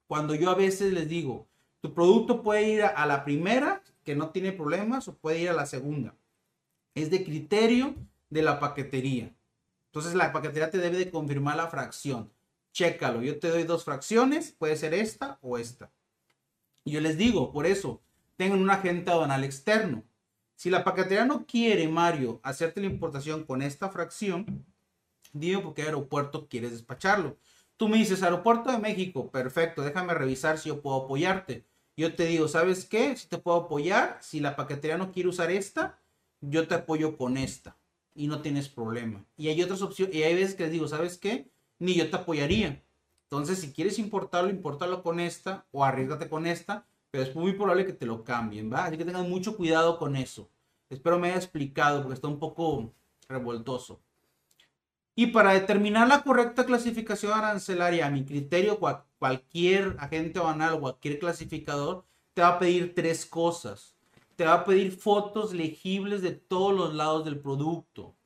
Cuando 0.06 0.34
yo 0.34 0.50
a 0.50 0.54
veces 0.54 0.92
les 0.92 1.08
digo, 1.08 1.46
tu 1.80 1.94
producto 1.94 2.42
puede 2.42 2.68
ir 2.68 2.82
a 2.82 3.06
la 3.06 3.24
primera, 3.24 3.82
que 4.04 4.14
no 4.14 4.30
tiene 4.30 4.52
problemas, 4.52 5.08
o 5.08 5.14
puede 5.16 5.40
ir 5.40 5.50
a 5.50 5.54
la 5.54 5.66
segunda. 5.66 6.14
Es 6.94 7.11
de 7.11 7.24
criterio 7.24 7.94
de 8.28 8.42
la 8.42 8.61
paquetería. 8.61 9.34
Entonces 9.86 10.14
la 10.14 10.32
paquetería 10.32 10.70
te 10.70 10.78
debe 10.78 10.98
de 10.98 11.11
confirmar 11.11 11.56
la 11.56 11.68
fracción. 11.68 12.30
Chécalo, 12.72 13.22
yo 13.22 13.38
te 13.38 13.48
doy 13.48 13.64
dos 13.64 13.84
fracciones, 13.84 14.52
puede 14.52 14.76
ser 14.76 14.94
esta 14.94 15.38
o 15.42 15.58
esta. 15.58 15.90
Yo 16.85 17.01
les 17.01 17.18
digo, 17.18 17.53
por 17.53 17.66
eso, 17.66 18.03
tengan 18.37 18.61
un 18.61 18.70
agente 18.70 19.11
aduanal 19.11 19.45
externo. 19.45 20.05
Si 20.57 20.70
la 20.70 20.85
paquetería 20.85 21.24
no 21.24 21.47
quiere, 21.47 21.89
Mario, 21.89 22.41
hacerte 22.43 22.81
la 22.81 22.87
importación 22.87 23.45
con 23.45 23.62
esta 23.62 23.89
fracción, 23.91 24.66
dime 25.33 25.62
por 25.62 25.74
qué 25.74 25.83
aeropuerto 25.83 26.49
quieres 26.49 26.72
despacharlo. 26.72 27.39
Tú 27.76 27.89
me 27.89 27.97
dices, 27.97 28.22
aeropuerto 28.22 28.70
de 28.70 28.78
México, 28.78 29.31
perfecto, 29.31 29.83
déjame 29.83 30.12
revisar 30.14 30.59
si 30.59 30.68
yo 30.68 30.83
puedo 30.83 31.05
apoyarte. 31.05 31.64
Yo 31.97 32.14
te 32.14 32.26
digo, 32.26 32.49
¿sabes 32.49 32.85
qué? 32.85 33.16
Si 33.16 33.28
te 33.28 33.39
puedo 33.39 33.59
apoyar, 33.59 34.18
si 34.20 34.41
la 34.41 34.57
paquetería 34.57 34.99
no 34.99 35.12
quiere 35.12 35.28
usar 35.28 35.51
esta, 35.51 35.99
yo 36.41 36.66
te 36.68 36.74
apoyo 36.74 37.16
con 37.16 37.37
esta 37.37 37.76
y 38.14 38.26
no 38.26 38.43
tienes 38.43 38.68
problema. 38.68 39.24
Y 39.37 39.49
hay 39.49 39.62
otras 39.62 39.83
opciones, 39.83 40.14
y 40.14 40.22
hay 40.22 40.35
veces 40.35 40.55
que 40.55 40.64
les 40.64 40.72
digo, 40.72 40.89
¿sabes 40.89 41.18
qué? 41.18 41.51
Ni 41.78 41.95
yo 41.95 42.11
te 42.11 42.16
apoyaría. 42.16 42.83
Entonces, 43.31 43.61
si 43.61 43.72
quieres 43.72 43.99
importarlo, 43.99 44.51
importarlo 44.51 45.03
con 45.03 45.20
esta 45.20 45.64
o 45.70 45.85
arriesgate 45.85 46.28
con 46.28 46.47
esta, 46.47 46.85
pero 47.11 47.24
es 47.24 47.35
muy 47.35 47.53
probable 47.53 47.87
que 47.87 47.93
te 47.93 48.07
lo 48.07 48.24
cambien, 48.24 48.72
¿va? 48.72 48.87
Así 48.87 48.99
que 48.99 49.05
tengan 49.05 49.31
mucho 49.31 49.57
cuidado 49.57 49.99
con 49.99 50.16
eso. 50.16 50.49
Espero 50.89 51.18
me 51.18 51.28
haya 51.28 51.37
explicado 51.37 52.03
porque 52.03 52.14
está 52.14 52.28
un 52.28 52.39
poco 52.39 52.93
revoltoso. 53.28 54.01
Y 55.14 55.28
para 55.28 55.53
determinar 55.53 56.09
la 56.09 56.22
correcta 56.22 56.66
clasificación 56.66 57.33
arancelaria, 57.33 58.07
a 58.07 58.11
mi 58.11 58.24
criterio, 58.24 58.81
cualquier 59.18 59.97
agente 59.99 60.41
banal 60.41 60.81
cualquier 60.81 61.18
clasificador 61.18 62.05
te 62.35 62.43
va 62.43 62.49
a 62.49 62.59
pedir 62.59 62.95
tres 62.95 63.26
cosas 63.26 63.95
te 64.41 64.47
va 64.47 64.55
a 64.55 64.64
pedir 64.64 64.93
fotos 64.93 65.53
legibles 65.53 66.22
de 66.22 66.31
todos 66.31 66.74
los 66.74 66.95
lados 66.95 67.26
del 67.26 67.39
producto. 67.39 68.16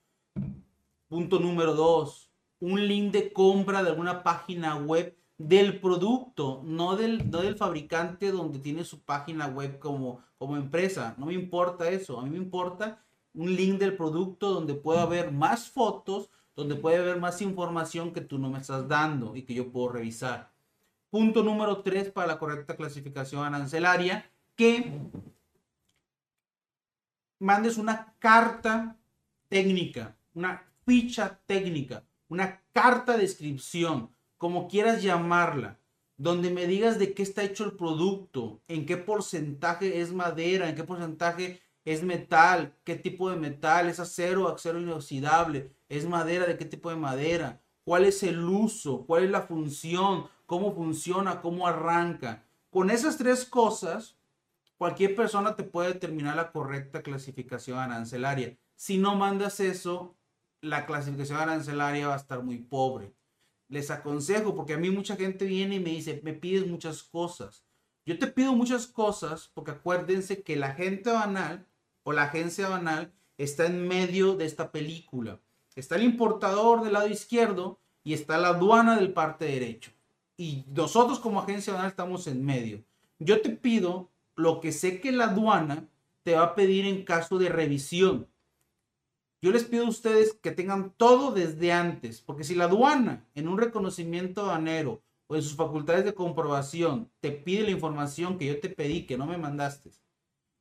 Punto 1.08 1.40
número 1.40 1.74
dos, 1.74 2.23
un 2.64 2.88
link 2.88 3.12
de 3.12 3.30
compra 3.30 3.82
de 3.82 3.90
alguna 3.90 4.22
página 4.22 4.76
web 4.76 5.14
del 5.36 5.80
producto, 5.80 6.62
no 6.64 6.96
del, 6.96 7.30
del 7.30 7.56
fabricante 7.56 8.30
donde 8.30 8.58
tiene 8.58 8.84
su 8.84 9.02
página 9.02 9.48
web 9.48 9.78
como, 9.78 10.22
como 10.38 10.56
empresa. 10.56 11.14
No 11.18 11.26
me 11.26 11.34
importa 11.34 11.90
eso. 11.90 12.18
A 12.18 12.22
mí 12.22 12.30
me 12.30 12.38
importa 12.38 13.04
un 13.34 13.54
link 13.54 13.78
del 13.78 13.96
producto 13.96 14.50
donde 14.50 14.74
pueda 14.74 15.02
haber 15.02 15.30
más 15.30 15.68
fotos, 15.68 16.30
donde 16.56 16.76
puede 16.76 16.96
haber 16.96 17.20
más 17.20 17.42
información 17.42 18.14
que 18.14 18.22
tú 18.22 18.38
no 18.38 18.48
me 18.48 18.60
estás 18.60 18.88
dando 18.88 19.36
y 19.36 19.42
que 19.42 19.52
yo 19.52 19.70
puedo 19.70 19.90
revisar. 19.90 20.50
Punto 21.10 21.42
número 21.42 21.82
tres 21.82 22.10
para 22.10 22.28
la 22.28 22.38
correcta 22.38 22.76
clasificación 22.76 23.44
arancelaria, 23.44 24.30
que 24.56 24.90
mandes 27.38 27.76
una 27.76 28.14
carta 28.18 28.96
técnica, 29.48 30.16
una 30.32 30.62
ficha 30.86 31.40
técnica, 31.46 32.04
una 32.34 32.60
carta 32.72 33.12
de 33.12 33.22
descripción, 33.22 34.10
como 34.38 34.66
quieras 34.68 35.02
llamarla, 35.02 35.78
donde 36.16 36.50
me 36.50 36.66
digas 36.66 36.98
de 36.98 37.14
qué 37.14 37.22
está 37.22 37.44
hecho 37.44 37.64
el 37.64 37.72
producto, 37.72 38.60
en 38.66 38.86
qué 38.86 38.96
porcentaje 38.96 40.00
es 40.00 40.12
madera, 40.12 40.68
en 40.68 40.74
qué 40.74 40.82
porcentaje 40.82 41.60
es 41.84 42.02
metal, 42.02 42.74
qué 42.82 42.96
tipo 42.96 43.30
de 43.30 43.36
metal, 43.36 43.88
es 43.88 44.00
acero, 44.00 44.48
acero 44.48 44.80
inoxidable, 44.80 45.70
es 45.88 46.08
madera, 46.08 46.44
de 46.46 46.58
qué 46.58 46.64
tipo 46.64 46.90
de 46.90 46.96
madera, 46.96 47.60
cuál 47.84 48.04
es 48.04 48.22
el 48.24 48.42
uso, 48.44 49.04
cuál 49.06 49.24
es 49.24 49.30
la 49.30 49.42
función, 49.42 50.26
cómo 50.46 50.74
funciona, 50.74 51.40
cómo 51.40 51.68
arranca. 51.68 52.44
Con 52.70 52.90
esas 52.90 53.16
tres 53.16 53.44
cosas, 53.44 54.16
cualquier 54.76 55.14
persona 55.14 55.54
te 55.54 55.62
puede 55.62 55.92
determinar 55.92 56.34
la 56.34 56.50
correcta 56.50 57.02
clasificación 57.02 57.78
arancelaria. 57.78 58.56
Si 58.74 58.98
no 58.98 59.14
mandas 59.14 59.60
eso, 59.60 60.16
la 60.64 60.86
clasificación 60.86 61.38
arancelaria 61.38 62.08
va 62.08 62.14
a 62.14 62.18
estar 62.18 62.42
muy 62.42 62.58
pobre. 62.58 63.12
Les 63.68 63.90
aconsejo, 63.90 64.54
porque 64.54 64.74
a 64.74 64.78
mí 64.78 64.90
mucha 64.90 65.16
gente 65.16 65.44
viene 65.44 65.76
y 65.76 65.80
me 65.80 65.90
dice, 65.90 66.20
me 66.24 66.32
pides 66.32 66.66
muchas 66.66 67.02
cosas. 67.02 67.64
Yo 68.06 68.18
te 68.18 68.26
pido 68.26 68.54
muchas 68.54 68.86
cosas 68.86 69.50
porque 69.54 69.72
acuérdense 69.72 70.42
que 70.42 70.56
la 70.56 70.74
gente 70.74 71.10
banal 71.10 71.66
o 72.02 72.12
la 72.12 72.24
agencia 72.24 72.68
banal 72.68 73.12
está 73.38 73.66
en 73.66 73.88
medio 73.88 74.36
de 74.36 74.44
esta 74.44 74.70
película. 74.72 75.40
Está 75.74 75.96
el 75.96 76.02
importador 76.02 76.82
del 76.82 76.92
lado 76.92 77.08
izquierdo 77.08 77.78
y 78.02 78.12
está 78.12 78.38
la 78.38 78.48
aduana 78.48 78.96
del 78.96 79.12
parte 79.12 79.46
derecho. 79.46 79.90
Y 80.36 80.64
nosotros 80.68 81.18
como 81.18 81.40
agencia 81.40 81.72
banal 81.72 81.88
estamos 81.88 82.26
en 82.26 82.44
medio. 82.44 82.84
Yo 83.18 83.40
te 83.40 83.50
pido 83.50 84.10
lo 84.36 84.60
que 84.60 84.72
sé 84.72 85.00
que 85.00 85.12
la 85.12 85.24
aduana 85.24 85.88
te 86.22 86.34
va 86.34 86.44
a 86.44 86.54
pedir 86.54 86.86
en 86.86 87.04
caso 87.04 87.38
de 87.38 87.48
revisión. 87.48 88.28
Yo 89.44 89.52
les 89.52 89.64
pido 89.64 89.84
a 89.84 89.90
ustedes 89.90 90.32
que 90.32 90.52
tengan 90.52 90.94
todo 90.96 91.30
desde 91.30 91.70
antes, 91.70 92.22
porque 92.22 92.44
si 92.44 92.54
la 92.54 92.64
aduana 92.64 93.26
en 93.34 93.46
un 93.46 93.58
reconocimiento 93.58 94.40
aduanero 94.40 95.02
o 95.26 95.36
en 95.36 95.42
sus 95.42 95.54
facultades 95.54 96.06
de 96.06 96.14
comprobación 96.14 97.10
te 97.20 97.30
pide 97.30 97.64
la 97.64 97.70
información 97.72 98.38
que 98.38 98.46
yo 98.46 98.58
te 98.58 98.70
pedí, 98.70 99.04
que 99.04 99.18
no 99.18 99.26
me 99.26 99.36
mandaste, 99.36 99.90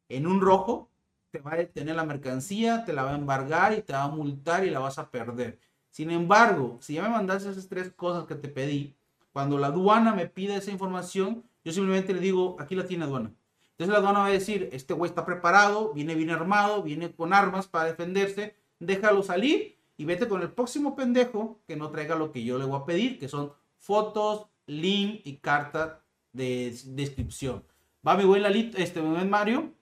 en 0.09 0.27
un 0.27 0.41
rojo, 0.41 0.89
te 1.31 1.39
va 1.39 1.53
a 1.53 1.55
detener 1.59 1.95
la 1.95 2.03
mercancía, 2.03 2.83
te 2.83 2.91
la 2.91 3.03
va 3.03 3.11
a 3.11 3.17
embargar 3.17 3.71
y 3.71 3.83
te 3.83 3.93
va 3.93 4.03
a 4.03 4.09
multar 4.09 4.65
y 4.65 4.69
la 4.69 4.79
vas 4.79 4.99
a 4.99 5.09
perder. 5.09 5.61
Sin 5.89 6.11
embargo, 6.11 6.77
si 6.81 6.95
ya 6.95 7.03
me 7.03 7.09
mandaste 7.09 7.51
esas 7.51 7.69
tres 7.69 7.89
cosas 7.89 8.25
que 8.25 8.35
te 8.35 8.49
pedí, 8.49 8.97
cuando 9.31 9.57
la 9.57 9.67
aduana 9.67 10.13
me 10.13 10.27
pide 10.27 10.57
esa 10.57 10.71
información, 10.71 11.45
yo 11.63 11.71
simplemente 11.71 12.13
le 12.13 12.19
digo, 12.19 12.57
aquí 12.59 12.75
la 12.75 12.85
tiene 12.85 13.05
aduana. 13.05 13.31
Entonces 13.71 13.93
la 13.93 13.99
aduana 13.99 14.19
va 14.19 14.25
a 14.25 14.31
decir, 14.31 14.67
este 14.73 14.93
güey 14.93 15.07
está 15.07 15.25
preparado, 15.25 15.93
viene 15.93 16.15
bien 16.15 16.31
armado, 16.31 16.83
viene 16.83 17.13
con 17.15 17.33
armas 17.33 17.65
para 17.67 17.85
defenderse, 17.85 18.61
déjalo 18.85 19.23
salir 19.23 19.77
y 19.97 20.05
vete 20.05 20.27
con 20.27 20.41
el 20.41 20.51
próximo 20.51 20.95
pendejo 20.95 21.61
que 21.67 21.75
no 21.75 21.89
traiga 21.91 22.15
lo 22.15 22.31
que 22.31 22.43
yo 22.43 22.57
le 22.57 22.65
voy 22.65 22.79
a 22.79 22.85
pedir, 22.85 23.19
que 23.19 23.27
son 23.27 23.53
fotos, 23.77 24.47
link 24.65 25.21
y 25.25 25.37
carta 25.37 26.03
de 26.31 26.75
descripción. 26.85 27.63
Va 28.05 28.17
mi 28.17 28.25
buen 28.25 28.41
Lalito, 28.41 28.77
este 28.77 29.01
buen 29.01 29.29
Mario. 29.29 29.73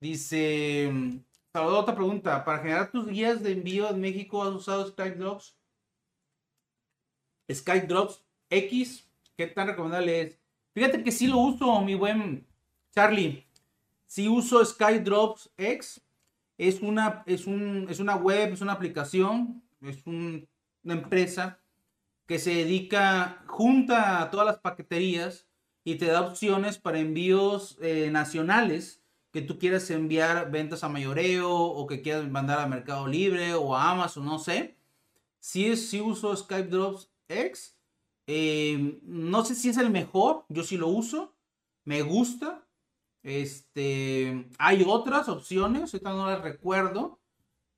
Dice, 0.00 0.92
Salvador, 1.52 1.82
otra 1.82 1.94
pregunta. 1.94 2.44
¿Para 2.44 2.58
generar 2.58 2.90
tus 2.90 3.06
guías 3.06 3.42
de 3.42 3.52
envío 3.52 3.88
en 3.90 4.00
México 4.00 4.42
has 4.42 4.54
usado 4.54 4.86
Skype 4.86 5.16
Drops? 5.16 5.56
Skype 7.52 7.86
Drops 7.86 8.24
X, 8.50 9.08
¿qué 9.36 9.46
tan 9.46 9.68
recomendable 9.68 10.20
es? 10.20 10.38
Fíjate 10.74 11.04
que 11.04 11.12
sí 11.12 11.26
lo 11.26 11.38
uso, 11.38 11.80
mi 11.82 11.94
buen 11.94 12.46
Charlie, 12.94 13.44
si 14.06 14.28
uso 14.28 14.64
SkyDrops 14.64 15.50
X, 15.56 16.00
es 16.58 16.80
una, 16.82 17.22
es, 17.26 17.46
un, 17.46 17.86
es 17.88 18.00
una 18.00 18.16
web, 18.16 18.52
es 18.52 18.60
una 18.60 18.72
aplicación, 18.72 19.62
es 19.80 20.06
una 20.06 20.46
empresa 20.84 21.60
que 22.26 22.38
se 22.38 22.54
dedica, 22.54 23.42
junta 23.46 24.22
a 24.22 24.30
todas 24.30 24.46
las 24.46 24.58
paqueterías 24.58 25.46
y 25.84 25.96
te 25.96 26.06
da 26.06 26.22
opciones 26.22 26.78
para 26.78 26.98
envíos 26.98 27.76
eh, 27.82 28.08
nacionales 28.10 29.02
que 29.30 29.42
tú 29.42 29.58
quieras 29.58 29.90
enviar 29.90 30.50
ventas 30.50 30.84
a 30.84 30.88
mayoreo 30.88 31.52
o 31.52 31.86
que 31.86 32.02
quieras 32.02 32.28
mandar 32.30 32.60
a 32.60 32.68
Mercado 32.68 33.06
Libre 33.08 33.52
o 33.54 33.76
a 33.76 33.90
Amazon, 33.90 34.24
no 34.24 34.38
sé. 34.38 34.78
Si, 35.40 35.66
es, 35.66 35.90
si 35.90 36.00
uso 36.00 36.34
Skype 36.34 36.68
Drops 36.68 37.10
X, 37.28 37.76
eh, 38.26 39.00
no 39.02 39.44
sé 39.44 39.54
si 39.54 39.68
es 39.68 39.76
el 39.76 39.90
mejor, 39.90 40.46
yo 40.48 40.62
sí 40.62 40.76
lo 40.76 40.86
uso, 40.88 41.34
me 41.84 42.02
gusta, 42.02 42.63
Este, 43.24 44.46
hay 44.58 44.84
otras 44.86 45.30
opciones, 45.30 45.94
ahorita 45.94 46.12
no 46.12 46.28
las 46.28 46.42
recuerdo, 46.42 47.18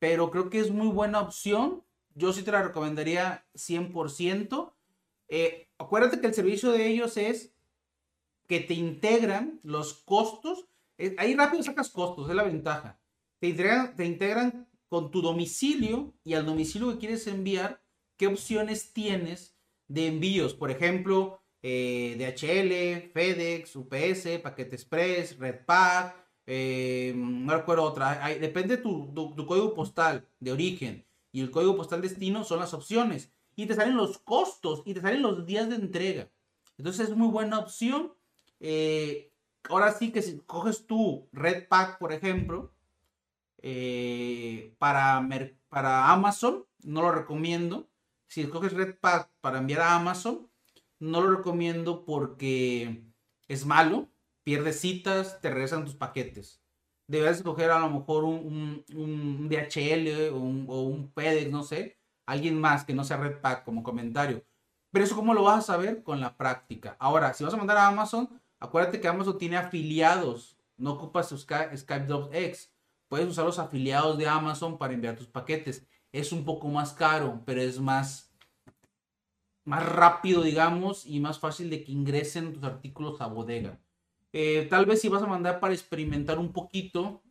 pero 0.01 0.31
creo 0.31 0.51
que 0.51 0.59
es 0.59 0.71
muy 0.71 0.89
buena 0.89 1.21
opción. 1.21 1.85
Yo 2.15 2.33
sí 2.33 2.43
te 2.43 2.51
la 2.51 2.63
recomendaría 2.63 3.47
100%. 3.55 4.75
Eh, 5.29 5.69
acuérdate 5.79 6.21
que 6.21 6.27
el 6.27 6.35
servicio 6.35 6.73
de 6.73 6.89
ellos 6.89 7.17
es 7.17 7.55
que 8.49 8.61
te 8.61 8.75
integran 8.75 9.61
los 9.63 9.95
costos. 9.95 10.67
Eh, 10.99 11.15
ahí 11.17 11.35
rápido 11.37 11.63
sacas 11.63 11.91
costos, 11.91 12.29
es 12.29 12.35
la 12.35 12.43
ventaja. 12.43 12.99
Te 13.39 13.49
integran, 13.49 13.95
te 13.95 14.05
integran 14.05 14.69
con 14.89 15.13
tu 15.13 15.23
domicilio 15.23 16.13
y 16.25 16.35
al 16.35 16.47
domicilio 16.47 16.91
que 16.93 16.99
quieres 16.99 17.27
enviar, 17.29 17.83
qué 18.17 18.27
opciones 18.27 18.93
tienes 18.93 19.57
de 19.87 20.09
envíos. 20.09 20.55
Por 20.55 20.73
ejemplo, 20.73 21.41
eh, 21.69 22.15
DHL, 22.17 23.11
FedEx, 23.11 23.75
UPS, 23.75 24.39
Paquete 24.41 24.77
Express, 24.77 25.37
Redpack, 25.37 26.15
eh, 26.47 27.13
no 27.17 27.57
recuerdo 27.57 27.83
otra. 27.83 28.29
depende 28.41 28.77
de 28.77 28.83
tu, 28.85 29.13
tu, 29.13 29.47
código 29.47 29.75
postal 29.75 30.29
de 30.39 30.53
origen 30.53 31.05
y 31.33 31.41
el 31.41 31.51
código 31.51 31.77
postal 31.77 32.03
destino 32.03 32.45
son 32.45 32.61
las 32.61 32.73
opciones. 32.73 33.33
Y 33.57 33.67
te 33.67 33.75
salen 33.75 33.97
los 33.97 34.19
costos 34.19 34.85
y 34.85 34.95
te 34.95 35.01
salen 35.01 35.23
los 35.23 35.45
días 35.45 35.69
de 35.69 35.75
entrega. 35.75 36.31
Entonces 36.79 37.09
es 37.09 37.17
muy 37.17 37.27
buena 37.27 37.59
opción. 37.59 38.15
Eh, 38.61 39.33
ahora 39.69 39.93
sí 39.93 40.13
que 40.13 40.23
si 40.23 40.39
coges 40.39 40.87
tu 40.87 41.29
Redpack, 41.33 41.99
por 41.99 42.13
ejemplo, 42.13 42.73
para, 44.79 45.29
para 45.69 46.13
Amazon, 46.13 46.65
no 46.85 47.03
lo 47.03 47.11
recomiendo. 47.11 47.89
Si 48.29 48.43
escoges 48.43 48.73
Redpack 48.73 49.31
para 49.41 49.59
enviar 49.59 49.81
a 49.81 49.97
Amazon, 49.97 50.49
no 50.99 51.21
lo 51.21 51.37
recomiendo 51.37 52.05
porque 52.05 53.05
es 53.49 53.67
malo, 53.67 54.09
pierdes 54.45 54.81
citas, 54.81 55.41
te 55.41 55.51
regresan 55.51 55.85
tus 55.85 55.95
paquetes. 55.95 56.63
Debes 57.09 57.39
escoger 57.39 57.71
a 57.71 57.79
lo 57.79 57.91
mejor 57.91 58.25
un, 58.25 58.85
DHL 59.49 60.33
o 60.33 60.39
un, 60.39 60.67
o 60.69 61.09
FedEx, 61.15 61.51
no 61.51 61.63
sé, 61.63 61.99
alguien 62.27 62.61
más 62.61 62.85
que 62.85 62.95
no 62.95 63.05
sea 63.05 63.17
Redpack 63.17 63.65
como 63.65 63.83
comentario. 63.83 64.45
Pero 64.91 65.05
eso 65.05 65.15
cómo 65.15 65.35
lo 65.35 65.45
vas 65.45 65.59
a 65.59 65.73
saber 65.75 66.03
con 66.03 66.21
la 66.21 66.37
práctica. 66.37 66.97
Ahora, 66.99 67.35
si 67.35 67.45
vas 67.45 67.55
a 67.55 67.57
mandar 67.59 67.77
a 67.77 67.87
Amazon, 67.87 68.29
acuérdate 68.59 69.01
que 69.01 69.09
Amazon 69.09 69.39
tiene 69.39 69.57
afiliados, 69.57 70.57
no 70.77 70.93
ocupas 70.93 71.29
Skype, 71.29 71.77
Skype 71.77 72.07
X. 72.33 72.73
Puedes 73.09 73.29
usar 73.29 73.45
los 73.45 73.59
afiliados 73.59 74.19
de 74.19 74.27
Amazon 74.27 74.79
para 74.79 74.95
enviar 74.95 75.17
tus 75.17 75.29
paquetes. 75.29 75.87
Es 76.13 76.33
un 76.33 76.45
poco 76.45 76.69
más 76.69 76.93
caro, 76.93 77.43
pero 77.45 77.61
es 77.61 77.79
más 77.79 78.26
más 79.67 79.85
rápido, 79.87 80.43
digamos, 80.43 81.05
y 81.07 81.21
más 81.21 81.39
fácil 81.39 81.69
de 81.71 81.85
que 81.85 81.93
ingresen 81.93 82.55
tus 82.55 82.65
artículos 82.65 83.21
a 83.21 83.27
bodega. 83.27 83.79
Eh, 84.33 84.67
tal 84.71 84.87
vez 84.87 85.01
si 85.01 85.09
vas 85.09 85.23
a 85.23 85.27
mandar 85.27 85.61
para 85.61 85.75
experimentar 85.75 86.39
un 86.39 86.53
poquito, 86.53 87.23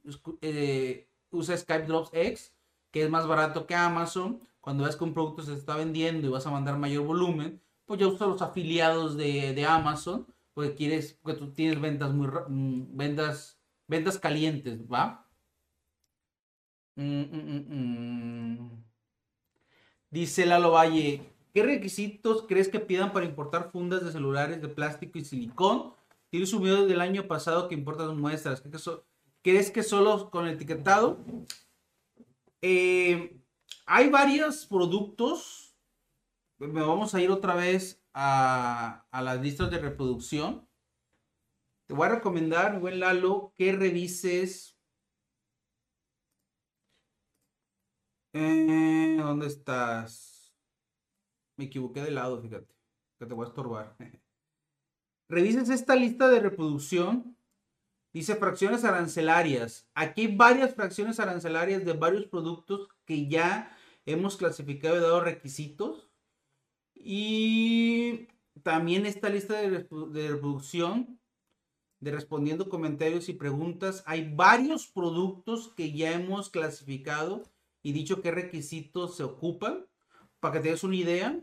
eh, 0.42 1.10
usa 1.32 1.58
Skype 1.58 1.88
Drops 1.88 2.10
X, 2.14 2.54
que 2.92 3.04
es 3.04 3.10
más 3.10 3.26
barato 3.26 3.66
que 3.66 3.76
Amazon. 3.76 4.42
Cuando 4.60 4.84
ves 4.84 4.96
que 4.96 5.04
un 5.06 5.14
producto 5.14 5.44
se 5.44 5.54
está 5.54 5.76
vendiendo 5.78 6.28
y 6.28 6.30
vas 6.32 6.46
a 6.46 6.52
mandar 6.52 6.78
mayor 6.78 7.06
volumen, 7.06 7.62
pues 7.86 8.00
ya 8.00 8.08
usa 8.08 8.28
los 8.28 8.42
afiliados 8.42 9.16
de, 9.18 9.66
Amazon, 9.66 10.28
porque 10.54 10.76
quieres, 10.76 11.14
porque 11.22 11.40
tú 11.40 11.54
tienes 11.54 11.80
ventas 11.80 12.14
muy 12.14 12.28
mm, 12.28 12.98
ventas, 12.98 13.60
ventas 13.88 14.20
calientes, 14.20 14.82
¿va? 14.92 15.30
Mm, 16.96 17.22
mm, 17.70 18.84
Dice 20.10 20.46
Lalo 20.46 20.72
Valle, 20.72 21.35
¿Qué 21.56 21.64
requisitos 21.64 22.44
crees 22.50 22.68
que 22.68 22.82
pidan 22.82 23.14
para 23.14 23.26
importar 23.26 23.72
fundas 23.72 24.04
de 24.04 24.12
celulares 24.12 24.62
de 24.62 24.68
plástico 24.68 25.18
y 25.18 25.24
silicón? 25.24 25.94
Tienes 26.30 26.52
un 26.52 26.62
video 26.62 26.86
del 26.86 27.00
año 27.00 27.30
pasado 27.30 27.70
que 27.70 27.76
importas 27.76 28.14
muestras. 28.14 28.62
¿Crees 29.42 29.72
que 29.72 29.82
solo 29.82 30.30
con 30.32 30.50
etiquetado? 30.50 31.18
Eh, 32.62 33.40
hay 33.86 34.10
varios 34.10 34.66
productos. 34.66 35.74
Me 36.58 36.82
vamos 36.82 37.16
a 37.16 37.22
ir 37.22 37.32
otra 37.32 37.56
vez 37.56 38.04
a, 38.14 39.06
las 39.14 39.40
listas 39.40 39.72
de 39.72 39.80
reproducción. 39.80 40.68
Te 41.88 41.94
voy 41.94 42.08
a 42.08 42.16
recomendar, 42.16 42.82
buen 42.82 43.00
Lalo, 43.00 43.54
que 43.56 43.72
revises. 43.72 44.78
Eh, 48.34 49.16
¿Dónde 49.22 49.48
estás? 49.48 50.35
Me 51.58 51.66
equivoqué 51.66 52.02
de 52.02 52.12
lado, 52.12 52.42
fíjate. 52.42 52.74
Que 53.20 53.26
te 53.26 53.34
voy 53.34 53.46
a 53.46 53.50
estorbar. 53.50 53.96
Revises 55.30 55.70
esta 55.70 55.96
lista 55.96 56.28
de 56.28 56.40
reproducción. 56.40 57.38
Dice 58.14 58.36
fracciones 58.36 58.84
arancelarias. 58.84 59.90
Aquí 59.94 60.22
hay 60.22 60.36
varias 60.36 60.74
fracciones 60.74 61.20
arancelarias 61.20 61.84
de 61.84 61.94
varios 61.94 62.26
productos 62.28 62.88
que 63.06 63.28
ya 63.28 63.76
hemos 64.06 64.38
clasificado 64.38 64.98
y 64.98 65.02
dado 65.02 65.22
requisitos. 65.22 66.10
Y 66.94 68.28
también 68.64 69.06
esta 69.06 69.30
lista 69.30 69.56
de, 69.56 69.70
de 69.70 70.28
reproducción 70.30 71.20
de 72.00 72.12
respondiendo 72.12 72.70
comentarios 72.70 73.30
y 73.30 73.34
preguntas. 73.34 74.04
Hay 74.06 74.34
varios 74.34 74.88
productos 74.88 75.74
que 75.76 75.92
ya 75.92 76.14
hemos 76.14 76.50
clasificado 76.50 77.44
y 77.82 77.94
dicho 77.94 78.22
qué 78.22 78.32
requisitos 78.32 79.18
se 79.18 79.24
ocupan 79.24 79.88
para 80.46 80.60
que 80.60 80.60
te 80.60 80.70
des 80.70 80.84
una 80.84 80.96
idea, 80.96 81.40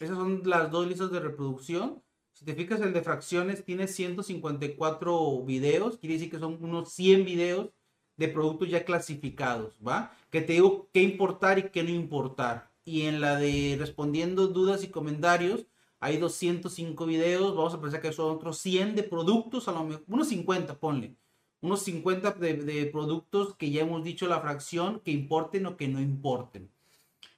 esas 0.00 0.16
son 0.16 0.42
las 0.46 0.68
dos 0.72 0.88
listas 0.88 1.12
de 1.12 1.20
reproducción. 1.20 2.02
Si 2.32 2.44
te 2.44 2.56
fijas, 2.56 2.80
el 2.80 2.92
de 2.92 3.00
fracciones 3.00 3.64
tiene 3.64 3.86
154 3.86 5.44
videos, 5.44 5.96
quiere 5.98 6.14
decir 6.14 6.28
que 6.28 6.40
son 6.40 6.58
unos 6.60 6.90
100 6.90 7.24
videos 7.24 7.70
de 8.16 8.26
productos 8.26 8.68
ya 8.68 8.84
clasificados, 8.84 9.76
¿va? 9.86 10.10
Que 10.30 10.40
te 10.40 10.54
digo 10.54 10.90
qué 10.92 11.02
importar 11.02 11.60
y 11.60 11.70
qué 11.70 11.84
no 11.84 11.90
importar. 11.90 12.72
Y 12.84 13.02
en 13.02 13.20
la 13.20 13.36
de 13.36 13.76
respondiendo 13.78 14.48
dudas 14.48 14.82
y 14.82 14.88
comentarios, 14.88 15.68
hay 16.00 16.16
205 16.16 17.06
videos, 17.06 17.54
vamos 17.54 17.74
a 17.74 17.80
pensar 17.80 18.00
que 18.00 18.12
son 18.12 18.34
otros 18.34 18.58
100 18.58 18.96
de 18.96 19.04
productos, 19.04 19.68
a 19.68 19.72
lo 19.72 19.84
mejor, 19.84 20.02
unos 20.08 20.26
50, 20.30 20.80
ponle. 20.80 21.14
Unos 21.60 21.82
50 21.82 22.32
de, 22.32 22.54
de 22.54 22.86
productos 22.86 23.54
que 23.54 23.70
ya 23.70 23.82
hemos 23.82 24.02
dicho 24.02 24.26
la 24.26 24.40
fracción, 24.40 24.98
que 25.04 25.12
importen 25.12 25.66
o 25.66 25.76
que 25.76 25.86
no 25.86 26.00
importen. 26.00 26.72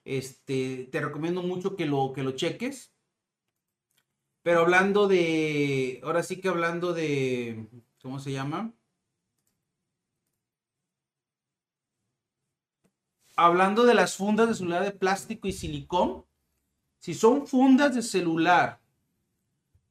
Este, 0.09 0.89
te 0.91 1.01
recomiendo 1.01 1.43
mucho 1.43 1.75
que 1.75 1.85
lo, 1.85 2.13
que 2.13 2.23
lo 2.23 2.31
cheques. 2.31 2.91
Pero 4.41 4.61
hablando 4.61 5.07
de, 5.07 6.01
ahora 6.03 6.23
sí 6.23 6.41
que 6.41 6.47
hablando 6.47 6.93
de, 6.93 7.69
¿cómo 8.01 8.17
se 8.17 8.31
llama? 8.31 8.73
Hablando 13.35 13.85
de 13.85 13.93
las 13.93 14.15
fundas 14.15 14.47
de 14.47 14.55
celular 14.55 14.83
de 14.83 14.93
plástico 14.93 15.47
y 15.47 15.53
silicón, 15.53 16.25
si 16.97 17.13
son 17.13 17.45
fundas 17.45 17.93
de 17.93 18.01
celular 18.01 18.81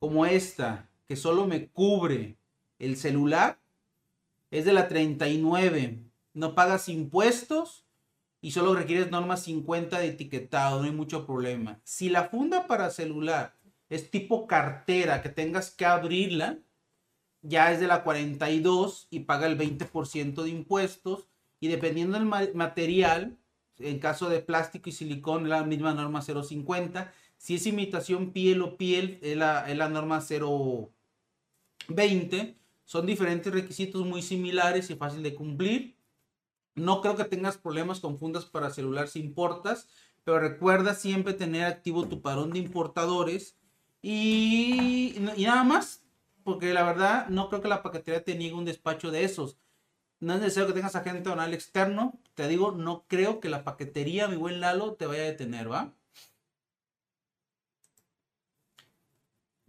como 0.01 0.27
esta, 0.27 0.91
que 1.07 1.15
solo 1.15 1.47
me 1.47 1.69
cubre 1.69 2.37
el 2.81 2.97
celular, 2.97 3.61
es 4.51 4.65
de 4.65 4.73
la 4.73 4.89
39. 4.89 6.03
No 6.35 6.57
pagas 6.57 6.89
impuestos 6.89 7.88
y 8.41 8.53
solo 8.53 8.75
requieres 8.75 9.11
norma 9.11 9.37
50 9.37 9.99
de 9.99 10.09
etiquetado, 10.09 10.81
no 10.81 10.85
hay 10.87 10.93
mucho 10.93 11.27
problema. 11.27 11.81
Si 11.85 12.09
la 12.09 12.29
funda 12.29 12.67
para 12.67 12.91
celular 12.91 13.57
es 13.89 14.11
tipo 14.11 14.47
cartera, 14.47 15.23
que 15.23 15.29
tengas 15.29 15.71
que 15.71 15.87
abrirla, 15.87 16.59
ya 17.43 17.73
es 17.73 17.81
de 17.81 17.87
la 17.87 18.05
42 18.05 19.09
y 19.11 19.21
paga 19.21 19.47
el 19.47 19.57
20% 19.59 20.43
de 20.43 20.51
impuestos. 20.51 21.29
Y 21.61 21.69
dependiendo 21.69 22.19
del 22.19 22.27
material, 22.55 23.39
en 23.79 23.99
caso 23.99 24.29
de 24.29 24.41
plástico 24.41 24.89
y 24.89 24.93
silicón, 24.93 25.49
la 25.49 25.65
misma 25.65 25.95
norma 25.95 26.23
050. 26.23 27.13
Si 27.37 27.55
es 27.57 27.67
imitación 27.67 28.33
piel 28.33 28.63
o 28.63 28.77
piel, 28.77 29.19
es 29.23 29.37
la, 29.37 29.69
es 29.71 29.77
la 29.77 29.89
norma 29.89 30.21
020. 31.89 32.57
Son 32.85 33.07
diferentes 33.07 33.53
requisitos 33.53 34.07
muy 34.07 34.23
similares 34.23 34.91
y 34.91 34.95
fácil 34.95 35.23
de 35.23 35.35
cumplir. 35.35 35.98
No 36.79 37.01
creo 37.01 37.17
que 37.17 37.25
tengas 37.25 37.59
problemas 37.59 38.01
con 38.01 38.19
fundas 38.19 38.45
para 38.45 38.71
celular 38.71 39.09
si 39.09 39.21
importas, 39.21 39.89
pero 40.25 40.39
recuerda 40.39 40.95
siempre 40.95 41.35
tener 41.35 41.65
activo 41.65 42.07
tu 42.07 42.23
parón 42.23 42.53
de 42.53 42.59
importadores 42.59 43.57
y, 44.03 45.17
nada 45.19 45.65
más, 45.65 46.03
porque 46.45 46.73
la 46.73 46.85
verdad 46.85 47.29
no 47.29 47.49
creo 47.49 47.61
que 47.61 47.69
la 47.69 47.83
paquetería 47.83 48.25
te 48.25 48.35
niegue 48.37 48.55
un 48.55 48.65
despacho 48.65 49.11
de 49.11 49.25
esos. 49.25 49.59
No 50.21 50.35
es 50.35 50.41
necesario 50.41 50.69
que 50.69 50.75
tengas 50.75 50.97
agente 50.97 51.29
donal 51.29 51.55
externo. 51.55 52.19
Te 52.35 52.49
digo, 52.49 52.73
no 52.73 53.05
creo 53.07 53.41
que 53.41 53.49
la 53.49 53.65
paquetería, 53.65 54.29
mi 54.29 54.37
buen 54.37 54.61
Lalo, 54.61 54.95
te 54.95 55.07
vaya 55.07 55.23
a 55.23 55.27
detener, 55.27 55.71
¿va? 55.71 55.95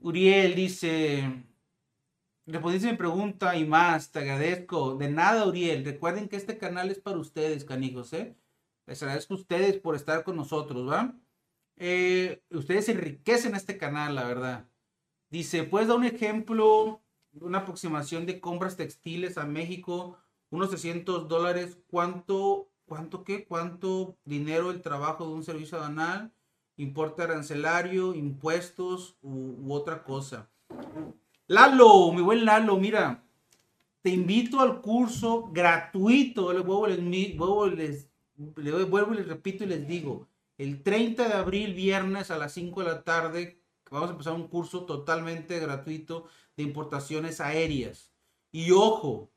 Uriel 0.02 0.56
dice, 0.56 1.44
Respondiste 2.52 2.92
mi 2.92 2.98
pregunta 2.98 3.56
y 3.56 3.66
más, 3.66 4.12
te 4.12 4.20
agradezco. 4.20 4.96
De 4.96 5.10
nada, 5.10 5.46
Uriel. 5.46 5.86
Recuerden 5.86 6.28
que 6.28 6.36
este 6.36 6.58
canal 6.58 6.90
es 6.90 7.00
para 7.00 7.18
ustedes, 7.18 7.64
canijos, 7.64 8.12
¿eh? 8.14 8.36
Les 8.88 9.02
agradezco 9.04 9.36
a 9.36 9.38
ustedes 9.38 9.78
por 9.78 9.96
estar 9.96 10.24
con 10.24 10.36
nosotros, 10.36 10.90
¿va? 10.90 11.16
Eh, 11.78 12.44
ustedes 12.50 12.90
enriquecen 12.90 13.56
este 13.56 13.78
canal, 13.78 14.16
la 14.16 14.26
verdad. 14.26 14.68
Dice, 15.30 15.64
¿puedes 15.64 15.88
dar 15.88 15.98
un 15.98 16.06
ejemplo 16.06 17.02
una 17.34 17.60
aproximación 17.60 18.26
de 18.26 18.40
compras 18.40 18.78
textiles 18.78 19.38
a 19.38 19.46
México, 19.46 20.18
unos 20.50 20.72
600 20.72 21.28
dólares. 21.28 21.78
¿Cuánto, 21.88 22.70
cuánto 22.86 23.24
qué? 23.24 23.46
¿Cuánto 23.46 24.18
dinero 24.26 24.72
el 24.72 24.82
trabajo 24.82 25.28
de 25.28 25.34
un 25.34 25.44
servicio 25.44 25.78
aduanal? 25.78 26.34
Importe 26.78 27.24
arancelario, 27.24 28.16
impuestos 28.16 29.18
u, 29.22 29.72
otra 29.74 30.04
cosa. 30.04 30.50
Lalo, 31.50 32.12
mi 32.12 32.22
buen 32.22 32.46
Lalo, 32.46 32.78
mira, 32.78 33.24
te 34.04 34.12
invito 34.12 34.60
al 34.60 34.82
curso 34.82 35.50
gratuito. 35.52 36.54
Le 36.54 36.60
vuelvo, 36.60 37.66
les, 37.66 38.08
vuelvo 38.38 39.14
y 39.16 39.18
les 39.18 39.28
repito 39.28 39.64
y 39.64 39.68
les 39.68 39.88
digo, 39.88 40.28
el 40.60 40.84
30 40.84 41.28
de 41.28 41.34
abril, 41.34 41.74
viernes 41.74 42.30
a 42.30 42.38
las 42.38 42.54
5 42.54 42.82
de 42.82 42.88
la 42.88 43.04
tarde, 43.04 43.64
vamos 43.90 44.10
a 44.10 44.12
empezar 44.12 44.34
un 44.34 44.48
curso 44.48 44.86
totalmente 44.86 45.60
gratuito 45.60 46.28
de 46.56 46.62
importaciones 46.62 47.42
aéreas. 47.42 48.12
Y 48.52 48.70
ojo, 48.70 49.32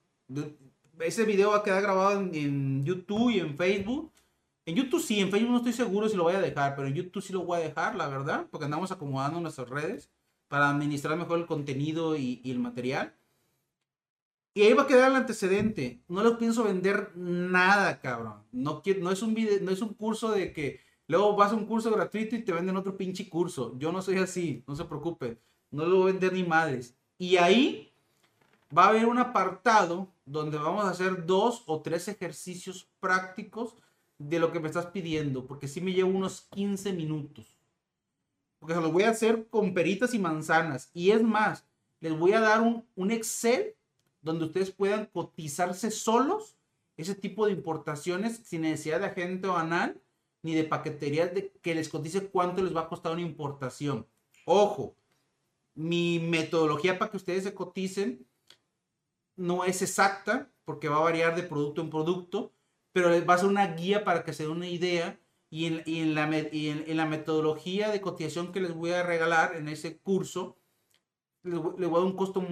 ese 1.01 1.25
video 1.25 1.53
va 1.53 1.59
a 1.59 1.63
quedar 1.63 1.81
grabado 1.81 2.21
en, 2.21 2.85
YouTube 2.85 3.31
y 3.31 3.41
en 3.41 3.57
Facebook. 3.57 4.13
En 4.67 4.75
YouTube 4.75 5.01
sí, 5.01 5.19
en 5.19 5.31
Facebook 5.31 5.53
no 5.53 5.57
estoy 5.57 5.73
seguro 5.73 6.11
si 6.11 6.17
lo 6.19 6.25
voy 6.25 6.35
a 6.35 6.43
dejar, 6.43 6.77
pero 6.77 6.89
en 6.89 6.95
YouTube 6.95 7.23
sí 7.23 7.33
lo 7.33 7.41
voy 7.41 7.61
a 7.61 7.65
dejar, 7.65 7.95
la 7.95 8.07
verdad, 8.07 8.49
porque 8.51 8.67
andamos 8.67 8.93
acomodando 8.93 9.41
nuestras 9.41 9.71
redes 9.71 10.11
para 10.53 10.69
administrar 10.69 11.17
mejor 11.17 11.39
el 11.39 11.47
contenido 11.47 12.15
y, 12.15 12.43
el 12.45 12.59
material. 12.59 13.15
Y 14.53 14.61
ahí 14.61 14.75
va 14.75 14.83
a 14.83 14.87
quedar 14.87 15.11
el 15.11 15.17
antecedente. 15.17 16.03
No 16.09 16.23
les 16.23 16.35
pienso 16.35 16.65
vender 16.65 17.17
nada, 17.17 18.03
cabrón. 18.03 18.45
No, 18.53 18.83
no, 19.01 19.11
es 19.11 19.23
un 19.23 19.33
video, 19.33 19.61
no 19.63 19.71
es 19.71 19.81
un 19.81 19.95
curso 19.95 20.31
de 20.31 20.53
que 20.53 20.81
luego 21.07 21.35
vas 21.37 21.53
a 21.53 21.55
un 21.55 21.65
curso 21.65 21.91
gratuito 21.91 22.37
y 22.37 22.43
te 22.43 22.53
venden 22.53 22.77
otro 22.77 22.99
pinche 22.99 23.31
curso. 23.31 23.79
Yo 23.79 23.93
no 23.93 24.03
soy 24.03 24.19
así, 24.19 24.63
no 24.67 24.77
se 24.77 24.85
preocupe. 24.85 25.41
No 25.71 25.87
lo 25.87 26.01
voy 26.01 26.11
a 26.11 26.13
vender 26.13 26.35
ni 26.35 26.45
madres. 26.45 26.99
Y 27.17 27.39
ahí 27.39 27.91
va 28.77 28.85
a 28.85 28.89
haber 28.89 29.07
un 29.07 29.17
apartado 29.17 30.13
donde 30.27 30.59
vamos 30.59 30.85
a 30.85 30.91
hacer 30.91 31.25
dos 31.25 31.63
o 31.65 31.81
tres 31.81 32.09
ejercicios 32.09 32.91
prácticos 33.01 33.75
de 34.19 34.39
lo 34.39 34.53
que 34.53 34.61
me 34.61 34.69
estás 34.69 34.85
pidiendo, 34.85 35.47
porque 35.47 35.67
si 35.67 35.81
me 35.81 35.95
llevo 35.95 36.11
unos 36.11 36.43
15 36.51 36.93
minutos. 36.93 37.62
Porque 38.63 38.77
se 38.77 38.81
los 38.81 38.93
voy 38.93 39.03
a 39.03 39.11
hacer 39.11 39.49
con 39.49 39.75
peritas 39.75 40.15
y 40.15 40.21
manzanas. 40.21 40.89
Y 40.95 41.11
es 41.11 41.21
más, 41.21 41.67
les 41.99 42.17
voy 42.17 42.33
a 42.33 42.39
dar 42.39 42.61
un, 42.61 42.87
un 42.95 43.11
Excel 43.11 43.75
donde 44.21 44.45
ustedes 44.45 44.71
puedan 44.71 45.07
cotizarse 45.07 45.91
solos 45.91 46.55
ese 46.97 47.17
tipo 47.17 47.45
de 47.45 47.51
importaciones 47.51 48.41
sin 48.45 48.61
necesidad 48.61 49.01
de 49.01 49.07
agente 49.07 49.49
banal 49.49 50.01
ni 50.43 50.55
de 50.55 50.63
paqueterías 50.63 51.35
de 51.35 51.51
que 51.61 51.75
les 51.75 51.89
cotice 51.89 52.29
cuánto 52.29 52.63
les 52.63 52.73
va 52.75 52.83
a 52.83 52.89
costar 52.89 53.11
una 53.11 53.23
importación. 53.23 54.07
Ojo, 54.45 54.95
mi 55.75 56.21
metodología 56.21 57.01
para 57.01 57.11
que 57.11 57.17
ustedes 57.17 57.43
se 57.43 57.55
coticen 57.55 58.25
no 59.35 59.65
es 59.65 59.83
exacta 59.83 60.53
porque 60.65 60.89
va 60.89 60.99
a 60.99 61.01
variar 61.01 61.35
de 61.35 61.43
producto 61.43 61.81
en 61.81 61.91
producto, 61.91 62.53
pero 62.93 63.11
les 63.11 63.29
va 63.29 63.35
a 63.35 63.39
ser 63.39 63.49
una 63.49 63.75
guía 63.75 64.05
para 64.05 64.23
que 64.23 64.33
se 64.33 64.45
den 64.45 64.53
una 64.53 64.69
idea 64.69 65.19
y 65.53 65.67
en, 65.67 66.15
la, 66.15 66.31
en, 66.33 66.97
la, 66.97 67.05
metodología 67.05 67.91
de 67.91 68.01
cotización 68.01 68.53
que 68.53 68.61
les 68.63 68.73
voy 68.73 68.93
a 68.93 69.03
regalar 69.03 69.55
en 69.55 69.69
ese 69.69 69.99
curso, 69.99 70.57
les, 71.43 71.61
voy 71.61 71.75
a 71.77 71.91
dar 71.91 72.05
un 72.05 72.17
costo, 72.17 72.43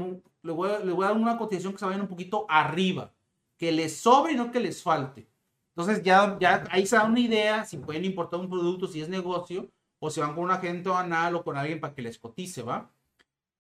les 0.42 0.55
voy, 0.55 0.68
a, 0.68 0.80
les 0.80 0.94
voy 0.94 1.05
a 1.07 1.09
dar 1.09 1.16
una 1.16 1.38
cotización 1.38 1.72
que 1.72 1.78
se 1.78 1.86
vaya 1.86 1.98
un 1.98 2.09
poquito 2.09 2.44
arriba, 2.46 3.14
que 3.57 3.72
les 3.72 3.96
sobre 3.96 4.34
y 4.34 4.36
no 4.36 4.53
que 4.53 4.61
les 4.61 4.82
falte. 4.82 5.26
Entonces 5.70 6.05
ya, 6.05 6.36
ya 6.38 6.64
ahí 6.70 6.84
se 6.84 6.96
da 6.96 7.05
una 7.05 7.20
idea 7.20 7.64
si 7.64 7.78
pueden 7.78 8.05
importar 8.05 8.38
un 8.38 8.51
producto, 8.51 8.86
si 8.86 9.01
es 9.01 9.09
negocio, 9.09 9.70
o 9.98 10.11
si 10.11 10.20
van 10.20 10.34
con 10.34 10.44
un 10.44 10.51
agente 10.51 10.92
anal 10.92 11.36
o 11.36 11.42
con 11.42 11.57
alguien 11.57 11.80
para 11.80 11.94
que 11.94 12.03
les 12.03 12.18
cotice, 12.18 12.62
¿va? 12.62 12.90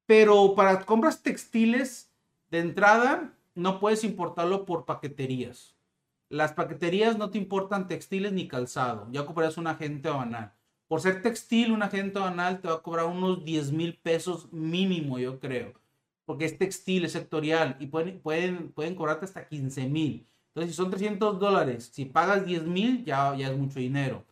Pero 0.04 0.54
para 0.54 0.84
compras 0.84 1.22
textiles, 1.22 2.12
de 2.50 2.58
entrada, 2.58 3.32
no 3.54 3.80
puedes 3.80 4.04
importarlo 4.04 4.66
por 4.66 4.84
paqueterías. 4.84 5.74
Las 6.30 6.52
paqueterías 6.52 7.18
no 7.18 7.30
te 7.30 7.38
importan 7.38 7.88
textiles 7.88 8.32
ni 8.32 8.46
calzado. 8.46 9.08
Ya 9.10 9.22
ocuparás 9.22 9.58
un 9.58 9.66
agente 9.66 10.08
banal. 10.08 10.52
Por 10.86 11.00
ser 11.00 11.22
textil, 11.22 11.72
un 11.72 11.82
agente 11.82 12.20
banal 12.20 12.60
te 12.60 12.68
va 12.68 12.74
a 12.74 12.82
cobrar 12.82 13.06
unos 13.06 13.44
10 13.44 13.72
mil 13.72 13.98
pesos 13.98 14.50
mínimo, 14.52 15.18
yo 15.18 15.40
creo. 15.40 15.74
Porque 16.24 16.44
es 16.44 16.56
textil, 16.56 17.04
es 17.04 17.12
sectorial 17.12 17.76
y 17.80 17.88
pueden, 17.88 18.20
pueden, 18.20 18.70
pueden 18.70 18.94
cobrarte 18.94 19.24
hasta 19.24 19.48
15 19.48 19.88
mil. 19.88 20.24
Entonces, 20.50 20.70
si 20.70 20.76
son 20.76 20.90
300 20.90 21.40
dólares, 21.40 21.90
si 21.92 22.04
pagas 22.04 22.46
10 22.46 22.62
mil, 22.62 23.04
ya, 23.04 23.34
ya 23.36 23.50
es 23.50 23.58
mucho 23.58 23.80
dinero. 23.80 24.24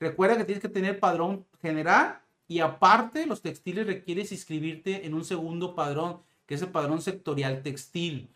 Recuerda 0.00 0.38
que 0.38 0.44
tienes 0.44 0.62
que 0.62 0.70
tener 0.70 0.98
padrón 1.00 1.46
general 1.60 2.22
y 2.48 2.60
aparte, 2.60 3.26
los 3.26 3.42
textiles 3.42 3.86
requieres 3.86 4.32
inscribirte 4.32 5.06
en 5.06 5.12
un 5.12 5.26
segundo 5.26 5.74
padrón, 5.74 6.22
que 6.46 6.54
es 6.54 6.62
el 6.62 6.70
padrón 6.70 7.02
sectorial 7.02 7.62
textil. 7.62 8.30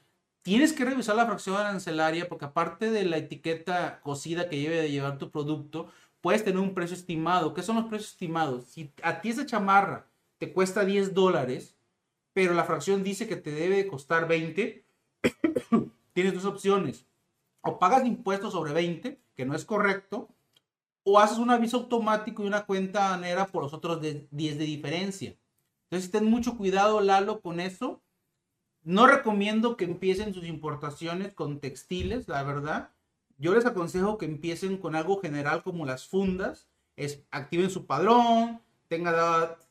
Tienes 0.46 0.72
que 0.72 0.84
revisar 0.84 1.16
la 1.16 1.26
fracción 1.26 1.56
arancelaria 1.56 2.28
porque 2.28 2.44
aparte 2.44 2.92
de 2.92 3.04
la 3.04 3.16
etiqueta 3.16 3.98
cosida 4.00 4.48
que 4.48 4.62
debe 4.62 4.80
de 4.80 4.92
llevar 4.92 5.18
tu 5.18 5.32
producto, 5.32 5.88
puedes 6.20 6.44
tener 6.44 6.60
un 6.60 6.72
precio 6.72 6.94
estimado. 6.94 7.52
¿Qué 7.52 7.64
son 7.64 7.74
los 7.74 7.86
precios 7.86 8.12
estimados? 8.12 8.66
Si 8.66 8.92
a 9.02 9.20
ti 9.20 9.30
esa 9.30 9.44
chamarra 9.44 10.06
te 10.38 10.52
cuesta 10.52 10.84
10 10.84 11.14
dólares, 11.14 11.76
pero 12.32 12.54
la 12.54 12.62
fracción 12.62 13.02
dice 13.02 13.26
que 13.26 13.34
te 13.34 13.50
debe 13.50 13.88
costar 13.88 14.28
20, 14.28 14.84
tienes 16.12 16.34
dos 16.34 16.44
opciones. 16.44 17.06
O 17.62 17.80
pagas 17.80 18.06
impuestos 18.06 18.52
sobre 18.52 18.72
20, 18.72 19.18
que 19.34 19.46
no 19.46 19.56
es 19.56 19.64
correcto, 19.64 20.28
o 21.02 21.18
haces 21.18 21.38
un 21.38 21.50
aviso 21.50 21.78
automático 21.78 22.44
y 22.44 22.46
una 22.46 22.66
cuenta 22.66 23.16
negra 23.16 23.48
por 23.48 23.64
los 23.64 23.72
otros 23.72 24.00
10 24.00 24.30
de 24.30 24.64
diferencia. 24.64 25.36
Entonces, 25.90 26.12
ten 26.12 26.26
mucho 26.26 26.56
cuidado, 26.56 27.00
Lalo, 27.00 27.40
con 27.40 27.58
eso. 27.58 28.00
No 28.86 29.08
recomiendo 29.08 29.76
que 29.76 29.84
empiecen 29.84 30.32
sus 30.32 30.46
importaciones 30.46 31.34
con 31.34 31.58
textiles, 31.58 32.28
la 32.28 32.44
verdad. 32.44 32.90
Yo 33.36 33.52
les 33.52 33.66
aconsejo 33.66 34.16
que 34.16 34.26
empiecen 34.26 34.76
con 34.78 34.94
algo 34.94 35.20
general 35.20 35.64
como 35.64 35.84
las 35.84 36.06
fundas. 36.06 36.68
Es, 36.94 37.24
activen 37.32 37.68
su 37.68 37.86
padrón, 37.86 38.62
tengan, 38.86 39.16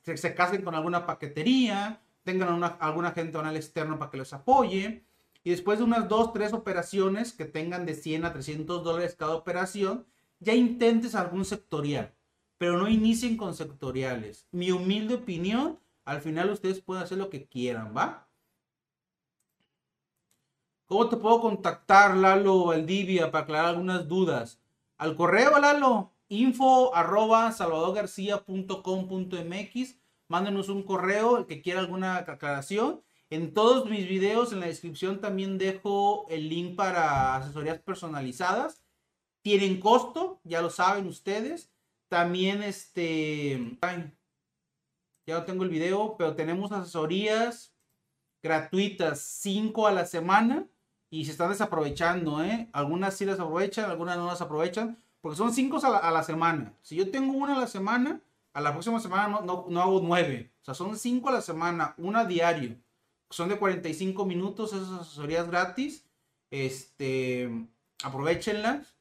se, 0.02 0.18
se 0.18 0.36
casen 0.36 0.64
con 0.64 0.76
alguna 0.76 1.06
paquetería, 1.06 2.02
tengan 2.24 2.52
una, 2.52 2.68
algún 2.68 3.06
agente 3.06 3.38
banal 3.38 3.56
externo 3.56 3.98
para 3.98 4.12
que 4.12 4.18
los 4.18 4.34
apoye. 4.34 5.06
Y 5.46 5.52
después 5.52 5.80
de 5.80 5.86
unas 5.86 6.10
dos, 6.10 6.34
tres 6.34 6.52
operaciones 6.52 7.32
que 7.32 7.46
tengan 7.46 7.86
de 7.86 7.96
100 7.96 8.26
a 8.26 8.34
300 8.34 8.84
dólares 8.84 9.16
cada 9.18 9.36
operación, 9.36 10.06
ya 10.42 10.54
intentes 10.56 11.16
algún 11.16 11.46
sectorial, 11.46 12.14
pero 12.58 12.78
no 12.78 12.90
inicien 12.90 13.38
con 13.38 13.56
sectoriales. 13.56 14.46
Mi 14.52 14.72
humilde 14.72 15.16
opinión, 15.16 15.80
al 16.04 16.20
final 16.20 16.50
ustedes 16.50 16.82
pueden 16.82 17.04
hacer 17.06 17.18
lo 17.18 17.30
que 17.30 17.46
quieran, 17.46 17.96
¿va? 17.96 18.25
¿Cómo 20.88 21.10
te 21.10 21.18
puedo 21.18 21.42
contactar, 21.42 22.16
Lalo 22.16 22.66
Valdivia, 22.66 23.32
para 23.32 23.44
aclarar 23.44 23.66
algunas 23.68 24.08
dudas? 24.08 24.60
Al 24.98 25.16
correo, 25.16 25.60
Lalo, 25.60 26.14
info 26.30 26.96
arroba 26.96 27.52
salvadorgarcia.com.mx. 27.52 30.00
Mándenos 30.28 30.70
un 30.70 30.84
correo, 30.84 31.38
el 31.38 31.46
que 31.46 31.62
quiera 31.62 31.80
alguna 31.80 32.18
aclaración. 32.18 33.02
En 33.30 33.54
todos 33.54 33.90
mis 33.90 34.08
videos, 34.08 34.54
en 34.54 34.60
la 34.60 34.68
descripción 34.68 35.22
también 35.22 35.58
dejo 35.58 36.28
el 36.30 36.50
link 36.50 36.76
para 36.76 37.36
asesorías 37.36 37.80
personalizadas 37.80 38.86
tienen 39.46 39.80
costo, 39.80 40.42
ya 40.44 40.64
lo 40.64 40.72
saben 40.72 41.06
ustedes. 41.06 41.72
También 42.08 42.64
este, 42.64 43.78
ya 45.28 45.36
no 45.36 45.46
tengo 45.46 45.64
el 45.64 45.70
video, 45.70 46.18
pero 46.18 46.36
tenemos 46.36 46.72
asesorías 46.72 47.72
gratuitas, 48.42 49.22
5 49.22 49.86
a 49.86 49.92
la 49.92 50.08
semana 50.08 50.68
y 51.16 51.24
se 51.24 51.32
están 51.32 51.50
desaprovechando, 51.50 52.44
¿eh? 52.44 52.68
Algunas 52.74 53.16
sí 53.16 53.24
las 53.24 53.40
aprovechan, 53.40 53.90
algunas 53.90 54.18
no 54.18 54.28
las 54.28 54.42
aprovechan, 54.42 55.02
porque 55.22 55.38
son 55.38 55.54
5 55.54 55.80
a, 55.86 56.12
la, 56.12 56.24
semana. 56.24 56.74
Si 56.82 56.98
yo 56.98 57.10
tengo 57.10 57.32
una 57.32 57.56
a 57.56 57.60
la 57.62 57.68
semana, 57.68 58.22
a 58.54 58.60
la 58.60 58.74
próxima 58.74 59.00
semana 59.00 59.30
no, 59.30 59.42
no, 59.42 59.66
no 59.70 59.82
hago 59.82 60.02
9. 60.04 60.52
O 60.62 60.66
sea, 60.66 60.74
son 60.74 60.98
5 60.98 61.30
a 61.30 61.32
la 61.32 61.42
semana, 61.42 61.96
una 61.98 62.26
diario. 62.26 62.76
Son 63.30 63.48
de 63.48 63.58
45 63.58 64.26
minutos 64.26 64.74
esas 64.74 64.92
asesorías 64.92 65.48
gratis. 65.48 66.06
Este, 66.52 67.50
aprovechenlas. 68.04 68.98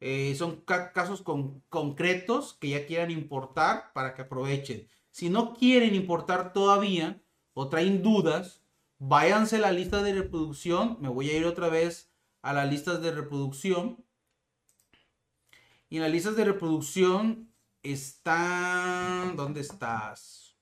Eh, 0.00 0.34
son 0.36 0.62
casos 0.62 1.20
con, 1.20 1.62
concretos 1.68 2.54
que 2.54 2.70
ya 2.70 2.86
quieran 2.86 3.10
importar 3.10 3.92
para 3.92 4.14
que 4.14 4.22
aprovechen. 4.22 4.88
Si 5.10 5.28
no 5.28 5.52
quieren 5.52 5.94
importar 5.94 6.54
todavía 6.54 7.20
o 7.52 7.68
traen 7.68 8.02
dudas, 8.02 8.59
váyanse 9.00 9.56
a 9.56 9.58
la 9.58 9.72
lista 9.72 10.00
de 10.04 10.14
reproducción. 10.14 10.98
Me 11.00 11.08
voy 11.08 11.28
a 11.30 11.36
ir 11.36 11.44
otra 11.44 11.68
vez 11.68 12.12
a 12.42 12.52
las 12.52 12.70
listas 12.70 13.02
de 13.02 13.10
reproducción. 13.10 14.04
Y 15.88 15.96
en 15.96 16.02
las 16.02 16.12
listas 16.12 16.36
de 16.36 16.44
reproducción 16.44 17.52
están... 17.82 19.34
¿Dónde 19.34 19.62
estás? 19.62 20.54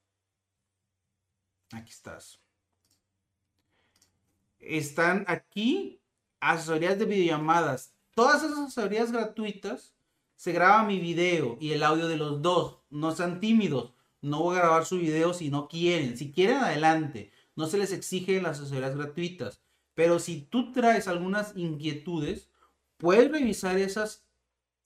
Aquí 1.73 1.91
estás. 1.91 2.41
Están 4.59 5.27
aquí 5.29 6.01
asesorías 6.41 6.99
de 6.99 7.05
videollamadas 7.05 7.93
todas 8.19 8.43
esas 8.43 8.59
asesorías 8.59 9.13
gratuitas, 9.13 9.95
se 10.35 10.51
graba 10.51 10.83
mi 10.83 10.99
video 10.99 11.57
y 11.61 11.71
el 11.71 11.85
audio 11.85 12.09
de 12.09 12.17
los 12.17 12.43
dos. 12.43 12.79
No 12.91 13.15
sean 13.15 13.39
tímidos. 13.39 13.93
No 14.21 14.43
voy 14.43 14.57
a 14.57 14.63
grabar 14.63 14.87
su 14.87 14.99
video 14.99 15.33
si 15.33 15.51
no 15.51 15.69
quieren. 15.69 16.19
Si 16.19 16.33
quieren, 16.33 16.57
adelante. 16.57 17.31
No 17.59 17.67
se 17.67 17.77
les 17.77 17.93
exige 17.93 18.41
las 18.41 18.61
asesorías 18.61 18.97
gratuitas. 18.97 19.61
Pero 19.95 20.21
si 20.21 20.43
tú 20.43 20.71
traes 20.71 21.09
algunas 21.09 21.57
inquietudes, 21.57 22.53
puedes 22.99 23.33
revisar 23.33 23.77
esas 23.79 24.25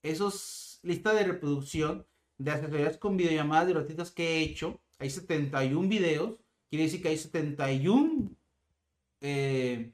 esos 0.03 0.81
listas 0.83 1.15
de 1.15 1.25
reproducción 1.25 2.07
de 2.39 2.51
asesorías 2.51 2.97
con 2.97 3.19
videollamadas 3.19 3.69
gratuitas 3.69 4.11
que 4.11 4.25
he 4.27 4.41
hecho. 4.41 4.81
Hay 4.99 5.11
71 5.11 5.87
videos, 5.87 6.41
quiere 6.71 6.85
decir 6.85 7.03
que 7.03 7.09
hay 7.09 7.19
71 7.19 8.31
eh, 9.21 9.93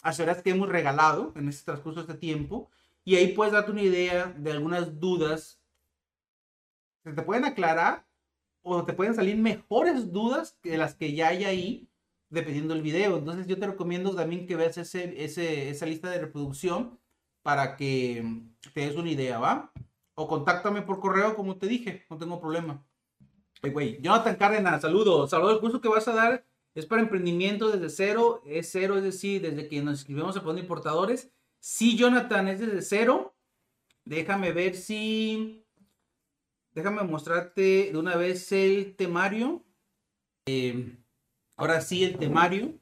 asesorías 0.00 0.40
que 0.40 0.50
hemos 0.50 0.70
regalado 0.70 1.34
en 1.36 1.50
este 1.50 1.66
transcurso 1.66 2.02
de 2.02 2.12
este 2.12 2.18
tiempo. 2.18 2.70
Y 3.04 3.16
ahí 3.16 3.34
puedes 3.34 3.52
darte 3.52 3.72
una 3.72 3.82
idea 3.82 4.34
de 4.38 4.52
algunas 4.52 4.98
dudas. 4.98 5.60
Se 7.04 7.12
te 7.12 7.20
pueden 7.20 7.44
aclarar 7.44 8.06
o 8.62 8.86
te 8.86 8.94
pueden 8.94 9.14
salir 9.14 9.36
mejores 9.36 10.10
dudas 10.10 10.56
que 10.62 10.78
las 10.78 10.94
que 10.94 11.12
ya 11.12 11.28
hay 11.28 11.44
ahí, 11.44 11.90
dependiendo 12.28 12.74
del 12.74 12.82
video. 12.82 13.16
Entonces 13.16 13.46
yo 13.46 13.58
te 13.58 13.66
recomiendo 13.66 14.14
también 14.14 14.46
que 14.46 14.56
veas 14.56 14.78
ese, 14.78 15.24
esa 15.24 15.86
lista 15.86 16.10
de 16.10 16.20
reproducción 16.20 16.98
para 17.42 17.76
que 17.76 18.42
te 18.74 18.80
des 18.80 18.96
una 18.96 19.10
idea, 19.10 19.38
¿va? 19.38 19.72
O 20.14 20.26
contáctame 20.26 20.82
por 20.82 21.00
correo, 21.00 21.36
como 21.36 21.56
te 21.58 21.68
dije, 21.68 22.04
no 22.10 22.18
tengo 22.18 22.40
problema. 22.40 22.84
Hey, 23.62 23.70
güey, 23.70 24.00
Jonathan 24.00 24.36
Cárdenas, 24.36 24.82
saludos. 24.82 25.30
Saludos, 25.30 25.54
el 25.54 25.60
curso 25.60 25.80
que 25.80 25.88
vas 25.88 26.08
a 26.08 26.14
dar 26.14 26.46
es 26.74 26.86
para 26.86 27.02
emprendimiento 27.02 27.70
desde 27.70 27.88
cero, 27.88 28.42
es 28.46 28.70
cero, 28.70 28.96
es 28.96 29.02
decir, 29.02 29.42
desde 29.42 29.68
que 29.68 29.80
nos 29.80 30.00
inscribimos 30.00 30.36
a 30.36 30.42
poner 30.42 30.62
importadores. 30.62 31.30
Sí, 31.58 31.96
Jonathan, 31.96 32.48
es 32.48 32.60
desde 32.60 32.82
cero. 32.82 33.34
Déjame 34.04 34.52
ver 34.52 34.74
si... 34.74 35.64
Déjame 36.72 37.02
mostrarte 37.04 37.90
de 37.92 37.96
una 37.96 38.16
vez 38.16 38.52
el 38.52 38.94
temario. 38.96 39.64
Eh, 40.46 40.98
ahora 41.56 41.80
sí, 41.80 42.04
el 42.04 42.18
temario. 42.18 42.78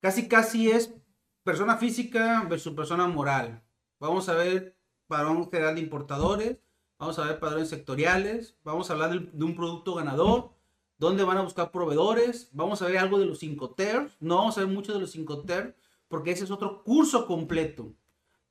Casi, 0.00 0.28
casi 0.28 0.70
es 0.70 0.94
persona 1.42 1.76
física 1.76 2.46
versus 2.48 2.74
persona 2.74 3.06
moral. 3.06 3.62
Vamos 4.00 4.28
a 4.28 4.34
ver 4.34 4.76
padrón 5.06 5.50
general 5.50 5.74
de 5.74 5.82
importadores, 5.82 6.58
vamos 6.98 7.18
a 7.18 7.24
ver 7.24 7.38
padrones 7.38 7.68
sectoriales, 7.68 8.56
vamos 8.64 8.88
a 8.88 8.94
hablar 8.94 9.10
de, 9.32 9.44
un 9.44 9.54
producto 9.54 9.94
ganador, 9.94 10.54
dónde 10.98 11.24
van 11.24 11.38
a 11.38 11.42
buscar 11.42 11.70
proveedores, 11.70 12.48
vamos 12.52 12.80
a 12.82 12.86
ver 12.86 12.98
algo 12.98 13.18
de 13.18 13.26
los 13.26 13.38
5 13.38 13.74
TER, 13.74 14.10
no 14.20 14.36
vamos 14.36 14.56
a 14.56 14.62
ver 14.62 14.70
mucho 14.70 14.92
de 14.92 15.00
los 15.00 15.10
5 15.10 15.42
TER, 15.42 15.76
porque 16.08 16.30
ese 16.30 16.44
es 16.44 16.50
otro 16.50 16.82
curso 16.82 17.26
completo. 17.26 17.94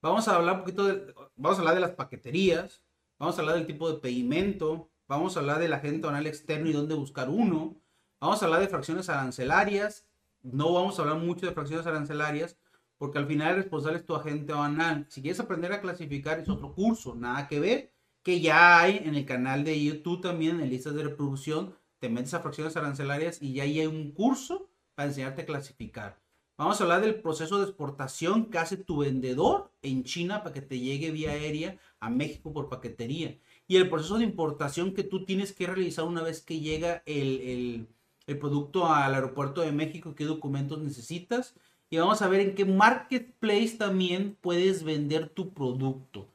Vamos 0.02 0.28
a 0.28 0.36
hablar 0.36 0.56
un 0.56 0.62
poquito 0.62 0.86
de, 0.86 1.14
vamos 1.36 1.58
a 1.58 1.62
hablar 1.62 1.76
de 1.76 1.82
las 1.82 1.92
paqueterías, 1.92 2.84
vamos 3.18 3.38
a 3.38 3.42
hablar 3.42 3.56
del 3.56 3.68
tipo 3.68 3.92
de 3.92 4.00
pedimento, 4.00 4.90
vamos 5.08 5.36
a 5.36 5.40
hablar 5.40 5.60
del 5.60 5.74
agente 5.74 6.08
aduanal 6.08 6.28
externo 6.28 6.70
y 6.70 6.74
dónde 6.74 6.96
buscar 6.96 7.30
uno, 7.30 7.82
vamos 8.24 8.42
a 8.42 8.46
hablar 8.46 8.62
de 8.62 8.70
fracciones 8.70 9.10
arancelarias, 9.10 10.08
no 10.44 10.72
vamos 10.72 10.98
a 10.98 11.02
hablar 11.02 11.18
mucho 11.18 11.46
de 11.46 11.52
fracciones 11.52 11.86
arancelarias, 11.86 12.58
porque 12.98 13.18
al 13.18 13.28
final 13.28 13.50
el 13.50 13.64
responsable 13.64 13.98
es 13.98 14.06
tu 14.06 14.16
agente 14.16 14.54
banal. 14.54 15.06
Si 15.10 15.22
quieres 15.22 15.42
aprender 15.42 15.74
a 15.74 15.82
clasificar 15.82 16.40
es 16.40 16.48
otro 16.48 16.74
curso, 16.74 17.16
nada 17.16 17.50
que 17.50 17.60
ver, 17.60 17.92
que 18.24 18.40
ya 18.40 18.80
hay 18.80 19.02
en 19.04 19.16
el 19.16 19.26
canal 19.26 19.66
de 19.66 19.84
YouTube 19.84 20.22
también, 20.22 20.62
en 20.62 20.70
listas 20.70 20.94
de 20.94 21.04
reproducción, 21.04 21.76
te 22.00 22.08
metes 22.08 22.34
a 22.34 22.40
fracciones 22.40 22.78
arancelarias 22.78 23.42
y 23.42 23.56
ya 23.56 23.64
hay 23.64 23.86
un 23.86 24.14
curso 24.14 24.70
para 24.96 25.10
enseñarte 25.10 25.42
a 25.42 25.46
clasificar. 25.46 26.18
Vamos 26.56 26.80
a 26.80 26.84
hablar 26.86 27.02
del 27.02 27.16
proceso 27.16 27.58
de 27.58 27.66
exportación 27.66 28.46
que 28.50 28.58
hace 28.58 28.78
tu 28.78 29.00
vendedor 29.00 29.70
en 29.82 30.06
China 30.06 30.44
para 30.44 30.54
que 30.54 30.62
te 30.62 30.80
llegue 30.80 31.12
vía 31.12 31.32
aérea 31.32 31.78
a 32.00 32.10
México 32.10 32.54
por 32.54 32.70
paquetería. 32.70 33.38
Y 33.68 33.76
el 33.76 33.90
proceso 33.90 34.18
de 34.18 34.24
importación 34.24 34.94
que 34.94 35.04
tú 35.04 35.26
tienes 35.26 35.52
que 35.52 35.68
realizar 35.68 36.06
una 36.06 36.22
vez 36.22 36.40
que 36.40 36.62
llega 36.62 37.04
el, 37.06 37.42
el, 37.42 37.88
el 38.28 38.40
producto 38.40 38.88
al 38.88 39.14
aeropuerto 39.14 39.62
de 39.62 39.72
México, 39.72 40.16
qué 40.16 40.26
documentos 40.26 40.80
necesitas 40.82 41.56
y 41.94 41.98
vamos 41.98 42.24
a 42.24 42.28
ver 42.28 42.40
en 42.40 42.56
qué 42.56 42.66
marketplace 42.66 43.76
también 43.78 44.36
puedes 44.42 44.84
vender 44.84 45.30
tu 45.30 45.54
producto. 45.54 46.28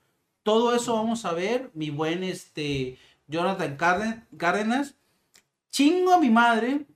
Todo 0.44 0.72
eso 0.72 0.94
vamos 0.94 1.24
a 1.24 1.32
ver, 1.32 1.72
mi 1.74 1.90
buen 1.90 2.22
este, 2.22 2.96
Jonathan 3.26 3.76
Cárdenas. 3.76 4.94
Chingo 5.70 6.12
a 6.12 6.20
mi 6.20 6.30
madre, 6.30 6.86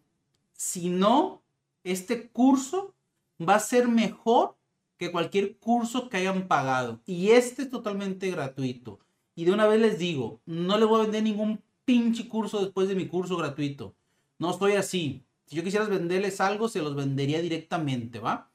si 0.52 0.90
no, 0.90 1.42
este 1.82 2.28
curso 2.28 2.94
va 3.40 3.56
a 3.56 3.60
ser 3.60 3.88
mejor 3.88 4.56
que 4.96 5.10
cualquier 5.10 5.58
curso 5.58 6.08
que 6.08 6.18
hayan 6.18 6.46
pagado. 6.46 7.00
Y 7.04 7.30
este 7.30 7.62
es 7.62 7.70
totalmente 7.70 8.30
gratuito. 8.30 9.00
Y 9.34 9.44
de 9.44 9.50
una 9.50 9.66
vez 9.66 9.80
les 9.80 9.98
digo, 9.98 10.40
no 10.46 10.78
le 10.78 10.84
voy 10.84 11.00
a 11.00 11.02
vender 11.02 11.24
ningún 11.24 11.60
pinche 11.84 12.28
curso 12.28 12.62
después 12.62 12.86
de 12.86 12.94
mi 12.94 13.08
curso 13.08 13.36
gratuito. 13.36 13.96
No 14.42 14.50
estoy 14.50 14.72
así. 14.72 15.24
Si 15.46 15.54
yo 15.54 15.62
quisiera 15.62 15.86
venderles 15.86 16.40
algo, 16.40 16.68
se 16.68 16.82
los 16.82 16.96
vendería 16.96 17.40
directamente, 17.40 18.18
¿va? 18.18 18.50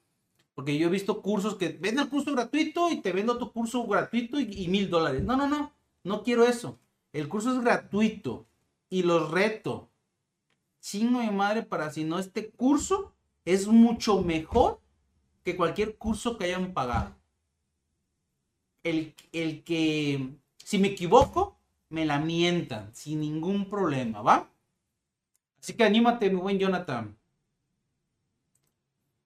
Porque 0.54 0.78
yo 0.78 0.88
he 0.88 0.92
visto 0.92 1.22
cursos 1.22 1.56
que 1.56 1.70
venden 1.70 2.00
el 2.00 2.10
curso 2.10 2.34
gratuito 2.34 2.92
y 2.92 3.00
te 3.00 3.14
vendo 3.14 3.38
tu 3.38 3.54
curso 3.54 3.88
gratuito 3.88 4.38
y 4.38 4.68
mil 4.68 4.90
dólares. 4.90 5.24
No, 5.24 5.38
no, 5.38 5.48
no. 5.48 5.72
No 6.04 6.24
quiero 6.24 6.46
eso. 6.46 6.78
El 7.14 7.30
curso 7.30 7.54
es 7.54 7.62
gratuito 7.62 8.48
y 8.90 9.04
los 9.04 9.32
reto. 9.32 9.90
Chingo 10.82 11.22
de 11.22 11.32
madre 11.32 11.64
para 11.64 11.90
si 11.90 12.04
no, 12.04 12.20
este 12.20 12.50
curso 12.50 13.14
es 13.46 13.68
mucho 13.68 14.22
mejor 14.22 14.82
que 15.46 15.56
cualquier 15.56 15.98
curso 15.98 16.38
que 16.38 16.44
hayan 16.48 16.74
pagado. 16.74 17.16
El, 18.84 19.16
el 19.32 19.64
que, 19.64 20.34
si 20.58 20.80
me 20.80 20.90
equivoco, 20.90 21.58
me 21.88 22.06
la 22.06 22.20
mientan 22.20 22.94
sin 22.94 23.22
ningún 23.22 23.70
problema, 23.70 24.22
¿va? 24.22 24.50
Así 25.68 25.76
que 25.76 25.84
anímate, 25.84 26.30
mi 26.30 26.38
buen 26.38 26.58
Jonathan. 26.58 27.14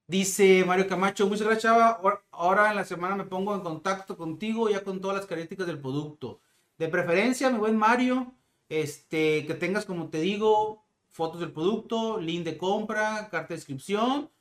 Dice 0.08 0.66
Mario 0.66 0.88
Camacho, 0.88 1.28
muchas 1.28 1.46
gracias 1.46 1.72
Chava. 1.72 2.02
Ahora 2.32 2.72
en 2.72 2.78
la 2.78 2.84
semana 2.84 3.16
me 3.16 3.26
pongo 3.26 3.54
en 3.54 3.62
contacto 3.62 4.18
contigo 4.18 4.68
ya 4.68 4.84
con 4.84 5.00
todas 5.00 5.18
las 5.18 5.28
características 5.28 5.68
del 5.68 5.80
producto. 5.80 6.42
De 6.80 6.88
preferencia, 6.88 7.52
mi 7.52 7.60
buen 7.60 7.78
Mario, 7.78 8.34
este, 8.70 9.46
que 9.46 9.54
tengas, 9.54 9.86
como 9.86 10.10
te 10.10 10.20
digo, 10.20 10.84
fotos 11.12 11.42
del 11.42 11.52
producto, 11.52 12.20
link 12.20 12.44
de 12.44 12.58
compra, 12.58 13.30
carta 13.30 13.50
de 13.50 13.60
inscripción, 13.60 14.32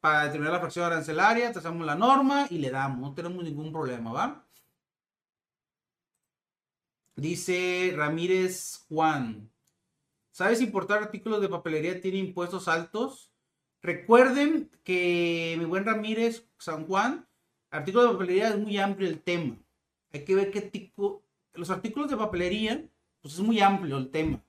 para 0.00 0.24
determinar 0.24 0.54
la 0.54 0.60
fracción 0.60 0.86
arancelaria, 0.86 1.52
trazamos 1.52 1.84
la 1.84 1.94
norma 1.94 2.46
y 2.48 2.56
le 2.56 2.70
damos, 2.70 3.00
no 3.00 3.12
tenemos 3.14 3.44
ningún 3.44 3.70
problema, 3.70 4.14
¿va? 4.14 4.46
Dice 7.16 7.92
Ramírez 7.94 8.86
Juan, 8.88 9.50
¿sabes 10.34 10.60
importar 10.60 11.00
artículos 11.00 11.40
de 11.40 11.48
papelería 11.48 12.00
tiene 12.00 12.18
impuestos 12.18 12.66
altos? 12.66 13.30
Recuerden 13.80 14.68
que 14.82 15.54
mi 15.58 15.64
buen 15.64 15.84
Ramírez 15.84 16.48
San 16.58 16.86
Juan, 16.86 17.28
artículos 17.70 18.08
de 18.08 18.12
papelería 18.14 18.48
es 18.48 18.58
muy 18.58 18.76
amplio 18.78 19.08
el 19.08 19.22
tema. 19.22 19.56
Hay 20.12 20.24
que 20.24 20.34
ver 20.34 20.50
qué 20.50 20.60
tipo. 20.60 21.22
Los 21.52 21.70
artículos 21.70 22.10
de 22.10 22.16
papelería, 22.16 22.84
pues 23.20 23.34
es 23.34 23.40
muy 23.40 23.60
amplio 23.60 23.96
el 23.96 24.10
tema. 24.10 24.44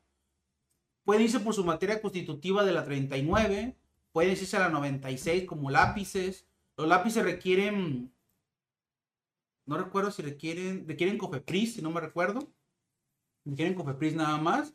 Pueden 1.03 1.21
irse 1.21 1.39
por 1.39 1.53
su 1.53 1.63
materia 1.63 2.01
constitutiva 2.01 2.65
de 2.65 2.71
la 2.71 2.83
39, 2.83 3.77
pueden 4.11 4.31
irse 4.31 4.57
a 4.57 4.61
la 4.61 4.69
96 4.69 5.45
como 5.45 5.69
lápices. 5.69 6.47
Los 6.77 6.87
lápices 6.87 7.23
requieren, 7.23 8.11
no 9.67 9.77
recuerdo 9.77 10.09
si 10.09 10.23
requieren, 10.23 10.87
requieren 10.87 11.19
COFEPRIS, 11.19 11.75
si 11.75 11.83
no 11.83 11.91
me 11.91 12.01
recuerdo. 12.01 12.51
Requieren 13.45 13.75
COFEPRIS 13.75 14.15
nada 14.15 14.37
más. 14.39 14.73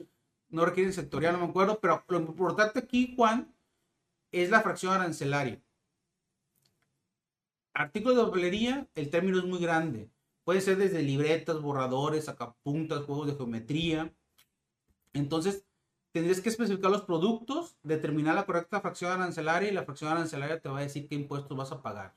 No 0.50 0.64
requieren 0.64 0.92
sectorial, 0.92 1.32
no 1.34 1.46
me 1.46 1.50
acuerdo. 1.50 1.80
Pero 1.80 2.04
lo 2.08 2.18
importante 2.18 2.80
aquí, 2.80 3.14
Juan, 3.16 3.54
es 4.32 4.50
la 4.50 4.60
fracción 4.60 4.92
arancelaria. 4.92 5.60
Artículos 7.72 8.16
de 8.16 8.24
papelería, 8.24 8.88
el 8.94 9.10
término 9.10 9.38
es 9.38 9.44
muy 9.44 9.60
grande. 9.60 10.10
Puede 10.44 10.60
ser 10.60 10.76
desde 10.76 11.02
libretas, 11.02 11.60
borradores, 11.60 12.24
sacapuntas, 12.24 13.04
juegos 13.04 13.28
de 13.28 13.34
geometría. 13.34 14.12
Entonces, 15.12 15.64
tendrías 16.12 16.40
que 16.40 16.48
especificar 16.48 16.90
los 16.90 17.02
productos, 17.02 17.76
determinar 17.82 18.34
la 18.34 18.46
correcta 18.46 18.80
fracción 18.80 19.12
arancelaria 19.12 19.70
y 19.70 19.74
la 19.74 19.84
fracción 19.84 20.10
arancelaria 20.10 20.60
te 20.60 20.68
va 20.68 20.78
a 20.78 20.82
decir 20.82 21.08
qué 21.08 21.14
impuestos 21.14 21.56
vas 21.56 21.72
a 21.72 21.82
pagar. 21.82 22.16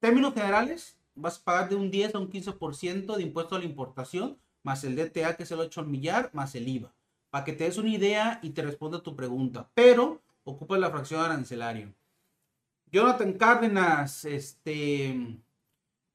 Términos 0.00 0.34
generales, 0.34 0.98
vas 1.14 1.38
a 1.38 1.44
pagar 1.44 1.68
de 1.68 1.76
un 1.76 1.90
10 1.90 2.14
a 2.14 2.18
un 2.18 2.30
15% 2.30 3.16
de 3.16 3.22
impuesto 3.22 3.56
a 3.56 3.58
la 3.58 3.64
importación, 3.64 4.38
más 4.64 4.82
el 4.82 4.96
DTA, 4.96 5.36
que 5.36 5.44
es 5.44 5.50
el 5.52 5.60
8 5.60 5.82
al 5.82 5.86
millar, 5.86 6.30
más 6.32 6.54
el 6.56 6.66
IVA. 6.66 6.92
Para 7.30 7.44
que 7.44 7.52
te 7.52 7.64
des 7.64 7.78
una 7.78 7.90
idea 7.90 8.40
y 8.42 8.50
te 8.50 8.62
responda 8.62 9.02
tu 9.02 9.14
pregunta. 9.14 9.70
Pero 9.74 10.22
ocupa 10.42 10.76
la 10.78 10.90
fracción 10.90 11.20
arancelaria. 11.20 11.94
Jonathan 12.90 13.34
Cárdenas, 13.34 14.24
este, 14.24 15.36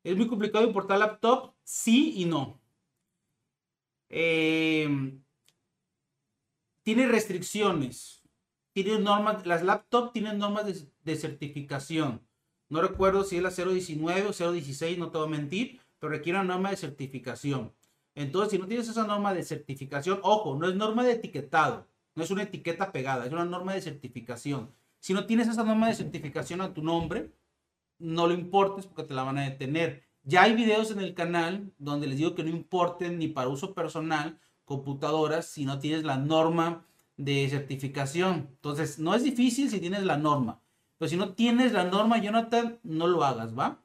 ¿es 0.04 0.18
muy 0.18 0.28
complicado 0.28 0.66
importar 0.66 0.98
laptop? 0.98 1.54
Sí 1.64 2.14
y 2.18 2.26
no. 2.26 2.60
Em, 4.10 5.22
tiene 6.84 7.08
restricciones. 7.08 8.24
Tiene 8.74 8.98
normas, 9.00 9.46
las 9.46 9.64
laptops 9.64 10.14
tienen 10.14 10.38
normas 10.40 10.66
de, 10.66 10.90
de, 11.04 11.16
certificación. 11.16 12.22
No 12.70 12.82
recuerdo 12.82 13.24
si 13.24 13.38
es 13.38 13.44
la 13.44 13.50
019 13.52 14.28
o 14.28 14.52
016, 14.54 14.98
no 14.98 15.12
te 15.12 15.18
voy 15.18 15.28
a 15.28 15.32
mentir, 15.32 15.82
pero 16.00 16.12
requiere 16.12 16.40
una 16.40 16.54
norma 16.54 16.70
de 16.70 16.78
certificación. 16.78 17.74
Entonces, 18.20 18.52
si 18.52 18.58
no 18.58 18.68
tienes 18.68 18.90
esa 18.90 19.08
norma 19.08 19.34
de 19.34 19.44
certificación, 19.44 20.20
ojo, 20.24 20.58
no 20.58 20.68
es 20.68 20.76
norma 20.76 21.06
de 21.06 21.14
etiquetado, 21.14 21.88
No 22.16 22.24
es 22.24 22.32
una 22.32 22.44
etiqueta 22.44 22.92
pegada, 22.92 23.26
es 23.26 23.32
una 23.32 23.46
norma 23.46 23.74
de 23.74 23.82
certificación. 23.82 24.76
Si 25.00 25.14
no 25.14 25.26
tienes 25.26 25.48
esa 25.48 25.64
norma 25.64 25.88
de 25.88 25.96
certificación 25.96 26.60
a 26.60 26.74
tu 26.74 26.84
nombre, 26.84 27.32
no 27.98 28.28
lo 28.28 28.34
importes 28.34 28.88
porque 28.88 29.04
te 29.04 29.14
la 29.14 29.24
van 29.24 29.38
a 29.38 29.50
detener. 29.50 30.04
Ya 30.24 30.42
hay 30.42 30.54
videos 30.54 30.92
en 30.92 31.00
el 31.00 31.14
canal 31.14 31.72
donde 31.78 32.08
les 32.08 32.18
digo 32.18 32.36
que 32.36 32.44
no 32.44 32.50
importen 32.50 33.20
ni 33.20 33.30
para 33.30 33.48
uso 33.48 33.74
personal 33.74 34.38
computadoras 34.66 35.46
si 35.46 35.64
no 35.64 35.80
tienes 35.80 36.04
la 36.04 36.18
norma 36.18 36.86
de 37.16 37.48
certificación. 37.48 38.50
Entonces, 38.50 39.00
no 39.00 39.16
es 39.16 39.24
difícil 39.24 39.70
si 39.70 39.80
tienes 39.80 40.04
la 40.04 40.18
norma. 40.18 40.62
Pero 40.98 41.08
si 41.08 41.16
no 41.16 41.36
tienes 41.36 41.72
la 41.72 41.86
norma, 41.86 42.22
Jonathan, 42.22 42.80
no 42.84 43.08
lo 43.08 43.24
hagas, 43.24 43.58
¿va? 43.58 43.82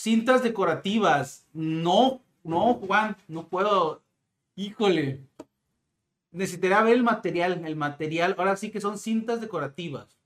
Cintas 0.00 0.42
decorativas. 0.42 1.46
No, 1.52 2.22
no, 2.42 2.72
Juan, 2.76 3.18
no 3.28 3.48
puedo. 3.50 4.02
Híjole. 4.56 5.28
Necesitaría 6.30 6.80
ver 6.80 6.94
el 6.94 7.02
material. 7.02 7.66
El 7.66 7.76
material, 7.76 8.34
ahora 8.38 8.56
sí 8.56 8.70
que 8.70 8.80
son 8.80 8.96
cintas 8.96 9.42
decorativas. 9.42 10.18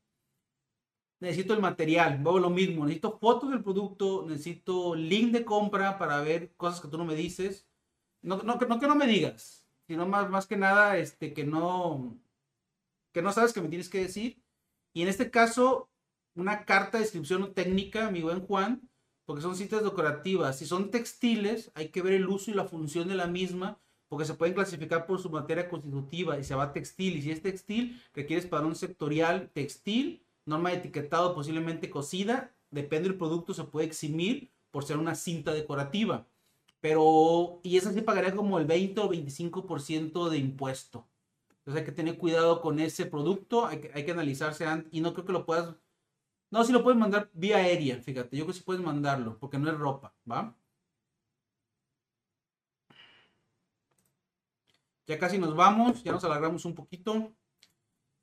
Necesito 1.19 1.55
el 1.55 1.61
material, 1.61 2.21
luego 2.23 2.39
lo 2.39 2.51
mismo. 2.51 2.85
Necesito 2.85 3.19
fotos 3.19 3.51
del 3.51 3.65
producto, 3.65 4.25
necesito 4.29 4.95
link 4.95 5.33
de 5.33 5.45
compra 5.45 5.99
para 5.99 6.21
ver 6.21 6.53
cosas 6.57 6.81
que 6.81 6.87
tú 6.87 6.97
no 6.97 7.05
me 7.05 7.17
dices. 7.17 7.67
No, 8.23 8.37
no, 8.45 8.55
no 8.55 8.79
que 8.79 8.87
no 8.87 8.95
me 8.95 9.09
digas, 9.09 9.67
sino 9.89 10.07
más, 10.07 10.31
más 10.31 10.47
que 10.47 10.57
nada 10.57 10.99
este, 10.99 11.35
que, 11.35 11.43
no, 11.43 12.17
que 13.13 13.23
no 13.23 13.33
sabes 13.33 13.53
que 13.53 13.61
me 13.61 13.69
tienes 13.69 13.89
que 13.89 14.03
decir. 14.03 14.41
Y 14.93 15.03
en 15.03 15.09
este 15.09 15.33
caso, 15.33 15.91
una 16.37 16.65
carta 16.65 16.99
de 16.99 17.03
descripción 17.03 17.53
técnica, 17.55 18.13
mi 18.13 18.23
buen 18.23 18.47
Juan, 18.47 18.89
porque 19.25 19.43
son 19.43 19.57
cintas 19.57 19.83
decorativas. 19.83 20.59
Si 20.59 20.67
son 20.67 20.91
textiles, 20.91 21.71
hay 21.75 21.89
que 21.89 22.03
ver 22.03 22.15
el 22.15 22.29
uso 22.29 22.51
y 22.51 22.55
la 22.55 22.65
función 22.65 23.09
de 23.09 23.15
la 23.15 23.27
misma 23.27 23.79
porque 24.09 24.27
se 24.27 24.35
pueden 24.35 24.55
clasificar 24.55 25.07
por 25.07 25.21
su 25.21 25.31
materia 25.31 25.69
constitutiva 25.69 26.39
y 26.39 26.45
se 26.45 26.55
va 26.55 26.73
textil. 26.73 27.17
Y 27.17 27.23
si 27.23 27.31
es 27.31 27.43
textil, 27.43 28.01
requieres 28.15 28.47
para 28.47 28.67
un 28.67 28.77
sectorial 28.77 29.51
textil, 29.53 30.23
norma 30.47 30.71
de 30.71 30.77
etiquetado 30.77 31.35
posiblemente 31.35 31.91
cocida, 31.91 32.55
depende 32.71 33.09
del 33.09 33.19
producto, 33.19 33.55
se 33.55 33.65
puede 33.65 33.87
eximir 33.87 34.51
por 34.71 34.85
ser 34.85 34.99
una 34.99 35.15
cinta 35.15 35.53
decorativa. 35.53 36.27
Pero, 36.81 37.61
y 37.63 37.77
esa 37.77 37.93
sí 37.93 38.03
pagaría 38.03 38.37
como 38.37 38.59
el 38.59 38.67
20 38.67 39.01
o 39.01 39.11
25% 39.11 40.29
de 40.29 40.39
impuesto. 40.39 41.07
Entonces 41.59 41.81
hay 41.81 41.87
que 41.87 41.93
tener 41.93 42.19
cuidado 42.19 42.61
con 42.61 42.79
ese 42.79 43.07
producto, 43.07 43.67
hay 43.67 43.81
que, 43.81 43.91
hay 43.95 44.05
que 44.05 44.13
analizarse 44.13 44.67
antes, 44.67 44.93
y 44.93 45.01
no 45.01 45.15
creo 45.15 45.25
que 45.25 45.33
lo 45.33 45.47
puedas, 45.47 45.75
no, 46.55 46.63
si 46.63 46.73
lo 46.73 46.85
puedes 46.85 47.01
mandar 47.01 47.29
vía 47.33 47.57
aérea, 47.57 48.01
fíjate, 48.01 48.37
yo 48.37 48.45
creo 48.45 48.53
que 48.55 48.59
sí 48.61 48.65
puedes 48.65 48.81
mandarlo, 48.81 49.37
porque 49.41 49.59
no 49.59 49.69
es 49.69 49.77
ropa, 49.77 50.15
¿va? 50.31 50.57
Ya 55.09 55.19
casi 55.19 55.37
nos 55.37 55.57
vamos, 55.57 56.05
ya 56.05 56.13
nos 56.13 56.23
alargamos 56.23 56.65
un 56.65 56.77
poquito. 56.77 57.35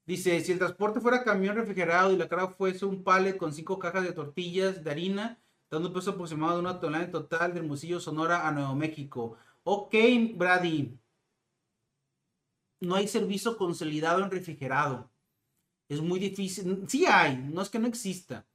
Dice, 0.06 0.40
si 0.40 0.54
el 0.54 0.60
transporte 0.60 1.02
fuera 1.02 1.26
camión 1.26 1.58
refrigerado 1.58 2.14
y 2.14 2.16
la 2.16 2.30
carga 2.30 2.48
fuese 2.48 2.86
un 2.86 3.04
pallet 3.04 3.36
con 3.36 3.52
cinco 3.54 3.78
cajas 3.78 4.04
de 4.04 4.14
tortillas 4.14 4.82
de 4.82 4.92
harina, 4.92 5.44
dando 5.70 5.90
un 5.90 5.94
peso 5.94 6.12
aproximado 6.12 6.54
de 6.54 6.62
una 6.62 6.80
tonelada 6.80 7.04
en 7.04 7.12
total 7.12 7.54
de 7.54 7.60
Hermosillo, 7.60 8.00
Sonora 8.00 8.48
a 8.48 8.52
Nuevo 8.54 8.74
México. 8.76 9.36
Ok, 9.64 9.94
Brady. 10.36 10.98
No 12.80 12.96
hay 12.96 13.10
servicio 13.10 13.58
consolidado 13.58 14.24
en 14.24 14.32
refrigerado. 14.32 15.11
Es 15.92 16.00
muy 16.00 16.22
difícil. 16.22 16.86
Sí 16.88 17.06
hay, 17.06 17.36
no 17.36 17.62
es 17.62 17.70
que 17.70 17.78
no 17.78 17.86
exista, 17.86 18.48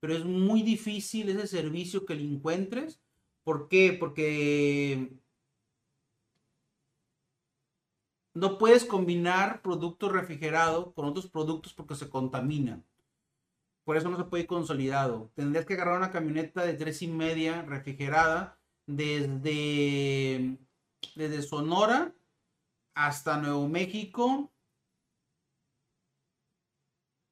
pero 0.00 0.12
es 0.12 0.24
muy 0.24 0.62
difícil 0.62 1.28
ese 1.28 1.46
servicio 1.46 2.04
que 2.04 2.16
le 2.16 2.24
encuentres. 2.24 3.00
¿Por 3.44 3.68
qué? 3.68 3.92
Porque 3.92 5.12
no 8.34 8.58
puedes 8.58 8.84
combinar 8.84 9.62
producto 9.62 10.08
refrigerado 10.08 10.92
con 10.92 11.04
otros 11.04 11.28
productos 11.28 11.72
porque 11.74 11.94
se 11.94 12.10
contaminan. 12.10 12.84
Por 13.84 13.96
eso 13.96 14.08
no 14.08 14.16
se 14.16 14.24
puede 14.24 14.42
ir 14.42 14.48
consolidado. 14.48 15.30
Tendrías 15.36 15.66
que 15.66 15.74
agarrar 15.74 15.96
una 15.96 16.10
camioneta 16.10 16.64
de 16.64 16.74
tres 16.74 17.02
y 17.02 17.06
media 17.06 17.62
refrigerada 17.62 18.58
desde, 18.86 20.58
desde 21.14 21.42
Sonora 21.42 22.12
hasta 22.94 23.36
Nuevo 23.36 23.68
México. 23.68 24.50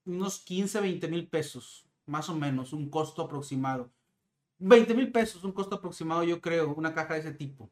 Unos 0.09 0.41
15, 0.41 0.81
20 0.81 1.09
mil 1.09 1.29
pesos, 1.29 1.87
más 2.07 2.31
o 2.31 2.35
menos, 2.35 2.73
un 2.73 2.89
costo 2.89 3.23
aproximado. 3.23 3.93
20 4.59 4.95
mil 4.95 5.13
pesos, 5.13 5.45
un 5.45 5.53
costo 5.53 5.77
aproximado, 5.77 6.25
yo 6.25 6.41
creo, 6.41 6.75
una 6.75 6.95
caja 6.95 7.15
de 7.15 7.21
ese 7.21 7.33
tipo. 7.33 7.71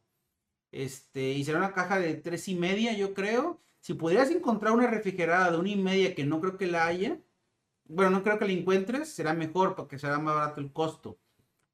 Este, 0.71 1.33
y 1.33 1.45
será 1.45 1.57
una 1.57 1.73
caja 1.73 1.99
de 1.99 2.15
tres 2.15 2.47
y 2.49 2.55
media, 2.55 2.93
yo 2.93 3.15
creo. 3.15 3.63
Si 3.81 3.95
pudieras 3.95 4.31
encontrar 4.31 4.75
una 4.75 4.87
refrigerada 4.87 5.51
de 5.51 5.59
una 5.59 5.71
y 5.71 5.77
media, 5.77 6.15
que 6.15 6.27
no 6.27 6.41
creo 6.43 6.59
que 6.59 6.67
la 6.67 6.87
haya, 6.87 7.19
bueno, 7.89 8.11
no 8.11 8.23
creo 8.23 8.39
que 8.39 8.47
la 8.47 8.53
encuentres, 8.53 9.09
será 9.09 9.33
mejor 9.33 9.75
porque 9.75 9.99
será 9.99 10.19
más 10.19 10.35
barato 10.35 10.61
el 10.61 10.73
costo. 10.73 11.19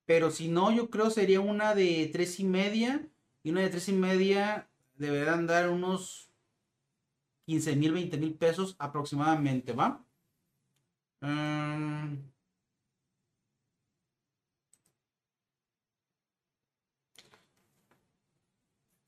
Pero 0.05 0.31
si 0.31 0.47
no, 0.49 0.71
yo 0.71 0.91
creo 0.91 1.11
sería 1.11 1.41
una 1.41 1.75
de 1.75 2.09
tres 2.13 2.39
y 2.39 2.45
media. 2.45 3.09
Y 3.43 3.51
una 3.51 3.63
de 3.63 3.71
tres 3.71 3.89
y 3.89 3.93
media 3.93 4.69
deberán 4.95 5.49
dar 5.49 5.71
unos 5.71 6.31
15 7.47 7.77
mil, 7.77 7.93
20 7.93 8.17
mil 8.19 8.35
pesos 8.35 8.77
aproximadamente, 8.79 9.73
¿va? 9.73 10.05
Um, 11.23 12.19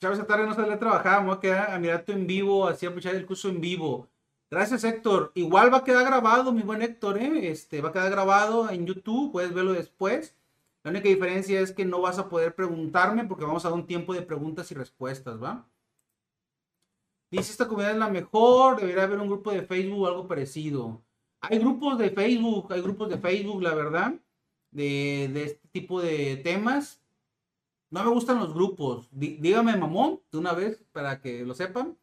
esa 0.01 0.27
tarde 0.27 0.47
no 0.47 0.55
salí 0.55 0.71
a 0.71 0.79
trabajar, 0.79 1.25
voy 1.25 1.35
a 1.35 1.41
quedar 1.41 1.71
a 1.73 1.79
mirar 1.79 2.05
tu 2.05 2.13
en 2.13 2.27
vivo, 2.27 2.67
así 2.69 2.87
a 2.87 2.91
escuchar 2.91 3.15
el 3.15 3.27
curso 3.27 3.49
en 3.49 3.61
vivo. 3.61 4.09
Gracias, 4.51 4.85
Héctor. 4.85 5.33
Igual 5.35 5.73
va 5.73 5.79
a 5.79 5.85
quedar 5.85 6.05
grabado, 6.05 6.53
mi 6.53 6.63
buen 6.63 6.83
Héctor, 6.83 7.19
¿eh? 7.19 7.49
Este, 7.51 7.81
va 7.81 7.89
a 7.89 7.93
quedar 7.93 8.11
grabado 8.11 8.71
en 8.71 8.87
YouTube, 8.87 9.33
puedes 9.33 9.53
verlo 9.53 9.73
después. 9.73 10.37
La 10.85 10.91
única 10.91 11.09
diferencia 11.09 11.61
es 11.61 11.73
que 11.73 11.85
no 11.85 12.01
vas 12.01 12.19
a 12.19 12.29
poder 12.29 12.55
preguntarme 12.55 13.25
porque 13.25 13.45
vamos 13.45 13.65
a 13.65 13.71
dar 13.71 13.79
un 13.79 13.87
tiempo 13.87 14.15
de 14.15 14.23
preguntas 14.23 14.71
y 14.71 14.75
respuestas, 14.75 15.43
¿va? 15.43 15.67
Dice, 17.31 17.51
esta 17.53 17.67
comunidad 17.67 17.93
es 17.93 17.99
la 17.99 18.09
mejor, 18.09 18.77
debería 18.77 19.03
haber 19.03 19.19
un 19.19 19.29
grupo 19.29 19.51
de 19.51 19.63
Facebook 19.63 20.03
o 20.03 20.07
algo 20.07 20.29
parecido. 20.29 21.03
Hay 21.51 21.59
grupos 21.59 21.99
de 21.99 22.11
Facebook, 22.11 22.73
hay 22.73 22.81
grupos 22.81 23.09
de 23.09 23.19
Facebook, 23.19 23.63
la 23.63 23.75
verdad, 23.75 24.15
de, 24.71 25.25
este 25.45 25.69
tipo 25.69 26.01
de 26.01 26.37
temas, 26.37 27.01
no 27.91 28.03
me 28.03 28.11
gustan 28.11 28.41
los 28.41 28.53
grupos. 28.53 29.09
dígame 29.13 29.77
mamón 29.77 30.21
de 30.33 30.39
una 30.39 30.53
vez 30.53 30.85
para 30.93 31.21
que 31.21 31.45
lo 31.45 31.55
sepan. 31.55 31.97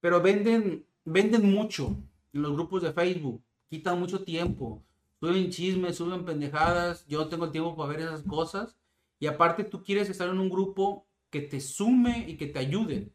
Pero 0.00 0.20
venden, 0.20 0.84
venden 1.04 1.50
mucho 1.50 1.96
en 2.32 2.42
los 2.42 2.52
grupos 2.52 2.82
de 2.82 2.92
Facebook. 2.92 3.42
Quitan 3.70 3.98
mucho 3.98 4.22
tiempo. 4.22 4.82
Suben 5.20 5.50
chismes, 5.50 5.96
suben 5.96 6.24
pendejadas. 6.24 7.06
Yo 7.06 7.20
no 7.20 7.28
tengo 7.28 7.50
tiempo 7.50 7.76
para 7.76 7.88
ver 7.88 8.00
esas 8.00 8.22
cosas. 8.22 8.76
Y 9.18 9.26
aparte 9.26 9.64
tú 9.64 9.82
quieres 9.82 10.10
estar 10.10 10.28
en 10.28 10.38
un 10.38 10.50
grupo 10.50 11.06
que 11.30 11.40
te 11.40 11.60
sume 11.60 12.28
y 12.28 12.36
que 12.36 12.48
te 12.48 12.58
ayude. 12.58 13.12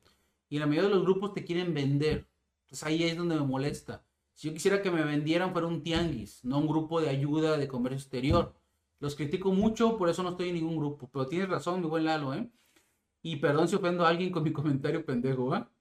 Y 0.50 0.58
la 0.58 0.66
mayoría 0.66 0.90
de 0.90 0.96
los 0.96 1.04
grupos 1.04 1.34
te 1.34 1.44
quieren 1.44 1.74
vender. 1.74 2.28
Entonces 2.64 2.88
ahí 2.88 3.04
es 3.04 3.18
donde 3.18 3.36
me 3.36 3.46
molesta. 3.46 4.07
Si 4.38 4.48
yo 4.48 4.54
quisiera 4.54 4.84
que 4.84 4.92
me 4.92 5.04
vendieran 5.04 5.52
fuera 5.52 5.68
un 5.68 5.82
tianguis, 5.82 6.46
no 6.46 6.60
un 6.60 6.68
grupo 6.68 7.02
de 7.02 7.10
ayuda 7.10 7.58
de 7.58 7.68
comercio 7.68 7.98
exterior. 7.98 8.54
Los 9.00 9.16
critico 9.16 9.52
mucho, 9.52 9.98
por 9.98 10.10
eso 10.10 10.22
no 10.24 10.30
estoy 10.32 10.50
en 10.50 10.56
ningún 10.56 10.78
grupo. 10.78 11.10
Pero 11.12 11.28
tienes 11.28 11.50
razón, 11.50 11.82
mi 11.82 11.88
buen 11.88 12.06
Lalo, 12.06 12.36
¿eh? 12.36 12.48
Y 13.24 13.38
perdón 13.38 13.68
si 13.68 13.76
ofendo 13.76 14.06
a 14.06 14.10
alguien 14.10 14.32
con 14.32 14.44
mi 14.44 14.54
comentario 14.54 15.06
pendejo, 15.06 15.48
¿va? 15.48 15.72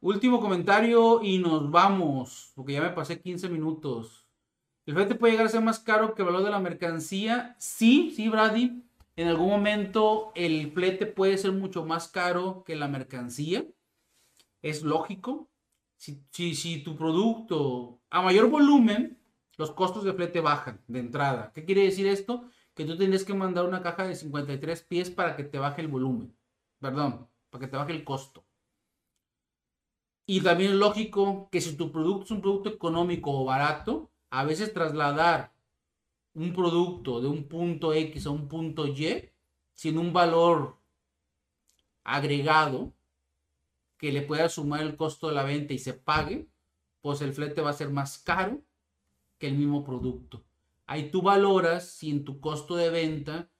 Último 0.00 0.40
comentario 0.40 1.22
y 1.22 1.38
nos 1.38 1.70
vamos, 1.70 2.52
porque 2.54 2.72
ya 2.72 2.80
me 2.82 2.90
pasé 2.90 3.20
15 3.20 3.48
minutos. 3.48 4.26
¿El 4.86 4.94
flete 4.94 5.14
puede 5.14 5.32
llegar 5.32 5.46
a 5.46 5.50
ser 5.50 5.62
más 5.62 5.78
caro 5.80 6.14
que 6.14 6.22
el 6.22 6.26
valor 6.26 6.44
de 6.44 6.50
la 6.50 6.60
mercancía? 6.60 7.56
Sí, 7.58 8.12
sí, 8.16 8.28
Brady. 8.28 8.82
En 9.20 9.28
algún 9.28 9.50
momento 9.50 10.32
el 10.34 10.72
flete 10.72 11.04
puede 11.04 11.36
ser 11.36 11.52
mucho 11.52 11.84
más 11.84 12.08
caro 12.08 12.64
que 12.64 12.74
la 12.74 12.88
mercancía. 12.88 13.66
Es 14.62 14.82
lógico. 14.82 15.50
Si, 15.98 16.82
tu 16.82 16.96
producto 16.96 18.00
a 18.08 18.22
mayor 18.22 18.48
volumen, 18.48 19.20
los 19.58 19.72
costos 19.72 20.04
de 20.04 20.14
flete 20.14 20.40
bajan 20.40 20.80
de 20.86 21.00
entrada. 21.00 21.52
¿Qué 21.52 21.66
quiere 21.66 21.82
decir 21.82 22.06
esto? 22.06 22.48
Que 22.72 22.86
tú 22.86 22.96
tienes 22.96 23.22
que 23.22 23.34
mandar 23.34 23.66
una 23.66 23.82
caja 23.82 24.04
de 24.04 24.14
53 24.14 24.84
pies 24.84 25.10
para 25.10 25.36
que 25.36 25.44
te 25.44 25.58
baje 25.58 25.82
el 25.82 25.88
volumen. 25.88 26.34
Perdón, 26.78 27.28
para 27.50 27.66
que 27.66 27.70
te 27.70 27.76
baje 27.76 27.92
el 27.92 28.04
costo. 28.04 28.46
Y 30.24 30.40
también 30.40 30.70
es 30.70 30.78
lógico 30.78 31.50
que 31.52 31.60
si 31.60 31.76
tu 31.76 31.92
producto 31.92 32.24
es 32.24 32.30
un 32.30 32.40
producto 32.40 32.70
económico 32.70 33.38
o 33.38 33.44
barato, 33.44 34.10
a 34.30 34.44
veces 34.44 34.72
trasladar 34.72 35.52
un 36.34 36.52
producto 36.52 37.20
de 37.20 37.28
un 37.28 37.48
punto 37.48 37.92
X 37.92 38.26
a 38.26 38.30
un 38.30 38.48
punto 38.48 38.86
Y 38.86 39.30
sin 39.74 39.98
un 39.98 40.12
valor 40.12 40.78
agregado 42.04 42.92
que 43.96 44.12
le 44.12 44.22
pueda 44.22 44.48
sumar 44.48 44.82
el 44.82 44.96
costo 44.96 45.28
de 45.28 45.34
la 45.34 45.44
venta 45.44 45.74
y 45.74 45.78
se 45.78 45.94
pague, 45.94 46.48
pues 47.00 47.20
el 47.20 47.32
flete 47.32 47.60
va 47.60 47.70
a 47.70 47.74
ser 47.74 47.90
más 47.90 48.18
caro 48.18 48.62
que 49.38 49.48
el 49.48 49.56
mismo 49.56 49.84
producto. 49.84 50.44
Ahí 50.86 51.10
tú 51.10 51.22
valoras 51.22 51.90
si 51.90 52.10
en 52.10 52.24
tu 52.24 52.40
costo 52.40 52.76
de 52.76 52.90
venta, 52.90 53.50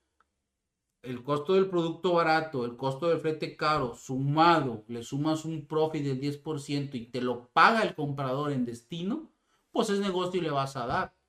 el 1.02 1.22
costo 1.22 1.54
del 1.54 1.68
producto 1.68 2.14
barato, 2.14 2.64
el 2.64 2.76
costo 2.76 3.08
del 3.08 3.20
flete 3.20 3.56
caro, 3.56 3.94
sumado, 3.94 4.84
le 4.88 5.02
sumas 5.02 5.44
un 5.44 5.66
profit 5.66 6.04
del 6.04 6.20
10% 6.20 6.94
y 6.94 7.06
te 7.06 7.20
lo 7.20 7.48
paga 7.52 7.82
el 7.82 7.94
comprador 7.94 8.52
en 8.52 8.64
destino, 8.64 9.30
pues 9.70 9.90
es 9.90 10.00
negocio 10.00 10.40
y 10.40 10.44
le 10.44 10.50
vas 10.50 10.76
a 10.76 10.86
dar. 10.86 11.19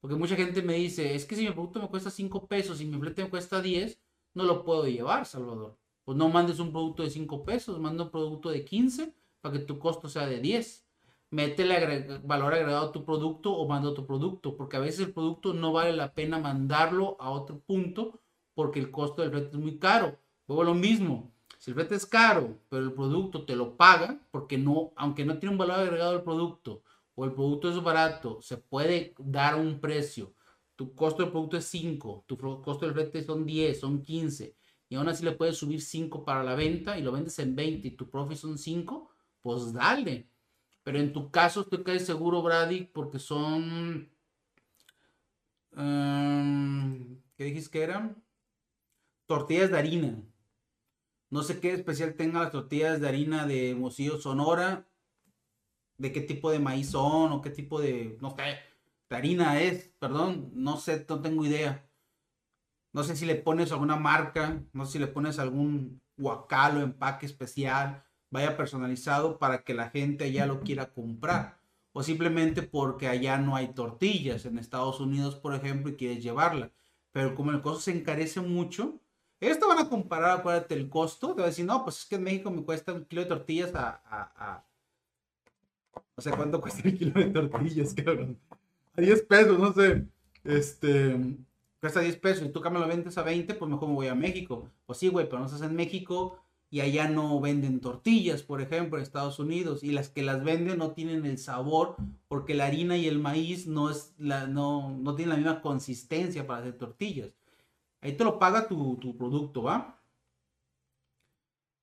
Porque 0.00 0.16
mucha 0.16 0.36
gente 0.36 0.62
me 0.62 0.74
dice, 0.74 1.14
es 1.14 1.24
que 1.26 1.36
si 1.36 1.46
mi 1.46 1.52
producto 1.52 1.80
me 1.80 1.88
cuesta 1.88 2.10
5 2.10 2.46
pesos 2.46 2.80
y 2.80 2.86
mi 2.86 2.98
flete 2.98 3.22
me 3.22 3.30
cuesta 3.30 3.60
10, 3.60 4.00
no 4.34 4.44
lo 4.44 4.64
puedo 4.64 4.86
llevar, 4.86 5.26
Salvador. 5.26 5.76
Pues 6.04 6.16
no 6.16 6.28
mandes 6.28 6.58
un 6.58 6.72
producto 6.72 7.02
de 7.02 7.10
5 7.10 7.44
pesos, 7.44 7.78
manda 7.78 8.04
un 8.04 8.10
producto 8.10 8.50
de 8.50 8.64
15 8.64 9.14
para 9.40 9.58
que 9.58 9.64
tu 9.64 9.78
costo 9.78 10.08
sea 10.08 10.26
de 10.26 10.40
10 10.40 10.86
métele 11.30 12.20
valor 12.24 12.54
agregado 12.54 12.88
a 12.88 12.92
tu 12.92 13.04
producto 13.04 13.52
o 13.52 13.66
manda 13.66 13.88
otro 13.88 14.06
producto, 14.06 14.56
porque 14.56 14.76
a 14.76 14.80
veces 14.80 15.06
el 15.06 15.12
producto 15.12 15.54
no 15.54 15.72
vale 15.72 15.92
la 15.92 16.12
pena 16.12 16.38
mandarlo 16.38 17.16
a 17.20 17.30
otro 17.30 17.60
punto 17.60 18.20
porque 18.54 18.80
el 18.80 18.90
costo 18.90 19.22
del 19.22 19.30
flete 19.30 19.56
es 19.56 19.62
muy 19.62 19.78
caro. 19.78 20.18
Luego 20.48 20.64
lo 20.64 20.74
mismo, 20.74 21.30
si 21.58 21.70
el 21.70 21.76
flete 21.76 21.94
es 21.94 22.06
caro, 22.06 22.58
pero 22.68 22.82
el 22.82 22.92
producto 22.92 23.44
te 23.44 23.54
lo 23.54 23.76
paga, 23.76 24.20
porque 24.32 24.58
no, 24.58 24.92
aunque 24.96 25.24
no 25.24 25.38
tiene 25.38 25.52
un 25.52 25.58
valor 25.58 25.78
agregado 25.78 26.14
el 26.14 26.22
producto 26.22 26.82
o 27.14 27.24
el 27.24 27.32
producto 27.32 27.70
es 27.70 27.82
barato, 27.82 28.40
se 28.42 28.56
puede 28.56 29.14
dar 29.18 29.56
un 29.56 29.80
precio. 29.80 30.34
Tu 30.76 30.94
costo 30.94 31.22
del 31.22 31.32
producto 31.32 31.56
es 31.56 31.64
5, 31.66 32.24
tu 32.26 32.38
costo 32.38 32.86
del 32.86 32.94
flete 32.94 33.22
son 33.22 33.44
10, 33.44 33.78
son 33.78 34.02
15, 34.02 34.56
y 34.88 34.94
aún 34.94 35.08
así 35.08 35.24
le 35.24 35.32
puedes 35.32 35.56
subir 35.56 35.82
5 35.82 36.24
para 36.24 36.42
la 36.42 36.54
venta 36.54 36.98
y 36.98 37.02
lo 37.02 37.12
vendes 37.12 37.38
en 37.38 37.54
20 37.54 37.88
y 37.88 37.90
tu 37.92 38.08
profit 38.08 38.38
son 38.38 38.56
5, 38.58 39.10
pues 39.42 39.72
dale 39.72 40.30
pero 40.82 40.98
en 40.98 41.12
tu 41.12 41.30
caso 41.30 41.60
estoy 41.60 41.82
casi 41.84 42.04
seguro, 42.04 42.42
Brady, 42.42 42.84
porque 42.84 43.18
son... 43.18 44.10
Um, 45.72 47.20
¿Qué 47.36 47.44
dijiste 47.44 47.70
que 47.70 47.82
eran? 47.82 48.22
Tortillas 49.26 49.70
de 49.70 49.78
harina. 49.78 50.22
No 51.28 51.42
sé 51.42 51.60
qué 51.60 51.72
especial 51.72 52.14
tengan 52.14 52.42
las 52.42 52.50
tortillas 52.50 53.00
de 53.00 53.08
harina 53.08 53.46
de 53.46 53.74
Mocillo 53.74 54.18
Sonora. 54.18 54.88
De 56.00 56.12
qué 56.12 56.20
tipo 56.20 56.50
de 56.50 56.58
maíz 56.58 56.90
son 56.90 57.32
o 57.32 57.42
qué 57.42 57.50
tipo 57.50 57.80
de... 57.80 58.16
No 58.20 58.30
sé. 58.30 58.58
De 59.08 59.16
harina 59.16 59.60
es, 59.60 59.90
perdón. 59.98 60.50
No 60.54 60.76
sé, 60.76 61.04
no 61.08 61.20
tengo 61.20 61.44
idea. 61.44 61.86
No 62.92 63.04
sé 63.04 63.16
si 63.16 63.26
le 63.26 63.34
pones 63.36 63.70
alguna 63.72 63.96
marca. 63.96 64.62
No 64.72 64.86
sé 64.86 64.92
si 64.92 64.98
le 64.98 65.06
pones 65.06 65.38
algún 65.38 66.00
guacalo, 66.16 66.80
empaque 66.80 67.26
especial 67.26 68.04
vaya 68.30 68.56
personalizado 68.56 69.38
para 69.38 69.64
que 69.64 69.74
la 69.74 69.90
gente 69.90 70.24
allá 70.24 70.46
lo 70.46 70.60
quiera 70.60 70.92
comprar. 70.92 71.58
O 71.92 72.02
simplemente 72.02 72.62
porque 72.62 73.08
allá 73.08 73.36
no 73.38 73.56
hay 73.56 73.74
tortillas. 73.74 74.46
En 74.46 74.58
Estados 74.58 75.00
Unidos, 75.00 75.34
por 75.34 75.54
ejemplo, 75.54 75.90
y 75.90 75.96
quieres 75.96 76.22
llevarla. 76.22 76.70
Pero 77.12 77.34
como 77.34 77.50
el 77.50 77.60
costo 77.60 77.80
se 77.80 77.90
encarece 77.92 78.40
mucho, 78.40 79.00
esto 79.40 79.68
van 79.68 79.80
a 79.80 79.88
comparar, 79.88 80.38
acuérdate, 80.38 80.74
el 80.74 80.88
costo. 80.88 81.34
Te 81.34 81.40
va 81.40 81.46
a 81.46 81.50
decir, 81.50 81.64
no, 81.64 81.82
pues 81.82 82.00
es 82.00 82.06
que 82.06 82.14
en 82.14 82.22
México 82.22 82.50
me 82.50 82.64
cuesta 82.64 82.92
un 82.92 83.04
kilo 83.04 83.22
de 83.22 83.28
tortillas 83.28 83.72
a, 83.74 84.64
no 86.20 86.30
sé 86.30 86.36
cuánto 86.36 86.60
cuesta 86.60 86.86
el 86.86 86.98
kilo 86.98 87.18
de 87.18 87.30
tortillas, 87.30 87.94
cabrón. 87.94 88.38
A 88.94 89.00
10 89.00 89.22
pesos, 89.22 89.58
no 89.58 89.72
sé. 89.72 90.04
Este, 90.44 91.18
cuesta 91.80 92.00
10 92.00 92.16
pesos 92.18 92.46
y 92.46 92.50
tú 92.50 92.60
que 92.60 92.68
me 92.68 92.78
lo 92.78 92.86
vendes 92.86 93.16
a 93.16 93.22
20, 93.22 93.54
pues 93.54 93.70
mejor 93.70 93.88
me 93.88 93.94
voy 93.94 94.08
a 94.08 94.14
México. 94.14 94.68
Pues 94.84 94.98
sí, 94.98 95.08
güey, 95.08 95.26
pero 95.26 95.38
no 95.38 95.46
estás 95.46 95.62
en 95.62 95.74
México 95.74 96.38
y 96.68 96.80
allá 96.80 97.08
no 97.08 97.40
venden 97.40 97.80
tortillas, 97.80 98.42
por 98.42 98.60
ejemplo, 98.60 98.98
en 98.98 99.02
Estados 99.02 99.38
Unidos, 99.38 99.82
y 99.82 99.92
las 99.92 100.10
que 100.10 100.22
las 100.22 100.44
venden 100.44 100.76
no 100.76 100.92
tienen 100.92 101.24
el 101.24 101.38
sabor 101.38 101.96
porque 102.28 102.52
la 102.54 102.66
harina 102.66 102.98
y 102.98 103.08
el 103.08 103.18
maíz 103.18 103.66
no, 103.66 103.88
es 103.88 104.12
la, 104.18 104.46
no, 104.46 104.90
no 104.90 105.14
tienen 105.14 105.30
la 105.30 105.36
misma 105.36 105.62
consistencia 105.62 106.46
para 106.46 106.60
hacer 106.60 106.76
tortillas. 106.76 107.30
Ahí 108.02 108.12
te 108.12 108.24
lo 108.24 108.38
paga 108.38 108.68
tu 108.68 109.16
producto, 109.16 109.62
¿va? 109.62 110.02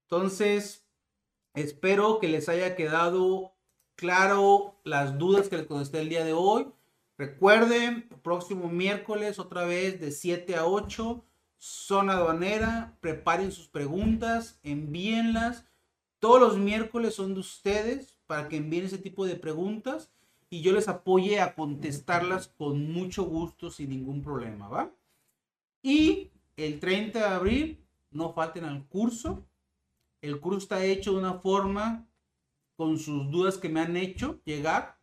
Entonces, 0.03 0.87
espero 1.55 2.19
que 2.19 2.27
les 2.27 2.47
haya 2.49 2.75
quedado 2.75 3.56
claro 3.97 4.79
las 4.85 5.17
dudas 5.17 5.49
que 5.49 5.57
les 5.57 5.67
contesté 5.67 5.99
el 5.99 6.09
día 6.09 6.23
de 6.23 6.31
hoy. 6.31 6.67
Recuerden, 7.17 8.07
próximo 8.23 8.69
miércoles 8.69 9.39
otra 9.39 9.65
vez 9.65 9.99
de 9.99 10.11
7 10.11 10.55
a 10.55 10.65
8 10.65 11.25
zona 11.57 12.13
aduanera, 12.13 12.97
preparen 13.01 13.51
sus 13.51 13.67
preguntas, 13.67 14.59
envíenlas. 14.63 15.65
Todos 16.19 16.39
los 16.39 16.57
miércoles 16.57 17.15
son 17.15 17.33
de 17.33 17.41
ustedes 17.41 18.17
para 18.27 18.47
que 18.47 18.57
envíen 18.57 18.85
ese 18.85 18.97
tipo 18.97 19.25
de 19.25 19.35
preguntas 19.35 20.11
y 20.49 20.61
yo 20.61 20.71
les 20.71 20.87
apoye 20.87 21.39
a 21.39 21.55
contestarlas 21.55 22.47
con 22.47 22.91
mucho 22.91 23.23
gusto 23.23 23.69
sin 23.69 23.89
ningún 23.89 24.21
problema, 24.21 24.67
¿va? 24.69 24.91
Y 25.81 26.31
el 26.55 26.79
30 26.79 27.19
de 27.19 27.25
abril, 27.25 27.83
no 28.11 28.33
falten 28.33 28.65
al 28.65 28.85
curso. 28.87 29.43
El 30.21 30.39
curso 30.39 30.59
está 30.59 30.83
hecho 30.83 31.11
de 31.11 31.19
una 31.19 31.35
forma 31.35 32.06
con 32.77 32.99
sus 32.99 33.29
dudas 33.29 33.57
que 33.57 33.69
me 33.69 33.81
han 33.81 33.97
hecho 33.97 34.39
llegar. 34.45 34.97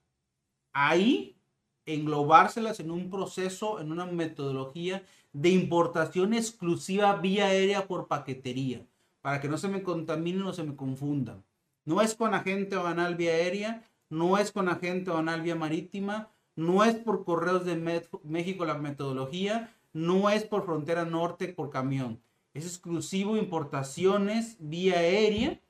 Ahí 0.73 1.37
englobárselas 1.85 2.81
en 2.81 2.91
un 2.91 3.11
proceso, 3.11 3.81
en 3.81 3.93
una 3.93 4.07
metodología 4.07 5.05
de 5.33 5.51
importación 5.51 6.33
exclusiva 6.33 7.17
vía 7.17 7.47
aérea 7.47 7.87
por 7.87 8.07
paquetería, 8.07 8.87
para 9.21 9.41
que 9.41 9.49
no 9.49 9.59
se 9.59 9.69
me 9.69 9.83
contaminen 9.83 10.45
o 10.45 10.53
se 10.53 10.63
me 10.63 10.77
confundan. 10.77 11.45
No 11.85 12.01
es 12.01 12.15
con 12.15 12.33
agente 12.33 12.77
banal 12.77 13.17
vía 13.17 13.33
aérea, 13.33 13.85
no 14.09 14.39
es 14.39 14.53
con 14.53 14.69
agente 14.69 15.11
banal 15.11 15.43
vía 15.43 15.57
marítima, 15.57 16.31
no 16.57 16.85
es 16.85 16.95
por 16.95 17.25
correos 17.25 17.67
de 17.67 17.77
México 18.23 18.65
la 18.65 18.79
metodología, 18.79 19.75
no 19.93 20.31
es 20.31 20.45
por 20.45 20.65
frontera 20.65 21.05
norte 21.05 21.49
por 21.49 21.71
camión. 21.71 22.23
Es 22.55 22.65
exclusivo 22.65 23.37
importaciones 23.37 24.57
vía 24.61 24.99
aérea 24.99 25.61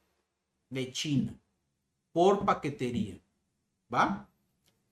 de 0.69 0.93
China 0.93 1.41
por 2.15 2.45
paquetería. 2.45 3.21
¿Va? 3.93 4.31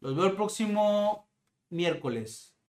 Los 0.00 0.16
veo 0.16 0.26
el 0.26 0.34
próximo 0.34 1.28
miércoles. 1.70 2.51